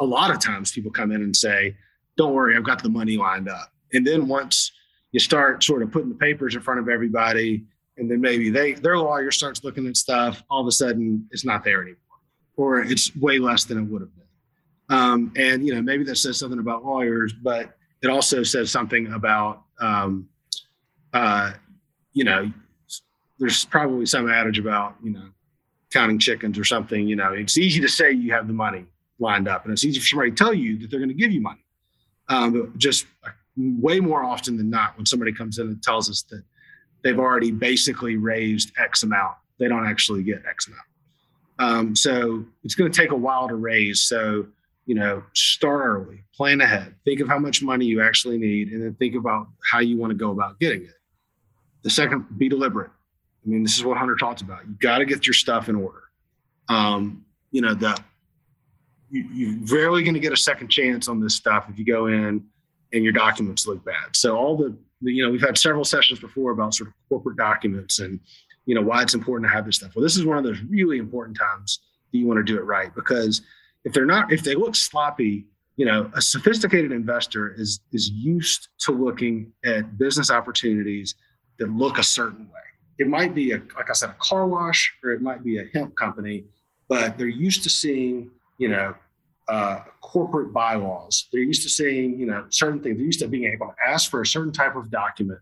a 0.00 0.04
lot 0.04 0.30
of 0.30 0.40
times 0.40 0.72
people 0.72 0.90
come 0.90 1.12
in 1.12 1.22
and 1.22 1.34
say, 1.34 1.76
"Don't 2.16 2.34
worry, 2.34 2.56
I've 2.56 2.64
got 2.64 2.82
the 2.82 2.88
money 2.88 3.16
lined 3.16 3.48
up." 3.48 3.72
And 3.92 4.06
then 4.06 4.28
once 4.28 4.72
you 5.12 5.20
start 5.20 5.62
sort 5.62 5.82
of 5.82 5.90
putting 5.90 6.08
the 6.08 6.14
papers 6.14 6.54
in 6.54 6.62
front 6.62 6.80
of 6.80 6.88
everybody, 6.88 7.64
and 7.96 8.10
then 8.10 8.20
maybe 8.20 8.50
they 8.50 8.72
their 8.74 8.98
lawyer 8.98 9.30
starts 9.30 9.64
looking 9.64 9.86
at 9.86 9.96
stuff, 9.96 10.42
all 10.50 10.60
of 10.60 10.66
a 10.66 10.72
sudden 10.72 11.26
it's 11.30 11.44
not 11.44 11.64
there 11.64 11.82
anymore, 11.82 11.98
or 12.56 12.80
it's 12.80 13.14
way 13.16 13.38
less 13.38 13.64
than 13.64 13.78
it 13.78 13.82
would 13.82 14.02
have 14.02 14.14
been. 14.14 14.96
Um, 14.96 15.32
and 15.36 15.66
you 15.66 15.74
know 15.74 15.82
maybe 15.82 16.04
that 16.04 16.16
says 16.16 16.38
something 16.38 16.58
about 16.58 16.84
lawyers, 16.84 17.32
but 17.32 17.76
it 18.02 18.08
also 18.08 18.42
says 18.42 18.70
something 18.70 19.12
about 19.12 19.64
um, 19.80 20.28
uh, 21.12 21.52
you 22.12 22.24
know 22.24 22.50
there's 23.40 23.64
probably 23.64 24.06
some 24.06 24.30
adage 24.30 24.58
about 24.58 24.94
you 25.02 25.10
know 25.10 25.28
counting 25.90 26.18
chickens 26.18 26.58
or 26.58 26.64
something. 26.64 27.08
You 27.08 27.16
know, 27.16 27.32
it's 27.32 27.58
easy 27.58 27.80
to 27.80 27.88
say 27.88 28.12
you 28.12 28.32
have 28.32 28.46
the 28.46 28.52
money 28.52 28.84
lined 29.18 29.48
up, 29.48 29.64
and 29.64 29.72
it's 29.72 29.84
easy 29.84 29.98
for 29.98 30.06
somebody 30.06 30.30
to 30.30 30.36
tell 30.36 30.54
you 30.54 30.78
that 30.78 30.90
they're 30.90 31.00
going 31.00 31.08
to 31.08 31.14
give 31.14 31.32
you 31.32 31.40
money. 31.40 31.64
Um, 32.28 32.52
but 32.52 32.78
just 32.78 33.06
way 33.56 33.98
more 33.98 34.22
often 34.22 34.56
than 34.56 34.70
not, 34.70 34.96
when 34.96 35.06
somebody 35.06 35.32
comes 35.32 35.58
in 35.58 35.66
and 35.66 35.82
tells 35.82 36.08
us 36.08 36.22
that 36.30 36.44
they've 37.02 37.18
already 37.18 37.50
basically 37.50 38.16
raised 38.16 38.72
X 38.78 39.02
amount, 39.02 39.34
they 39.58 39.66
don't 39.66 39.86
actually 39.86 40.22
get 40.22 40.42
X 40.48 40.68
amount. 40.68 40.82
Um, 41.58 41.96
so 41.96 42.44
it's 42.62 42.74
going 42.74 42.90
to 42.90 42.96
take 42.96 43.10
a 43.10 43.16
while 43.16 43.48
to 43.48 43.56
raise. 43.56 44.02
So 44.02 44.46
you 44.86 44.94
know, 44.94 45.22
start 45.34 45.84
early, 45.84 46.24
plan 46.34 46.60
ahead, 46.60 46.94
think 47.04 47.20
of 47.20 47.28
how 47.28 47.38
much 47.38 47.62
money 47.62 47.84
you 47.84 48.02
actually 48.02 48.38
need, 48.38 48.72
and 48.72 48.82
then 48.82 48.94
think 48.94 49.14
about 49.14 49.46
how 49.70 49.78
you 49.78 49.96
want 49.96 50.10
to 50.10 50.16
go 50.16 50.30
about 50.30 50.58
getting 50.58 50.82
it. 50.82 50.94
The 51.82 51.90
second, 51.90 52.26
be 52.38 52.48
deliberate. 52.48 52.90
I 53.44 53.48
mean, 53.48 53.62
this 53.62 53.76
is 53.78 53.84
what 53.84 53.96
Hunter 53.96 54.16
talked 54.16 54.42
about. 54.42 54.66
You 54.66 54.74
got 54.80 54.98
to 54.98 55.04
get 55.04 55.26
your 55.26 55.34
stuff 55.34 55.68
in 55.68 55.76
order. 55.76 56.02
Um, 56.68 57.24
you 57.50 57.62
know, 57.62 57.74
the 57.74 57.98
you, 59.10 59.28
you're 59.32 59.58
rarely 59.66 60.02
going 60.02 60.14
to 60.14 60.20
get 60.20 60.32
a 60.32 60.36
second 60.36 60.68
chance 60.68 61.08
on 61.08 61.20
this 61.20 61.34
stuff 61.34 61.66
if 61.68 61.78
you 61.78 61.84
go 61.84 62.06
in 62.06 62.44
and 62.92 63.04
your 63.04 63.12
documents 63.12 63.66
look 63.66 63.84
bad. 63.84 64.14
So 64.14 64.36
all 64.36 64.56
the, 64.56 64.76
the, 65.02 65.12
you 65.12 65.24
know, 65.24 65.30
we've 65.30 65.40
had 65.40 65.58
several 65.58 65.84
sessions 65.84 66.20
before 66.20 66.52
about 66.52 66.74
sort 66.74 66.88
of 66.88 66.94
corporate 67.08 67.36
documents 67.36 67.98
and 67.98 68.20
you 68.66 68.74
know 68.74 68.82
why 68.82 69.02
it's 69.02 69.14
important 69.14 69.50
to 69.50 69.54
have 69.54 69.66
this 69.66 69.76
stuff. 69.76 69.92
Well, 69.96 70.02
this 70.02 70.16
is 70.16 70.24
one 70.24 70.38
of 70.38 70.44
those 70.44 70.60
really 70.68 70.98
important 70.98 71.36
times 71.36 71.80
that 72.12 72.18
you 72.18 72.26
want 72.26 72.38
to 72.38 72.44
do 72.44 72.58
it 72.58 72.64
right 72.64 72.94
because 72.94 73.42
if 73.84 73.92
they're 73.92 74.06
not, 74.06 74.32
if 74.32 74.42
they 74.42 74.54
look 74.54 74.76
sloppy, 74.76 75.46
you 75.76 75.86
know, 75.86 76.10
a 76.14 76.20
sophisticated 76.20 76.92
investor 76.92 77.54
is 77.56 77.80
is 77.92 78.10
used 78.10 78.68
to 78.80 78.92
looking 78.92 79.52
at 79.64 79.98
business 79.98 80.30
opportunities 80.30 81.14
that 81.58 81.70
look 81.70 81.98
a 81.98 82.02
certain 82.02 82.46
way 82.46 82.60
it 83.00 83.08
might 83.08 83.34
be 83.34 83.52
a 83.52 83.62
like 83.76 83.88
I 83.88 83.94
said, 83.94 84.10
a 84.10 84.16
car 84.20 84.46
wash 84.46 84.94
or 85.02 85.10
it 85.10 85.22
might 85.22 85.42
be 85.42 85.58
a 85.58 85.64
hemp 85.72 85.96
company, 85.96 86.44
but 86.86 87.16
they're 87.16 87.28
used 87.28 87.62
to 87.62 87.70
seeing, 87.70 88.30
you 88.58 88.68
know, 88.68 88.94
uh, 89.48 89.80
corporate 90.02 90.52
bylaws. 90.52 91.26
They're 91.32 91.42
used 91.42 91.62
to 91.62 91.70
seeing, 91.70 92.20
you 92.20 92.26
know, 92.26 92.44
certain 92.50 92.80
things. 92.82 92.98
They're 92.98 93.06
used 93.06 93.20
to 93.20 93.28
being 93.28 93.50
able 93.50 93.68
to 93.68 93.90
ask 93.90 94.10
for 94.10 94.20
a 94.20 94.26
certain 94.26 94.52
type 94.52 94.76
of 94.76 94.90
document, 94.90 95.40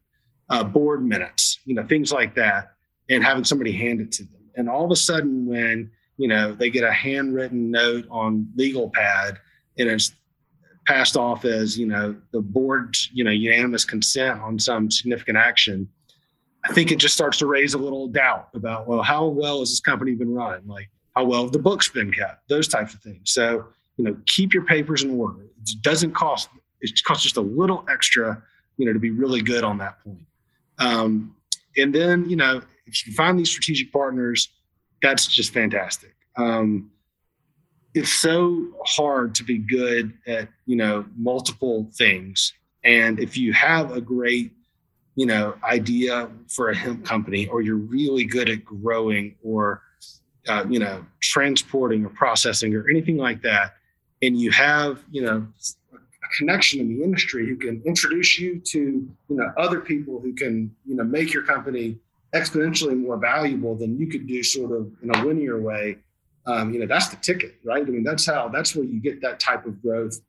uh, 0.49 0.63
board 0.63 1.05
minutes, 1.05 1.59
you 1.65 1.75
know, 1.75 1.85
things 1.85 2.13
like 2.13 2.37
that, 2.37 2.75
and 3.11 3.25
having 3.25 3.43
somebody 3.43 3.73
hand 3.73 4.01
it 4.01 4.13
to 4.13 4.23
them. 4.23 4.41
And 4.55 4.69
all 4.69 4.85
of 4.85 4.93
a 4.93 4.97
sudden, 4.97 5.45
when 5.45 5.91
you 6.17 6.29
know 6.29 6.55
they 6.55 6.71
get 6.71 6.85
a 6.85 6.93
handwritten 6.93 7.73
note 7.73 8.07
on 8.09 8.47
legal 8.55 8.89
pad 8.91 9.37
and 9.79 9.89
it's 9.89 10.13
passed 10.87 11.17
off 11.17 11.45
as 11.45 11.77
you 11.77 11.87
know 11.87 12.15
the 12.33 12.41
board's 12.41 13.11
you 13.13 13.25
know 13.25 13.33
unanimous 13.33 13.85
consent 13.85 14.41
on 14.41 14.61
some 14.61 14.91
significant 14.93 15.37
action 15.37 15.89
I 16.69 16.73
think 16.73 16.93
it 16.93 16.97
just 16.97 17.15
starts 17.15 17.39
to 17.39 17.47
raise 17.47 17.75
a 17.75 17.79
little 17.79 18.09
doubt 18.09 18.49
about, 18.55 18.87
well, 18.87 19.03
how 19.03 19.27
well 19.27 19.61
has 19.61 19.71
this 19.71 19.81
company 19.81 20.15
been 20.15 20.33
run? 20.35 20.63
Like, 20.67 20.91
how 21.17 21.25
well 21.25 21.43
have 21.43 21.53
the 21.53 21.59
books 21.59 21.89
been 21.89 22.13
kept? 22.13 22.49
Those 22.49 22.69
types 22.69 22.93
of 22.95 23.01
things. 23.01 23.33
So, 23.33 23.65
you 23.97 24.05
know, 24.05 24.17
keep 24.27 24.53
your 24.53 24.65
papers 24.65 25.03
in 25.03 25.19
order. 25.19 25.45
It 25.45 25.83
doesn't 25.83 26.13
cost, 26.13 26.49
it 26.81 27.03
costs 27.05 27.23
just 27.23 27.39
a 27.39 27.41
little 27.41 27.85
extra, 27.91 28.43
you 28.77 28.87
know, 28.87 28.93
to 28.93 28.99
be 28.99 29.11
really 29.11 29.41
good 29.41 29.65
on 29.65 29.79
that 29.79 30.03
point. 30.05 30.27
Um, 30.79 31.35
and 31.77 31.95
then, 31.95 32.29
you 32.29 32.37
know, 32.37 32.61
if 32.87 33.07
you 33.07 33.15
find 33.15 33.39
these 33.39 33.51
strategic 33.51 33.93
partners, 33.93 34.49
that's 35.03 35.27
just 35.27 35.53
fantastic. 35.53 36.15
Um, 36.37 36.91
it's 37.95 38.13
so 38.13 38.69
hard 38.85 39.35
to 39.37 39.45
be 39.45 39.59
good 39.59 40.13
at, 40.27 40.49
you 40.67 40.77
know, 40.77 41.07
multiple 41.17 41.91
things. 41.97 42.53
And 42.85 43.19
if 43.19 43.37
you 43.37 43.53
have 43.55 43.91
a 43.91 44.01
great 44.01 44.53
you 45.19 45.27
know 45.27 45.53
idea 45.65 46.31
for 46.47 46.71
a 46.71 46.77
hemp 46.77 47.05
company 47.05 47.49
or 47.49 47.61
you're 47.61 47.85
really 47.99 48.25
good 48.25 48.49
at 48.49 48.65
growing 48.65 49.35
or 49.43 49.83
uh, 50.47 50.65
you 50.71 50.79
know 50.79 51.05
transporting 51.19 52.05
or 52.07 52.09
processing 52.11 52.73
or 52.77 52.89
anything 52.89 53.17
like 53.17 53.43
that 53.43 53.75
and 54.23 54.41
you 54.41 54.53
have 54.53 55.03
you 55.11 55.21
know 55.21 55.45
a 55.93 56.37
connection 56.39 56.79
in 56.79 56.89
the 56.89 57.03
industry 57.03 57.49
who 57.49 57.57
can 57.57 57.83
introduce 57.85 58.39
you 58.39 58.61
to 58.61 58.79
you 58.79 59.37
know 59.37 59.53
other 59.59 59.81
people 59.81 60.21
who 60.21 60.33
can 60.33 60.73
you 60.87 60.95
know 60.95 61.03
make 61.03 61.33
your 61.33 61.43
company 61.43 61.99
exponentially 62.33 62.97
more 62.97 63.17
valuable 63.17 63.75
than 63.75 63.99
you 63.99 64.07
could 64.07 64.25
do 64.29 64.41
sort 64.45 64.71
of 64.71 64.93
in 65.03 65.11
a 65.11 65.25
linear 65.25 65.61
way. 65.61 65.99
Um, 66.47 66.73
you 66.73 66.79
know 66.79 66.87
that's 66.87 67.09
the 67.09 67.17
ticket 67.17 67.57
right? 67.65 67.83
I 67.83 67.91
mean 67.91 68.05
that's 68.05 68.25
how 68.25 68.49
that's 68.49 68.77
where 68.77 68.85
you 68.85 69.01
get 69.01 69.21
that 69.23 69.41
type 69.41 69.67
of 69.67 69.83
growth 69.83 70.21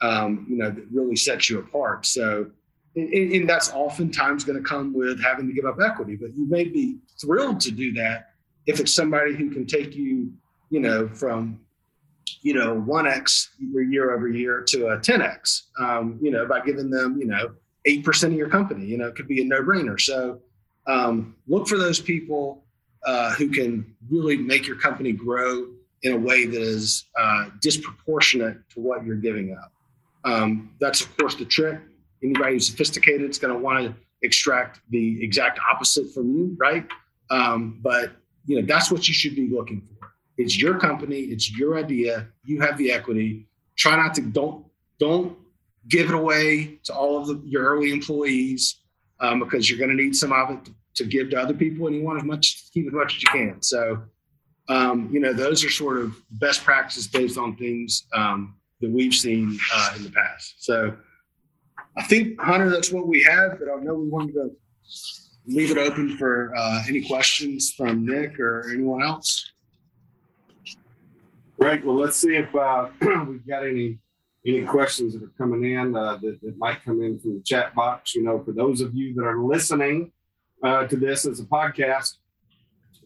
um, 0.00 0.46
you 0.50 0.56
know 0.56 0.70
that 0.70 0.84
really 0.90 1.14
sets 1.14 1.48
you 1.48 1.60
apart. 1.60 2.04
So 2.04 2.50
and, 2.94 3.32
and 3.32 3.48
that's 3.48 3.72
oftentimes 3.72 4.44
going 4.44 4.62
to 4.62 4.68
come 4.68 4.92
with 4.92 5.22
having 5.22 5.46
to 5.46 5.52
give 5.52 5.64
up 5.64 5.78
equity. 5.80 6.16
But 6.16 6.34
you 6.34 6.46
may 6.48 6.64
be 6.64 6.98
thrilled 7.20 7.60
to 7.60 7.70
do 7.70 7.92
that 7.94 8.30
if 8.66 8.80
it's 8.80 8.94
somebody 8.94 9.34
who 9.34 9.50
can 9.50 9.66
take 9.66 9.94
you, 9.94 10.32
you 10.70 10.80
know, 10.80 11.08
from 11.08 11.60
you 12.42 12.54
know 12.54 12.74
one 12.74 13.06
x 13.06 13.50
year 13.58 14.14
over 14.14 14.28
year 14.28 14.62
to 14.68 14.88
a 14.88 14.98
10x, 14.98 15.62
um, 15.78 16.18
you 16.22 16.30
know, 16.30 16.46
by 16.46 16.60
giving 16.60 16.90
them 16.90 17.18
you 17.18 17.26
know 17.26 17.52
eight 17.84 18.04
percent 18.04 18.32
of 18.32 18.38
your 18.38 18.48
company. 18.48 18.86
You 18.86 18.98
know, 18.98 19.06
it 19.06 19.16
could 19.16 19.28
be 19.28 19.40
a 19.40 19.44
no 19.44 19.62
brainer. 19.62 20.00
So 20.00 20.40
um, 20.86 21.36
look 21.46 21.68
for 21.68 21.78
those 21.78 22.00
people 22.00 22.64
uh, 23.04 23.32
who 23.34 23.48
can 23.48 23.94
really 24.10 24.36
make 24.36 24.66
your 24.66 24.76
company 24.76 25.12
grow 25.12 25.66
in 26.02 26.12
a 26.12 26.18
way 26.18 26.46
that 26.46 26.60
is 26.60 27.06
uh, 27.18 27.46
disproportionate 27.60 28.58
to 28.70 28.80
what 28.80 29.04
you're 29.04 29.16
giving 29.16 29.56
up. 29.56 29.72
Um, 30.24 30.70
that's 30.80 31.00
of 31.00 31.16
course 31.16 31.34
the 31.34 31.44
trick 31.44 31.80
anybody 32.22 32.54
who's 32.54 32.66
sophisticated 32.66 33.28
is 33.28 33.38
going 33.38 33.52
to 33.52 33.58
want 33.58 33.84
to 33.84 33.94
extract 34.22 34.80
the 34.90 35.22
exact 35.22 35.58
opposite 35.70 36.12
from 36.12 36.30
you, 36.36 36.56
right? 36.58 36.86
Um, 37.30 37.80
but 37.82 38.12
you 38.46 38.60
know 38.60 38.66
that's 38.66 38.90
what 38.90 39.08
you 39.08 39.14
should 39.14 39.34
be 39.34 39.48
looking 39.48 39.80
for. 39.80 40.12
It's 40.38 40.60
your 40.60 40.78
company, 40.78 41.20
it's 41.20 41.56
your 41.56 41.78
idea. 41.78 42.28
You 42.44 42.60
have 42.60 42.78
the 42.78 42.90
equity. 42.92 43.46
Try 43.76 43.96
not 43.96 44.14
to 44.14 44.22
don't 44.22 44.64
don't 44.98 45.36
give 45.88 46.08
it 46.10 46.14
away 46.14 46.78
to 46.84 46.94
all 46.94 47.18
of 47.18 47.26
the, 47.26 47.42
your 47.44 47.64
early 47.64 47.92
employees 47.92 48.80
um, 49.20 49.40
because 49.40 49.68
you're 49.68 49.78
going 49.78 49.96
to 49.96 50.00
need 50.00 50.14
some 50.14 50.32
of 50.32 50.50
it 50.50 50.64
to, 50.64 50.74
to, 50.94 51.04
give 51.04 51.30
to 51.30 51.40
other 51.40 51.54
people, 51.54 51.86
and 51.86 51.96
you 51.96 52.02
want 52.02 52.18
as 52.18 52.24
much 52.24 52.70
keep 52.72 52.86
as 52.86 52.92
much 52.92 53.16
as 53.16 53.22
you 53.22 53.28
can. 53.30 53.62
So, 53.62 54.02
um, 54.68 55.08
you 55.12 55.20
know, 55.20 55.32
those 55.32 55.64
are 55.64 55.70
sort 55.70 55.98
of 55.98 56.14
best 56.32 56.64
practices 56.64 57.08
based 57.08 57.38
on 57.38 57.56
things 57.56 58.04
um, 58.14 58.54
that 58.80 58.90
we've 58.90 59.14
seen 59.14 59.58
uh, 59.74 59.94
in 59.96 60.04
the 60.04 60.10
past. 60.10 60.64
So. 60.64 60.96
I 61.96 62.02
think, 62.04 62.40
Hunter, 62.40 62.70
that's 62.70 62.90
what 62.90 63.06
we 63.06 63.22
have, 63.24 63.58
but 63.58 63.68
I 63.68 63.82
know 63.82 63.94
we 63.94 64.08
wanted 64.08 64.32
to 64.34 64.50
leave 65.46 65.70
it 65.70 65.78
open 65.78 66.16
for 66.16 66.54
uh, 66.56 66.82
any 66.88 67.06
questions 67.06 67.72
from 67.72 68.06
Nick 68.06 68.38
or 68.38 68.70
anyone 68.72 69.02
else. 69.02 69.52
Great. 71.58 71.84
Well, 71.84 71.96
let's 71.96 72.16
see 72.16 72.36
if 72.36 72.54
uh, 72.54 72.88
we've 73.28 73.46
got 73.46 73.64
any 73.64 73.98
any 74.44 74.62
questions 74.62 75.14
that 75.14 75.22
are 75.22 75.32
coming 75.38 75.72
in 75.72 75.94
uh, 75.94 76.16
that, 76.16 76.40
that 76.42 76.58
might 76.58 76.84
come 76.84 77.00
in 77.00 77.16
from 77.20 77.34
the 77.34 77.42
chat 77.44 77.74
box. 77.76 78.14
You 78.14 78.24
know, 78.24 78.42
for 78.42 78.50
those 78.50 78.80
of 78.80 78.92
you 78.94 79.14
that 79.14 79.22
are 79.22 79.38
listening 79.38 80.10
uh, 80.64 80.88
to 80.88 80.96
this 80.96 81.24
as 81.26 81.38
a 81.38 81.44
podcast, 81.44 82.16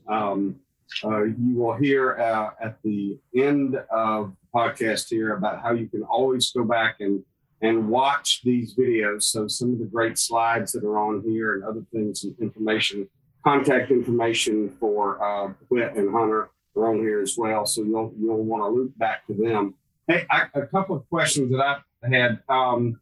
um, 0.09 0.57
uh, 1.05 1.25
you 1.25 1.55
will 1.55 1.75
hear 1.75 2.17
uh, 2.17 2.51
at 2.63 2.79
the 2.83 3.19
end 3.37 3.77
of 3.91 4.33
the 4.41 4.59
podcast 4.59 5.09
here 5.11 5.35
about 5.35 5.61
how 5.61 5.73
you 5.73 5.89
can 5.89 6.03
always 6.05 6.51
go 6.53 6.65
back 6.65 6.97
and 7.01 7.23
and 7.67 7.89
watch 7.89 8.43
these 8.45 8.75
videos. 8.75 9.25
So 9.25 9.49
some 9.49 9.73
of 9.73 9.79
the 9.79 9.87
great 9.87 10.19
slides 10.19 10.73
that 10.73 10.85
are 10.85 10.99
on 10.99 11.23
here 11.23 11.55
and 11.55 11.65
other 11.65 11.85
things 11.93 12.25
and 12.25 12.35
information, 12.41 13.09
contact 13.45 13.91
information 13.91 14.77
for 14.79 15.23
uh, 15.23 15.53
Whit 15.69 15.95
and 15.97 16.11
Hunter 16.11 16.51
are 16.77 16.91
on 16.91 16.99
here 16.99 17.21
as 17.21 17.37
well. 17.37 17.67
So 17.67 17.83
you'll 17.83 18.13
you'll 18.19 18.45
want 18.45 18.63
to 18.63 18.69
loop 18.69 18.97
back 18.99 19.27
to 19.27 19.35
them. 19.35 19.75
Hey, 20.07 20.27
I, 20.31 20.45
a 20.55 20.67
couple 20.67 20.97
of 20.97 21.09
questions 21.09 21.51
that 21.51 21.83
I 22.05 22.09
had. 22.09 22.41
Um, 22.49 23.01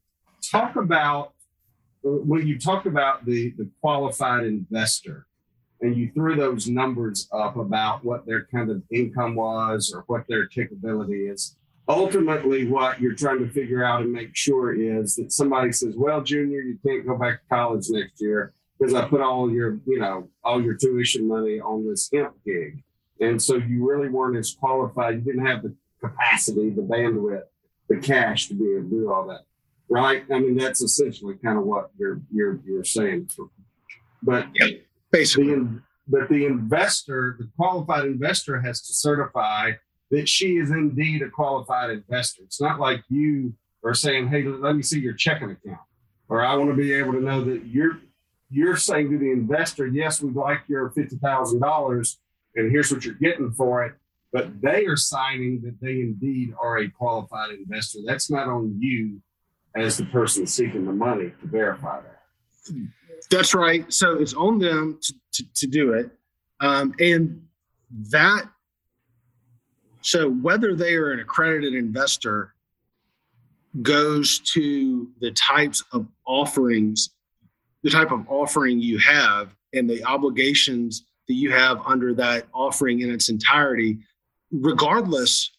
talk 0.50 0.76
about 0.76 1.32
when 2.02 2.46
you 2.46 2.58
talk 2.58 2.86
about 2.86 3.24
the 3.26 3.50
the 3.58 3.68
qualified 3.80 4.44
investor 4.44 5.26
and 5.80 5.96
you 5.96 6.10
threw 6.14 6.36
those 6.36 6.68
numbers 6.68 7.28
up 7.32 7.56
about 7.56 8.04
what 8.04 8.24
their 8.24 8.46
kind 8.46 8.70
of 8.70 8.82
income 8.90 9.34
was 9.34 9.92
or 9.94 10.04
what 10.06 10.24
their 10.28 10.46
capability 10.46 11.26
is 11.26 11.56
ultimately 11.88 12.66
what 12.66 13.00
you're 13.00 13.14
trying 13.14 13.40
to 13.40 13.48
figure 13.48 13.84
out 13.84 14.02
and 14.02 14.12
make 14.12 14.34
sure 14.34 14.74
is 14.74 15.16
that 15.16 15.32
somebody 15.32 15.72
says, 15.72 15.94
well, 15.96 16.22
junior, 16.22 16.60
you 16.60 16.78
can't 16.86 17.06
go 17.06 17.16
back 17.16 17.40
to 17.42 17.48
college 17.48 17.86
next 17.90 18.20
year 18.20 18.52
because 18.78 18.94
I 18.94 19.06
put 19.06 19.20
all 19.20 19.50
your, 19.50 19.78
you 19.86 19.98
know, 19.98 20.28
all 20.42 20.62
your 20.62 20.74
tuition 20.74 21.28
money 21.28 21.60
on 21.60 21.86
this 21.86 22.10
hemp 22.12 22.34
gig. 22.44 22.82
And 23.20 23.40
so 23.40 23.56
you 23.56 23.88
really 23.88 24.08
weren't 24.08 24.36
as 24.36 24.56
qualified. 24.58 25.14
You 25.14 25.20
didn't 25.20 25.46
have 25.46 25.62
the 25.62 25.74
capacity, 26.00 26.70
the 26.70 26.82
bandwidth 26.82 27.44
the 27.88 27.96
cash 27.96 28.48
to 28.48 28.54
be 28.54 28.72
able 28.72 28.82
to 28.84 28.90
do 28.90 29.12
all 29.12 29.26
that, 29.26 29.42
right? 29.88 30.24
I 30.32 30.38
mean, 30.38 30.56
that's 30.56 30.82
essentially 30.82 31.34
kind 31.42 31.58
of 31.58 31.64
what 31.64 31.90
you're 31.98 32.20
you're 32.32 32.60
you're 32.64 32.84
saying. 32.84 33.28
But 34.22 34.48
yep, 34.54 34.82
basically, 35.10 35.54
the, 35.54 35.82
but 36.08 36.28
the 36.28 36.46
investor, 36.46 37.36
the 37.38 37.48
qualified 37.56 38.06
investor, 38.06 38.60
has 38.60 38.80
to 38.82 38.94
certify 38.94 39.72
that 40.10 40.28
she 40.28 40.56
is 40.56 40.70
indeed 40.70 41.22
a 41.22 41.30
qualified 41.30 41.90
investor. 41.90 42.42
It's 42.44 42.60
not 42.60 42.80
like 42.80 43.02
you 43.08 43.54
are 43.84 43.94
saying, 43.94 44.28
"Hey, 44.28 44.42
let 44.44 44.76
me 44.76 44.82
see 44.82 45.00
your 45.00 45.14
checking 45.14 45.50
account," 45.50 45.80
or 46.28 46.44
"I 46.44 46.54
want 46.54 46.70
to 46.70 46.76
be 46.76 46.92
able 46.92 47.12
to 47.12 47.20
know 47.20 47.44
that 47.44 47.66
you're." 47.66 47.98
You're 48.50 48.76
saying 48.76 49.10
to 49.10 49.18
the 49.18 49.32
investor, 49.32 49.86
"Yes, 49.86 50.22
we'd 50.22 50.36
like 50.36 50.60
your 50.68 50.90
fifty 50.90 51.16
thousand 51.16 51.60
dollars, 51.60 52.20
and 52.54 52.70
here's 52.70 52.92
what 52.92 53.04
you're 53.04 53.14
getting 53.14 53.50
for 53.52 53.84
it." 53.84 53.94
but 54.34 54.60
they 54.60 54.84
are 54.86 54.96
signing 54.96 55.60
that 55.62 55.80
they 55.80 56.00
indeed 56.00 56.52
are 56.60 56.78
a 56.78 56.90
qualified 56.90 57.50
investor. 57.52 58.00
That's 58.04 58.32
not 58.32 58.48
on 58.48 58.76
you 58.80 59.22
as 59.76 59.96
the 59.96 60.06
person 60.06 60.44
seeking 60.44 60.84
the 60.84 60.92
money 60.92 61.32
to 61.40 61.46
verify 61.46 62.00
that. 62.00 62.22
That's 63.30 63.54
right. 63.54 63.90
So 63.92 64.14
it's 64.14 64.34
on 64.34 64.58
them 64.58 64.98
to, 65.00 65.14
to, 65.34 65.44
to 65.54 65.66
do 65.68 65.92
it. 65.92 66.10
Um, 66.58 66.94
and 66.98 67.46
that, 68.10 68.48
so 70.04 70.28
whether 70.28 70.74
they 70.74 70.96
are 70.96 71.12
an 71.12 71.20
accredited 71.20 71.74
investor 71.74 72.52
goes 73.80 74.38
to 74.40 75.08
the 75.20 75.30
types 75.30 75.82
of 75.92 76.06
offerings, 76.26 77.08
the 77.82 77.88
type 77.88 78.12
of 78.12 78.28
offering 78.28 78.80
you 78.80 78.98
have, 78.98 79.56
and 79.72 79.88
the 79.88 80.04
obligations 80.04 81.06
that 81.26 81.34
you 81.34 81.50
have 81.50 81.80
under 81.86 82.12
that 82.12 82.46
offering 82.52 83.00
in 83.00 83.10
its 83.10 83.30
entirety 83.30 83.98
regardless 84.52 85.50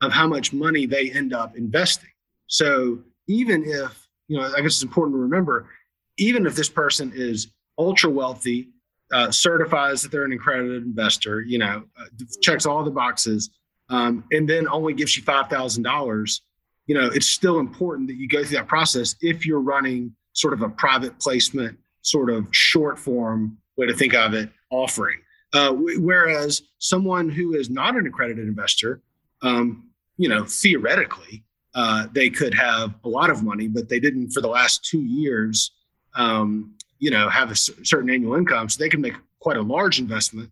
of 0.00 0.10
how 0.10 0.26
much 0.26 0.54
money 0.54 0.86
they 0.86 1.10
end 1.12 1.34
up 1.34 1.54
investing. 1.54 2.08
So 2.46 2.98
even 3.28 3.62
if, 3.62 4.08
you 4.26 4.38
know, 4.38 4.44
I 4.56 4.62
guess 4.62 4.72
it's 4.72 4.82
important 4.82 5.14
to 5.16 5.20
remember, 5.20 5.68
even 6.16 6.46
if 6.46 6.56
this 6.56 6.70
person 6.70 7.12
is 7.14 7.48
ultra 7.78 8.08
wealthy, 8.08 8.70
uh, 9.12 9.30
certifies 9.30 10.00
that 10.00 10.10
they're 10.10 10.24
an 10.24 10.32
accredited 10.32 10.82
investor, 10.82 11.42
you 11.42 11.58
know, 11.58 11.84
uh, 12.00 12.04
checks 12.40 12.64
all 12.64 12.82
the 12.82 12.90
boxes, 12.90 13.50
um, 13.88 14.24
and 14.32 14.48
then 14.48 14.68
only 14.68 14.94
gives 14.94 15.16
you 15.16 15.22
$5,000, 15.22 16.40
you 16.86 16.94
know, 16.94 17.10
it's 17.12 17.26
still 17.26 17.58
important 17.58 18.08
that 18.08 18.16
you 18.16 18.28
go 18.28 18.42
through 18.42 18.56
that 18.56 18.68
process 18.68 19.14
if 19.20 19.46
you're 19.46 19.60
running 19.60 20.14
sort 20.32 20.54
of 20.54 20.62
a 20.62 20.68
private 20.68 21.18
placement, 21.18 21.78
sort 22.02 22.30
of 22.30 22.46
short 22.50 22.98
form 22.98 23.58
way 23.76 23.86
to 23.86 23.94
think 23.94 24.14
of 24.14 24.34
it 24.34 24.50
offering. 24.70 25.18
Uh, 25.54 25.72
whereas 25.98 26.62
someone 26.78 27.28
who 27.28 27.54
is 27.54 27.68
not 27.68 27.96
an 27.96 28.06
accredited 28.06 28.46
investor, 28.46 29.02
um, 29.42 29.88
you 30.16 30.28
know, 30.28 30.44
theoretically, 30.44 31.44
uh, 31.74 32.06
they 32.12 32.30
could 32.30 32.54
have 32.54 32.94
a 33.04 33.08
lot 33.08 33.30
of 33.30 33.42
money, 33.42 33.68
but 33.68 33.88
they 33.88 34.00
didn't 34.00 34.30
for 34.30 34.40
the 34.40 34.48
last 34.48 34.84
two 34.84 35.02
years, 35.02 35.72
um, 36.14 36.74
you 36.98 37.10
know, 37.10 37.28
have 37.28 37.50
a 37.50 37.54
certain 37.54 38.10
annual 38.10 38.34
income. 38.34 38.68
So 38.68 38.82
they 38.82 38.88
can 38.88 39.00
make 39.00 39.14
quite 39.40 39.56
a 39.56 39.62
large 39.62 39.98
investment, 39.98 40.50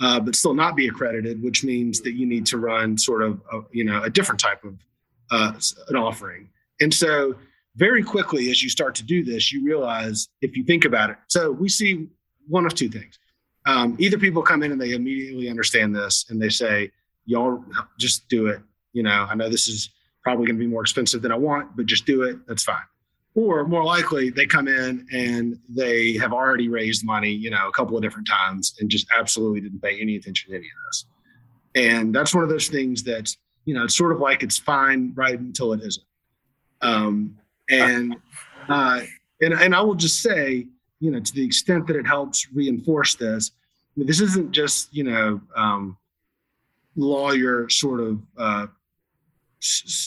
uh, 0.00 0.20
but 0.20 0.34
still 0.34 0.54
not 0.54 0.76
be 0.76 0.88
accredited, 0.88 1.42
which 1.42 1.64
means 1.64 2.00
that 2.00 2.12
you 2.12 2.26
need 2.26 2.46
to 2.46 2.58
run 2.58 2.98
sort 2.98 3.22
of, 3.22 3.40
a, 3.52 3.60
you 3.70 3.84
know, 3.84 4.02
a 4.02 4.10
different 4.10 4.40
type 4.40 4.64
of 4.64 4.78
uh, 5.30 5.52
an 5.88 5.96
offering. 5.96 6.48
And 6.80 6.92
so 6.92 7.36
very 7.76 8.02
quickly, 8.02 8.50
as 8.50 8.62
you 8.62 8.68
start 8.68 8.94
to 8.96 9.04
do 9.04 9.24
this, 9.24 9.52
you 9.52 9.64
realize 9.64 10.28
if 10.40 10.56
you 10.56 10.64
think 10.64 10.84
about 10.84 11.10
it. 11.10 11.16
So 11.28 11.50
we 11.50 11.68
see 11.68 12.08
one 12.48 12.66
of 12.66 12.74
two 12.74 12.88
things 12.88 13.18
um, 13.64 13.96
either 13.98 14.18
people 14.18 14.42
come 14.42 14.62
in 14.62 14.72
and 14.72 14.80
they 14.80 14.92
immediately 14.92 15.48
understand 15.48 15.94
this 15.94 16.26
and 16.28 16.40
they 16.40 16.48
say, 16.48 16.90
y'all 17.26 17.64
just 17.98 18.28
do 18.28 18.46
it. 18.46 18.60
You 18.92 19.02
know, 19.02 19.26
I 19.28 19.34
know 19.34 19.48
this 19.48 19.68
is 19.68 19.90
probably 20.22 20.46
going 20.46 20.56
to 20.56 20.64
be 20.64 20.66
more 20.66 20.82
expensive 20.82 21.22
than 21.22 21.32
I 21.32 21.36
want, 21.36 21.76
but 21.76 21.86
just 21.86 22.06
do 22.06 22.22
it. 22.22 22.46
That's 22.46 22.64
fine. 22.64 22.76
Or 23.34 23.64
more 23.64 23.82
likely, 23.82 24.28
they 24.28 24.44
come 24.44 24.68
in 24.68 25.06
and 25.10 25.58
they 25.68 26.14
have 26.18 26.34
already 26.34 26.68
raised 26.68 27.02
money, 27.04 27.30
you 27.30 27.48
know, 27.48 27.66
a 27.66 27.72
couple 27.72 27.96
of 27.96 28.02
different 28.02 28.28
times 28.28 28.74
and 28.78 28.90
just 28.90 29.06
absolutely 29.16 29.62
didn't 29.62 29.80
pay 29.80 29.98
any 30.00 30.16
attention 30.16 30.50
to 30.50 30.56
any 30.56 30.66
of 30.66 30.72
this. 30.86 31.06
And 31.74 32.14
that's 32.14 32.34
one 32.34 32.44
of 32.44 32.50
those 32.50 32.68
things 32.68 33.02
that, 33.04 33.34
you 33.64 33.74
know, 33.74 33.84
it's 33.84 33.96
sort 33.96 34.12
of 34.12 34.20
like 34.20 34.42
it's 34.42 34.58
fine 34.58 35.12
right 35.14 35.38
until 35.38 35.72
it 35.72 35.80
isn't. 35.80 36.04
Um, 36.82 37.38
and, 37.70 38.16
uh, 38.68 39.00
and, 39.40 39.54
and 39.54 39.74
I 39.74 39.80
will 39.80 39.94
just 39.94 40.20
say, 40.20 40.66
you 41.00 41.10
know, 41.10 41.20
to 41.20 41.32
the 41.32 41.44
extent 41.44 41.86
that 41.86 41.96
it 41.96 42.06
helps 42.06 42.46
reinforce 42.52 43.14
this, 43.14 43.50
I 43.96 44.00
mean, 44.00 44.06
this 44.06 44.20
isn't 44.20 44.52
just, 44.52 44.94
you 44.94 45.04
know, 45.04 45.40
um, 45.56 45.96
lawyer 46.96 47.70
sort 47.70 48.00
of, 48.00 48.20
uh, 48.36 48.66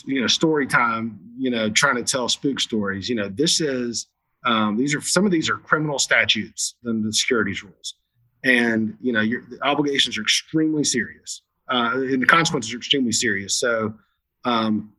you 0.05 0.21
know, 0.21 0.27
story 0.27 0.67
time, 0.67 1.19
you 1.37 1.49
know, 1.49 1.69
trying 1.69 1.95
to 1.95 2.03
tell 2.03 2.27
spook 2.29 2.59
stories. 2.59 3.09
You 3.09 3.15
know, 3.15 3.29
this 3.29 3.61
is, 3.61 4.07
um, 4.45 4.77
these 4.77 4.93
are, 4.95 5.01
some 5.01 5.25
of 5.25 5.31
these 5.31 5.49
are 5.49 5.57
criminal 5.57 5.99
statutes 5.99 6.75
than 6.83 7.03
the 7.03 7.11
securities 7.13 7.63
rules. 7.63 7.95
And, 8.43 8.97
you 9.01 9.11
know, 9.11 9.21
your 9.21 9.43
obligations 9.63 10.17
are 10.17 10.21
extremely 10.21 10.83
serious. 10.83 11.41
Uh, 11.67 11.91
and 11.95 12.21
the 12.21 12.27
consequences 12.27 12.73
are 12.73 12.77
extremely 12.77 13.11
serious. 13.11 13.57
So, 13.57 13.95
um, 14.43 14.93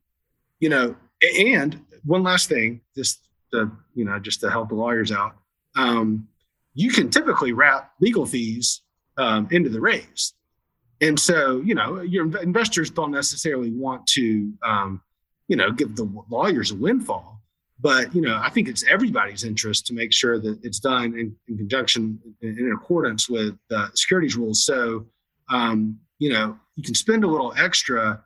you 0.58 0.68
know, 0.68 0.96
and 1.38 1.80
one 2.04 2.22
last 2.22 2.48
thing, 2.48 2.80
just 2.96 3.20
to, 3.52 3.70
you 3.94 4.04
know, 4.04 4.18
just 4.18 4.40
to 4.40 4.50
help 4.50 4.70
the 4.70 4.74
lawyers 4.74 5.12
out 5.12 5.36
um, 5.76 6.26
you 6.74 6.90
can 6.90 7.10
typically 7.10 7.52
wrap 7.52 7.92
legal 8.00 8.26
fees 8.26 8.82
um, 9.18 9.46
into 9.50 9.70
the 9.70 9.80
raise. 9.80 10.32
And 11.00 11.18
so, 11.18 11.60
you 11.60 11.74
know, 11.74 12.00
your 12.00 12.24
investors 12.38 12.90
don't 12.90 13.10
necessarily 13.10 13.70
want 13.70 14.06
to, 14.08 14.52
um, 14.62 15.02
you 15.48 15.56
know, 15.56 15.70
give 15.70 15.94
the 15.96 16.10
lawyers 16.30 16.70
a 16.70 16.74
windfall. 16.74 17.42
But, 17.78 18.14
you 18.14 18.22
know, 18.22 18.40
I 18.42 18.48
think 18.48 18.68
it's 18.68 18.84
everybody's 18.88 19.44
interest 19.44 19.86
to 19.86 19.94
make 19.94 20.12
sure 20.12 20.40
that 20.40 20.58
it's 20.62 20.80
done 20.80 21.18
in, 21.18 21.36
in 21.46 21.58
conjunction, 21.58 22.18
in, 22.40 22.58
in, 22.58 22.72
accordance 22.72 23.28
with 23.28 23.54
the 23.68 23.90
securities 23.94 24.34
rules. 24.34 24.64
So, 24.64 25.04
um, 25.50 25.98
you 26.18 26.32
know, 26.32 26.58
you 26.76 26.82
can 26.82 26.94
spend 26.94 27.22
a 27.22 27.26
little 27.26 27.52
extra 27.58 28.22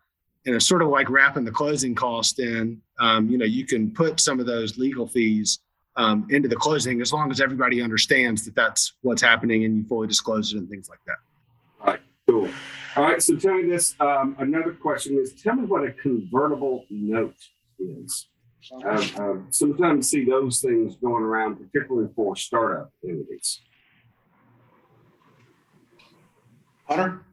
and 0.46 0.54
it's 0.54 0.66
sort 0.66 0.82
of 0.82 0.88
like 0.88 1.10
wrapping 1.10 1.44
the 1.44 1.50
closing 1.50 1.96
cost 1.96 2.38
in. 2.38 2.80
Um, 3.00 3.28
you 3.28 3.38
know, 3.38 3.44
you 3.44 3.66
can 3.66 3.92
put 3.92 4.20
some 4.20 4.38
of 4.38 4.46
those 4.46 4.78
legal 4.78 5.08
fees 5.08 5.58
um, 5.96 6.26
into 6.30 6.48
the 6.48 6.56
closing 6.56 7.00
as 7.00 7.12
long 7.12 7.30
as 7.30 7.40
everybody 7.40 7.82
understands 7.82 8.44
that 8.44 8.54
that's 8.54 8.94
what's 9.02 9.20
happening 9.20 9.64
and 9.64 9.76
you 9.76 9.84
fully 9.84 10.06
disclose 10.06 10.54
it 10.54 10.58
and 10.58 10.68
things 10.70 10.88
like 10.88 11.00
that. 11.06 11.16
All 12.40 12.46
right, 12.46 12.52
cool. 12.52 13.02
All 13.02 13.04
right, 13.04 13.22
so 13.22 13.36
tell 13.36 13.54
me 13.54 13.68
this. 13.68 13.94
Um, 14.00 14.36
another 14.38 14.72
question 14.72 15.18
is 15.18 15.34
tell 15.34 15.54
me 15.54 15.64
what 15.64 15.84
a 15.84 15.92
convertible 15.92 16.84
note 16.90 17.36
is. 17.78 18.26
Uh, 18.84 19.04
uh, 19.16 19.34
sometimes 19.50 20.10
see 20.10 20.24
those 20.24 20.60
things 20.60 20.96
going 20.96 21.22
around, 21.22 21.56
particularly 21.56 22.08
for 22.14 22.36
startup 22.36 22.92
entities. 23.04 23.62
Hunter? 26.86 27.24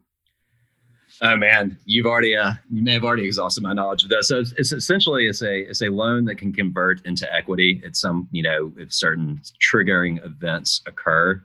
Oh 1.22 1.36
man, 1.36 1.78
you've 1.86 2.06
already 2.06 2.36
uh, 2.36 2.54
you 2.72 2.84
may 2.84 2.94
have 2.94 3.04
already 3.04 3.26
exhausted 3.26 3.64
my 3.64 3.74
knowledge 3.74 4.04
of 4.04 4.10
that. 4.10 4.24
So 4.26 4.40
it's, 4.40 4.54
it's, 4.58 4.72
essentially 4.72 5.26
it's 5.26 5.42
a 5.42 5.62
it's 5.62 5.82
a 5.82 5.90
loan 5.90 6.26
that 6.26 6.36
can 6.36 6.54
convert 6.54 7.04
into 7.06 7.32
equity 7.34 7.82
at 7.84 7.96
some 7.96 8.28
you 8.32 8.44
know 8.44 8.72
if 8.78 8.94
certain 8.94 9.42
triggering 9.60 10.24
events 10.24 10.82
occur, 10.86 11.44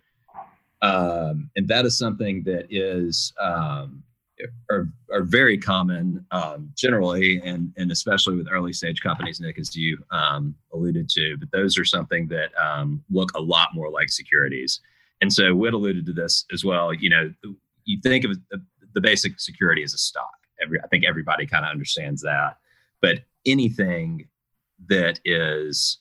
um, 0.83 1.51
and 1.57 1.67
that 1.69 1.87
is 1.87 1.97
something 1.97 2.43
that 2.45 2.67
is 2.71 3.33
um, 3.41 4.03
are 4.71 4.89
are 5.13 5.23
very 5.23 5.57
common 5.57 6.27
um, 6.33 6.71
generally, 6.77 7.41
and 7.45 7.73
and 7.77 7.93
especially 7.93 8.37
with 8.37 8.49
early 8.51 8.73
stage 8.73 9.01
companies, 9.01 9.41
Nick, 9.41 9.59
as 9.59 9.75
you 9.77 9.99
um, 10.11 10.55
alluded 10.73 11.09
to. 11.11 11.37
But 11.39 11.51
those 11.53 11.79
are 11.79 11.85
something 11.85 12.27
that 12.29 12.51
um, 12.61 13.03
look 13.11 13.31
a 13.37 13.41
lot 13.41 13.69
more 13.75 13.91
like 13.91 14.11
securities, 14.11 14.81
and 15.21 15.33
so 15.33 15.55
Whit 15.55 15.75
alluded 15.75 16.05
to 16.07 16.13
this 16.13 16.45
as 16.53 16.65
well. 16.65 16.93
You 16.93 17.11
know, 17.11 17.33
you 17.85 18.01
think 18.03 18.25
of 18.25 18.37
the 18.95 19.01
basic 19.01 19.41
security 19.41 19.83
as 19.83 19.95
a 19.95 19.99
stock. 19.99 20.35
Every 20.61 20.81
I 20.81 20.87
think 20.89 21.05
everybody 21.05 21.47
kind 21.47 21.65
of 21.65 21.71
understands 21.71 22.23
that. 22.23 22.57
But 23.01 23.21
anything 23.47 24.29
that 24.89 25.21
is 25.25 25.99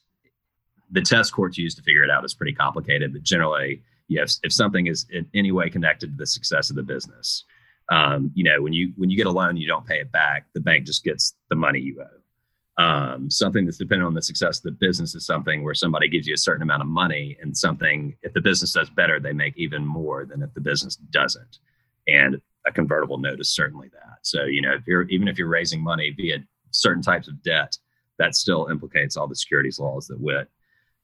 the 0.91 1.01
test 1.01 1.33
courts 1.33 1.57
use 1.57 1.75
to 1.75 1.83
figure 1.83 2.03
it 2.03 2.09
out 2.09 2.25
is 2.25 2.33
pretty 2.33 2.53
complicated. 2.53 3.13
But 3.13 3.23
generally, 3.23 3.83
yes, 4.11 4.39
if 4.43 4.51
something 4.51 4.87
is 4.87 5.05
in 5.09 5.25
any 5.33 5.51
way 5.51 5.69
connected 5.69 6.11
to 6.11 6.17
the 6.17 6.25
success 6.25 6.69
of 6.69 6.75
the 6.75 6.83
business, 6.83 7.45
um, 7.89 8.31
you 8.35 8.43
know, 8.43 8.61
when 8.61 8.73
you 8.73 8.93
when 8.97 9.09
you 9.09 9.17
get 9.17 9.27
a 9.27 9.31
loan, 9.31 9.57
you 9.57 9.67
don't 9.67 9.85
pay 9.85 9.99
it 9.99 10.11
back. 10.11 10.45
The 10.53 10.59
bank 10.59 10.85
just 10.85 11.03
gets 11.03 11.35
the 11.49 11.55
money 11.55 11.79
you 11.79 12.01
owe. 12.01 12.83
Um, 12.83 13.29
something 13.29 13.65
that's 13.65 13.77
dependent 13.77 14.07
on 14.07 14.13
the 14.13 14.21
success 14.21 14.57
of 14.59 14.63
the 14.63 14.71
business 14.71 15.13
is 15.15 15.25
something 15.25 15.63
where 15.63 15.73
somebody 15.73 16.07
gives 16.07 16.25
you 16.27 16.33
a 16.33 16.37
certain 16.37 16.63
amount 16.63 16.81
of 16.81 16.87
money, 16.87 17.37
and 17.41 17.55
something 17.55 18.15
if 18.21 18.33
the 18.33 18.41
business 18.41 18.73
does 18.73 18.89
better, 18.89 19.19
they 19.19 19.33
make 19.33 19.57
even 19.57 19.85
more 19.85 20.25
than 20.25 20.41
if 20.41 20.53
the 20.53 20.61
business 20.61 20.95
doesn't. 20.95 21.59
And 22.07 22.41
a 22.65 22.71
convertible 22.71 23.17
note 23.17 23.39
is 23.39 23.49
certainly 23.49 23.89
that. 23.93 24.19
So, 24.21 24.43
you 24.43 24.61
know, 24.61 24.73
if 24.73 24.85
you're 24.87 25.03
even 25.03 25.27
if 25.27 25.37
you're 25.37 25.47
raising 25.47 25.81
money 25.81 26.11
via 26.11 26.39
certain 26.71 27.01
types 27.01 27.27
of 27.27 27.41
debt, 27.43 27.77
that 28.19 28.35
still 28.35 28.67
implicates 28.67 29.15
all 29.15 29.27
the 29.27 29.35
securities 29.35 29.79
laws 29.79 30.07
that 30.07 30.19
Whit 30.19 30.49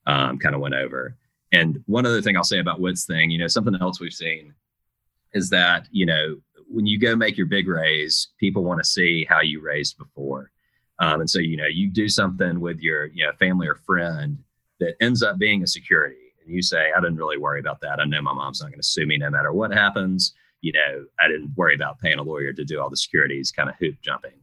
um, 0.06 0.38
kind 0.40 0.56
of 0.56 0.62
went 0.62 0.76
over. 0.76 1.16
And 1.52 1.84
one 1.86 2.06
other 2.06 2.22
thing 2.22 2.36
I'll 2.36 2.44
say 2.44 2.60
about 2.60 2.80
Woods 2.80 3.06
thing, 3.06 3.32
you 3.32 3.38
know, 3.38 3.48
something 3.48 3.76
else 3.80 4.00
we've 4.00 4.14
seen 4.14 4.54
is 5.34 5.50
that, 5.50 5.88
you 5.92 6.06
know, 6.06 6.38
when 6.70 6.86
you 6.86 7.00
go 7.00 7.16
make 7.16 7.38
your 7.38 7.46
big 7.46 7.68
raise, 7.68 8.30
people 8.38 8.64
want 8.64 8.84
to 8.84 8.90
see 8.90 9.26
how 9.26 9.42
you 9.42 9.62
raised 9.62 9.98
before. 9.98 10.52
Um, 11.00 11.22
and 11.22 11.30
so, 11.30 11.40
you 11.40 11.56
know, 11.58 11.68
you 11.68 11.90
do 11.90 12.10
something 12.10 12.60
with 12.60 12.80
your, 12.80 13.06
you 13.06 13.26
know, 13.26 13.32
family 13.34 13.68
or 13.68 13.76
friend 13.76 14.38
that 14.80 14.96
ends 15.00 15.24
up 15.24 15.38
being 15.38 15.64
a 15.64 15.68
security, 15.68 16.34
and 16.44 16.54
you 16.54 16.62
say, 16.62 16.92
I 16.96 17.00
didn't 17.00 17.18
really 17.18 17.38
worry 17.38 17.60
about 17.60 17.82
that. 17.82 18.00
I 18.00 18.06
know 18.06 18.22
my 18.22 18.34
mom's 18.34 18.62
not 18.62 18.72
going 18.72 18.82
to 18.82 18.88
sue 18.88 19.06
me 19.06 19.18
no 19.18 19.30
matter 19.30 19.54
what 19.54 19.72
happens. 19.72 20.34
You 20.62 20.74
know, 20.74 21.06
I 21.20 21.28
didn't 21.28 21.52
worry 21.56 21.76
about 21.76 22.00
paying 22.00 22.20
a 22.20 22.24
lawyer 22.24 22.52
to 22.52 22.66
do 22.66 22.82
all 22.82 22.90
the 22.90 22.98
securities 22.98 23.52
kind 23.52 23.70
of 23.70 23.76
hoop 23.76 23.96
jumping. 24.02 24.40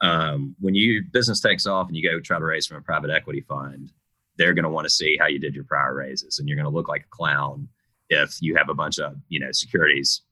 Um, 0.00 0.56
when 0.60 0.74
your 0.74 1.04
business 1.12 1.40
takes 1.40 1.66
off 1.66 1.86
and 1.86 1.96
you 1.96 2.08
go 2.08 2.20
try 2.20 2.38
to 2.38 2.44
raise 2.44 2.66
from 2.66 2.78
a 2.78 2.82
private 2.82 3.10
equity 3.10 3.40
fund, 3.40 3.92
they're 4.36 4.54
going 4.54 4.64
to 4.64 4.70
want 4.70 4.84
to 4.84 4.90
see 4.90 5.16
how 5.18 5.26
you 5.26 5.38
did 5.38 5.54
your 5.54 5.64
prior 5.64 5.94
raises, 5.94 6.38
and 6.38 6.48
you're 6.48 6.56
going 6.56 6.70
to 6.70 6.74
look 6.74 6.88
like 6.88 7.02
a 7.02 7.16
clown 7.16 7.68
if 8.08 8.36
you 8.40 8.54
have 8.56 8.68
a 8.68 8.74
bunch 8.74 8.98
of 8.98 9.16
you 9.28 9.40
know 9.40 9.50
securities, 9.52 10.22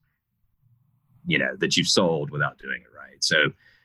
you 1.27 1.39
know 1.39 1.57
that 1.59 1.77
you've 1.77 1.89
sold 1.89 2.31
without 2.31 2.59
doing 2.59 2.83
it 2.83 2.97
right. 2.97 3.23
So 3.23 3.37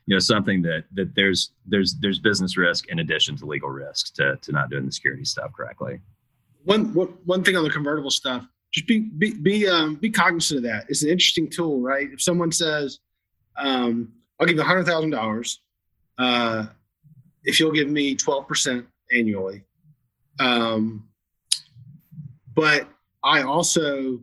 you 0.06 0.16
know 0.16 0.20
something 0.20 0.62
that 0.64 0.86
that 0.94 1.16
there's 1.16 1.52
there's 1.66 1.96
there's 2.00 2.20
business 2.20 2.58
risk 2.58 2.90
in 2.90 3.00
addition 3.00 3.36
to 3.38 3.46
legal 3.46 3.70
risk 3.70 4.14
to 4.16 4.38
to 4.42 4.52
not 4.52 4.70
doing 4.70 4.86
the 4.86 4.92
security 4.92 5.26
stuff 5.26 5.52
correctly. 5.54 6.00
One 6.64 6.86
one 6.94 7.44
thing 7.44 7.56
on 7.56 7.64
the 7.64 7.70
convertible 7.70 8.12
stuff, 8.12 8.46
just 8.72 8.88
be 8.88 9.00
be 9.00 9.34
be 9.34 9.68
um, 9.68 9.96
be 9.96 10.10
cognizant 10.10 10.60
of 10.60 10.64
that. 10.64 10.86
It's 10.90 11.04
an 11.04 11.10
interesting 11.10 11.50
tool, 11.50 11.82
right? 11.82 12.10
If 12.12 12.22
someone 12.22 12.52
says, 12.52 13.00
um, 13.58 14.12
"I'll 14.40 14.48
give 14.48 14.58
you 14.58 14.64
hundred 14.64 14.86
thousand 14.86 15.14
uh, 15.14 15.18
dollars 15.18 15.60
if 17.44 17.60
you'll 17.60 17.72
give 17.72 17.90
me 17.90 18.16
twelve 18.16 18.48
percent 18.48 18.86
annually," 19.14 19.64
um, 20.40 21.08
but 22.54 22.88
I 23.24 23.44
also 23.44 24.20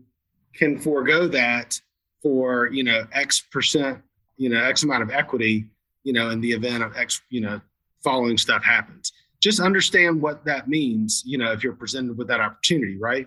can 0.54 0.78
forego 0.78 1.28
that 1.28 1.80
for 2.22 2.68
you 2.68 2.84
know 2.84 3.06
X 3.12 3.40
percent, 3.40 4.00
you 4.36 4.48
know 4.48 4.62
X 4.62 4.82
amount 4.82 5.02
of 5.02 5.10
equity, 5.10 5.66
you 6.04 6.12
know, 6.12 6.30
in 6.30 6.40
the 6.40 6.52
event 6.52 6.82
of 6.82 6.96
X, 6.96 7.20
you 7.30 7.40
know, 7.40 7.60
following 8.02 8.36
stuff 8.36 8.62
happens. 8.62 9.12
Just 9.40 9.60
understand 9.60 10.20
what 10.20 10.44
that 10.44 10.68
means, 10.68 11.22
you 11.26 11.38
know, 11.38 11.52
if 11.52 11.64
you're 11.64 11.74
presented 11.74 12.16
with 12.16 12.28
that 12.28 12.40
opportunity, 12.40 12.96
right? 12.96 13.26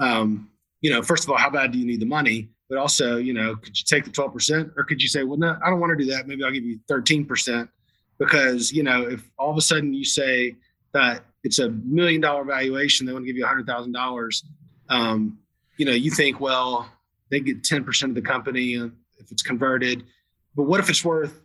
Um, 0.00 0.50
you 0.80 0.90
know, 0.90 1.02
first 1.02 1.24
of 1.24 1.30
all, 1.30 1.38
how 1.38 1.50
bad 1.50 1.72
do 1.72 1.78
you 1.78 1.86
need 1.86 2.00
the 2.00 2.06
money? 2.06 2.50
But 2.68 2.78
also, 2.78 3.16
you 3.16 3.32
know, 3.32 3.56
could 3.56 3.78
you 3.78 3.84
take 3.86 4.04
the 4.04 4.10
12% 4.10 4.72
or 4.76 4.84
could 4.84 5.00
you 5.00 5.08
say, 5.08 5.22
well, 5.22 5.38
no, 5.38 5.56
I 5.64 5.70
don't 5.70 5.80
want 5.80 5.96
to 5.96 6.04
do 6.04 6.10
that. 6.10 6.26
Maybe 6.26 6.44
I'll 6.44 6.50
give 6.50 6.64
you 6.64 6.78
13% 6.90 7.68
because, 8.18 8.72
you 8.72 8.82
know, 8.82 9.02
if 9.02 9.22
all 9.38 9.50
of 9.50 9.56
a 9.56 9.62
sudden 9.62 9.94
you 9.94 10.04
say 10.04 10.56
that 10.92 11.24
it's 11.44 11.58
a 11.58 11.70
million 11.70 12.20
dollar 12.20 12.44
valuation, 12.44 13.06
they 13.06 13.12
want 13.12 13.24
to 13.24 13.26
give 13.26 13.36
you 13.36 13.44
a 13.44 13.48
hundred 13.48 13.66
thousand 13.66 13.92
dollars. 13.92 14.44
Um, 14.88 15.38
you 15.76 15.86
know, 15.86 15.92
you 15.92 16.10
think, 16.10 16.40
well, 16.40 16.88
they 17.30 17.40
get 17.40 17.62
10% 17.62 18.04
of 18.04 18.14
the 18.14 18.22
company 18.22 18.74
if 18.74 19.30
it's 19.30 19.42
converted. 19.42 20.04
But 20.54 20.64
what 20.64 20.80
if 20.80 20.88
it's 20.88 21.04
worth 21.04 21.40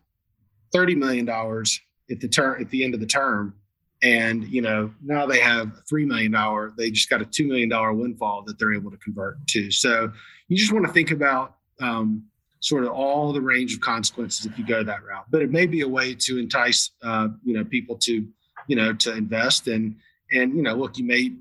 $30 0.73 0.95
million 0.97 1.27
at 1.29 2.19
the 2.19 2.27
term 2.27 2.61
at 2.61 2.69
the 2.69 2.83
end 2.83 2.93
of 2.93 2.99
the 2.99 3.07
term? 3.07 3.55
And 4.01 4.47
you 4.47 4.61
know, 4.61 4.93
now 5.03 5.25
they 5.25 5.39
have 5.39 5.71
three 5.87 6.05
million 6.05 6.31
dollar, 6.31 6.71
they 6.77 6.89
just 6.89 7.09
got 7.09 7.21
a 7.21 7.25
two 7.25 7.47
million 7.47 7.67
dollar 7.67 7.91
windfall 7.91 8.43
that 8.43 8.57
they're 8.57 8.73
able 8.73 8.91
to 8.91 8.97
convert 8.97 9.45
to. 9.47 9.71
So 9.71 10.11
you 10.47 10.55
just 10.55 10.71
want 10.71 10.85
to 10.85 10.91
think 10.91 11.11
about 11.11 11.55
um, 11.81 12.23
sort 12.61 12.85
of 12.85 12.91
all 12.91 13.33
the 13.33 13.41
range 13.41 13.73
of 13.73 13.81
consequences 13.81 14.45
if 14.45 14.57
you 14.57 14.65
go 14.65 14.83
that 14.83 15.03
route. 15.03 15.25
But 15.29 15.41
it 15.41 15.51
may 15.51 15.65
be 15.65 15.81
a 15.81 15.87
way 15.87 16.15
to 16.15 16.37
entice 16.37 16.91
uh, 17.03 17.27
you 17.43 17.53
know 17.53 17.65
people 17.65 17.97
to 17.97 18.25
you 18.67 18.75
know 18.75 18.93
to 18.93 19.15
invest 19.15 19.67
and 19.67 19.95
and 20.31 20.55
you 20.55 20.61
know 20.61 20.73
look 20.73 20.97
you 20.97 21.05
may 21.05 21.33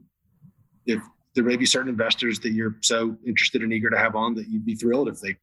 if 0.87 1.03
there 1.35 1.45
may 1.45 1.57
be 1.57 1.66
certain 1.66 1.89
investors 1.89 2.41
that 2.41 2.51
you're 2.51 2.77
so 2.81 3.16
interested 3.27 3.62
and 3.62 3.73
eager 3.73 3.91
to 3.91 3.99
have 3.99 4.16
on 4.16 4.35
that 4.35 4.49
you'd 4.49 4.66
be 4.66 4.75
thrilled 4.75 5.09
if 5.09 5.21
they 5.21 5.37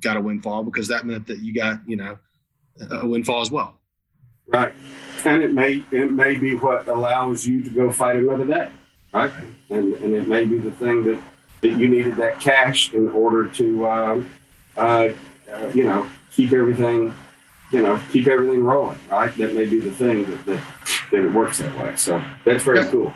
got 0.00 0.16
a 0.16 0.20
windfall 0.20 0.62
because 0.62 0.88
that 0.88 1.06
meant 1.06 1.26
that 1.26 1.38
you 1.38 1.54
got 1.54 1.78
you 1.86 1.96
know 1.96 2.18
a 2.90 3.06
windfall 3.06 3.40
as 3.40 3.50
well. 3.50 3.78
Right. 4.46 4.74
And 5.24 5.42
it 5.42 5.52
may 5.52 5.84
it 5.90 6.12
may 6.12 6.36
be 6.36 6.54
what 6.54 6.88
allows 6.88 7.46
you 7.46 7.62
to 7.62 7.70
go 7.70 7.90
fight 7.90 8.16
another 8.16 8.46
day 8.46 8.70
right? 9.14 9.32
And 9.70 9.94
and 9.94 10.14
it 10.14 10.28
may 10.28 10.44
be 10.44 10.58
the 10.58 10.72
thing 10.72 11.04
that 11.04 11.22
that 11.62 11.70
you 11.70 11.88
needed 11.88 12.16
that 12.16 12.40
cash 12.40 12.92
in 12.92 13.08
order 13.10 13.48
to 13.48 13.88
um, 13.88 14.30
uh, 14.76 15.08
uh, 15.50 15.70
you 15.72 15.84
know 15.84 16.06
keep 16.30 16.52
everything 16.52 17.14
you 17.72 17.80
know 17.80 17.98
keep 18.12 18.26
everything 18.26 18.62
rolling 18.62 18.98
right? 19.10 19.34
That 19.36 19.54
may 19.54 19.64
be 19.64 19.80
the 19.80 19.92
thing 19.92 20.24
that, 20.24 20.44
that 20.46 20.60
that 21.10 21.24
it 21.24 21.32
works 21.32 21.58
that 21.58 21.76
way. 21.78 21.96
So 21.96 22.22
that's 22.44 22.62
very 22.62 22.84
cool. 22.86 23.12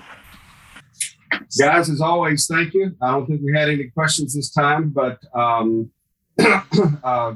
Guys, 1.58 1.88
as 1.90 2.00
always, 2.00 2.46
thank 2.46 2.74
you. 2.74 2.94
I 3.00 3.12
don't 3.12 3.26
think 3.26 3.40
we 3.42 3.56
had 3.56 3.68
any 3.68 3.84
questions 3.88 4.34
this 4.34 4.50
time, 4.50 4.90
but 4.90 5.18
um, 5.34 5.90
uh, 6.38 6.62
uh, 7.04 7.34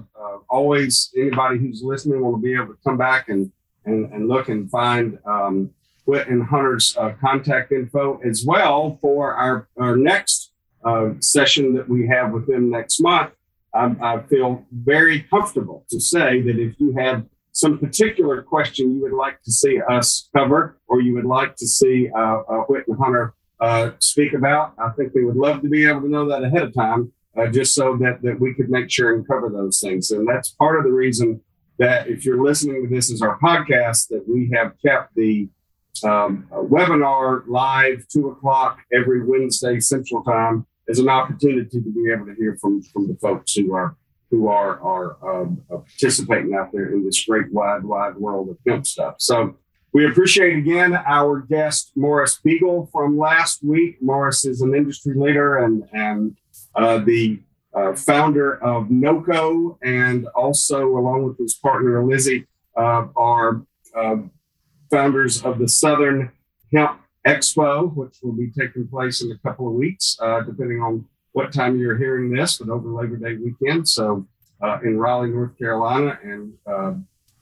always 0.49 1.13
anybody 1.17 1.59
who's 1.59 1.83
listening 1.83 2.21
will 2.21 2.37
be 2.37 2.55
able 2.55 2.69
to 2.69 2.79
come 2.85 2.97
back 2.97 3.29
and 3.29 3.51
and, 3.85 4.13
and 4.13 4.29
look 4.29 4.49
and 4.49 4.71
find 4.71 5.19
um, 5.27 5.71
Whit 6.05 6.29
and 6.29 6.43
Hunter's 6.43 6.97
uh, 6.97 7.13
contact 7.21 7.73
info 7.73 8.21
as 8.25 8.45
well 8.47 8.99
for 9.01 9.35
our, 9.35 9.69
our 9.77 9.97
next 9.97 10.53
uh, 10.85 11.11
session 11.21 11.75
that 11.75 11.89
we 11.89 12.07
have 12.09 12.33
with 12.33 12.47
them 12.47 12.71
next 12.71 13.01
month. 13.01 13.33
I, 13.75 13.95
I 14.01 14.21
feel 14.23 14.67
very 14.73 15.23
comfortable 15.23 15.85
to 15.91 16.01
say 16.01 16.41
that 16.43 16.59
if 16.59 16.75
you 16.79 16.95
have 16.97 17.25
some 17.53 17.79
particular 17.79 18.43
question 18.43 18.95
you 18.95 19.03
would 19.03 19.13
like 19.13 19.41
to 19.43 19.53
see 19.53 19.81
us 19.89 20.29
cover 20.35 20.79
or 20.89 21.01
you 21.03 21.15
would 21.15 21.27
like 21.27 21.55
to 21.57 21.67
see 21.67 22.09
uh, 22.17 22.41
uh, 22.49 22.65
Hunter 22.99 23.35
uh, 23.61 23.93
speak 24.01 24.33
about, 24.33 24.75
I 24.79 24.91
think 24.91 25.15
we 25.15 25.25
would 25.25 25.37
love 25.37 25.63
to 25.63 25.69
be 25.69 25.87
able 25.87 26.01
to 26.01 26.09
know 26.09 26.29
that 26.29 26.43
ahead 26.43 26.63
of 26.63 26.75
time, 26.75 27.13
uh, 27.39 27.47
just 27.47 27.75
so 27.75 27.97
that, 27.99 28.21
that 28.23 28.41
we 28.41 28.55
could 28.55 28.71
make 28.71 28.91
sure 28.91 29.15
and 29.15 29.27
cover 29.27 29.49
those 29.49 29.79
things. 29.81 30.11
And 30.11 30.27
that's 30.27 30.49
part 30.49 30.79
of 30.79 30.85
the 30.85 30.91
reason 30.91 31.41
that 31.79 32.09
if 32.09 32.25
you're 32.25 32.43
listening 32.43 32.83
to 32.83 32.95
this 32.95 33.13
as 33.13 33.23
our 33.23 33.39
podcast, 33.39 34.09
that 34.09 34.25
we 34.27 34.51
have 34.55 34.73
kept 34.85 35.15
the 35.15 35.49
um, 36.05 36.47
webinar 36.51 37.43
live 37.47 38.07
two 38.09 38.29
o'clock 38.31 38.79
every 38.93 39.25
Wednesday 39.25 39.79
Central 39.79 40.23
Time 40.25 40.67
as 40.89 40.99
an 40.99 41.09
opportunity 41.09 41.69
to 41.71 41.81
be 41.81 42.11
able 42.11 42.27
to 42.27 42.35
hear 42.35 42.57
from 42.61 42.83
from 42.83 43.07
the 43.07 43.15
folks 43.17 43.55
who 43.55 43.75
are 43.75 43.97
who 44.33 44.49
are 44.49 44.81
are 44.81 45.43
um, 45.43 45.63
uh, 45.71 45.77
participating 45.77 46.55
out 46.55 46.73
there 46.73 46.91
in 46.93 47.05
this 47.05 47.25
great 47.25 47.53
wide 47.53 47.85
wide 47.85 48.17
world 48.17 48.49
of 48.49 48.57
hemp 48.67 48.87
stuff. 48.87 49.17
So 49.19 49.57
we 49.93 50.07
appreciate 50.07 50.57
again 50.57 50.95
our 50.95 51.41
guest 51.41 51.93
Morris 51.95 52.41
Beegle 52.45 52.91
from 52.91 53.19
last 53.19 53.63
week. 53.63 53.99
Morris 54.01 54.47
is 54.47 54.63
an 54.63 54.75
industry 54.75 55.15
leader 55.15 55.59
and 55.59 55.85
and 55.93 56.37
uh, 56.75 56.99
the 56.99 57.41
uh, 57.75 57.95
founder 57.95 58.63
of 58.65 58.89
NOCO, 58.89 59.79
and 59.83 60.27
also 60.35 60.89
along 60.89 61.25
with 61.25 61.39
his 61.39 61.55
partner 61.55 62.03
Lizzie 62.05 62.47
uh, 62.77 63.07
are 63.15 63.63
um, 63.95 64.31
founders 64.91 65.45
of 65.45 65.59
the 65.59 65.69
Southern 65.69 66.33
Hemp 66.75 66.99
Expo, 67.27 67.95
which 67.95 68.17
will 68.23 68.33
be 68.33 68.51
taking 68.51 68.89
place 68.89 69.23
in 69.23 69.31
a 69.31 69.39
couple 69.47 69.69
of 69.69 69.75
weeks, 69.75 70.17
uh, 70.23 70.41
depending 70.41 70.81
on 70.81 71.05
what 71.33 71.53
time 71.53 71.79
you're 71.79 71.99
hearing 71.99 72.31
this, 72.31 72.59
but 72.59 72.69
over 72.69 72.89
Labor 72.89 73.17
Day 73.17 73.37
weekend. 73.37 73.89
So 73.89 74.27
uh, 74.63 74.79
in 74.85 74.99
Raleigh, 74.99 75.31
North 75.31 75.59
Carolina, 75.59 76.19
and 76.23 76.53
uh, 76.67 76.95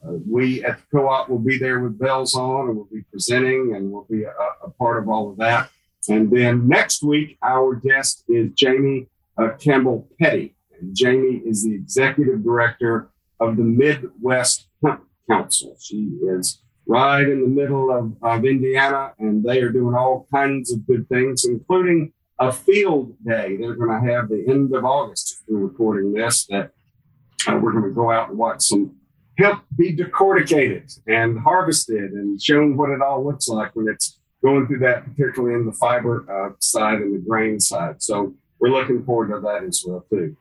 uh, 0.03 0.12
we 0.26 0.64
at 0.64 0.78
the 0.78 0.84
co-op 0.99 1.28
will 1.28 1.38
be 1.38 1.59
there 1.59 1.80
with 1.80 1.99
bells 1.99 2.34
on, 2.34 2.68
and 2.68 2.76
we'll 2.76 2.86
be 2.86 3.03
presenting, 3.11 3.74
and 3.74 3.91
we'll 3.91 4.07
be 4.11 4.24
a, 4.24 4.32
a 4.64 4.70
part 4.70 5.03
of 5.03 5.09
all 5.09 5.30
of 5.30 5.36
that. 5.38 5.70
And 6.09 6.30
then 6.30 6.66
next 6.66 7.03
week, 7.03 7.36
our 7.43 7.74
guest 7.74 8.24
is 8.28 8.51
Jamie 8.55 9.07
uh, 9.36 9.51
Campbell 9.59 10.09
Petty. 10.20 10.55
And 10.78 10.97
Jamie 10.97 11.43
is 11.45 11.64
the 11.64 11.74
executive 11.74 12.43
director 12.43 13.11
of 13.38 13.57
the 13.57 13.62
Midwest 13.62 14.68
Hemp 14.82 15.05
Council. 15.28 15.76
She 15.80 16.11
is 16.22 16.62
right 16.86 17.22
in 17.22 17.43
the 17.43 17.49
middle 17.49 17.91
of, 17.93 18.16
of 18.22 18.45
Indiana, 18.45 19.12
and 19.18 19.45
they 19.45 19.61
are 19.61 19.70
doing 19.70 19.95
all 19.95 20.26
kinds 20.32 20.72
of 20.72 20.86
good 20.86 21.09
things, 21.09 21.45
including 21.45 22.12
a 22.41 22.51
field 22.51 23.14
day. 23.24 23.57
They're 23.57 23.74
going 23.74 24.03
to 24.03 24.12
have 24.12 24.28
the 24.28 24.45
end 24.49 24.74
of 24.74 24.84
August. 24.84 25.43
We're 25.47 25.59
recording 25.59 26.14
this 26.14 26.47
that 26.47 26.72
uh, 27.47 27.59
we're 27.62 27.72
going 27.72 27.84
to 27.84 27.91
go 27.91 28.11
out 28.11 28.30
and 28.30 28.38
watch 28.38 28.62
some 28.62 28.97
hemp 29.38 29.64
be 29.76 29.95
decorticated 29.95 30.99
and 31.07 31.38
harvested 31.38 32.12
and 32.12 32.41
shown 32.43 32.76
what 32.76 32.91
it 32.91 33.01
all 33.01 33.24
looks 33.24 33.49
like 33.49 33.76
when 33.76 33.88
it's 33.88 34.18
going 34.43 34.66
through 34.66 34.78
that, 34.78 35.05
particularly 35.05 35.55
in 35.55 35.66
the 35.66 35.72
fiber 35.72 36.24
uh, 36.30 36.55
side 36.59 37.01
and 37.01 37.14
the 37.14 37.18
grain 37.18 37.61
side. 37.61 38.03
So 38.03 38.34
we're 38.59 38.70
looking 38.70 39.05
forward 39.05 39.28
to 39.28 39.41
that 39.41 39.62
as 39.64 39.84
well 39.86 40.05
too. 40.09 40.36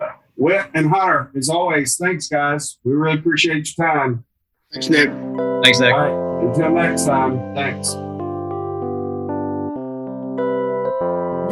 Uh, 0.00 0.08
Whit 0.36 0.66
and 0.74 0.88
Hunter, 0.88 1.30
as 1.36 1.50
always, 1.50 1.96
thanks 1.96 2.28
guys. 2.28 2.78
We 2.82 2.92
really 2.92 3.18
appreciate 3.18 3.76
your 3.76 3.86
time. 3.86 4.24
Thanks, 4.72 4.88
Nick. 4.88 5.10
Thanks, 5.62 5.80
Nick. 5.80 5.92
All 5.92 6.00
right, 6.00 6.46
until 6.46 6.70
next 6.70 7.04
time, 7.04 7.54
thanks. 7.54 7.94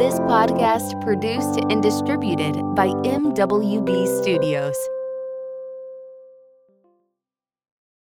This 0.01 0.19
podcast 0.21 0.99
produced 1.03 1.59
and 1.69 1.83
distributed 1.83 2.55
by 2.73 2.87
MWB 2.87 4.07
Studios. 4.19 4.75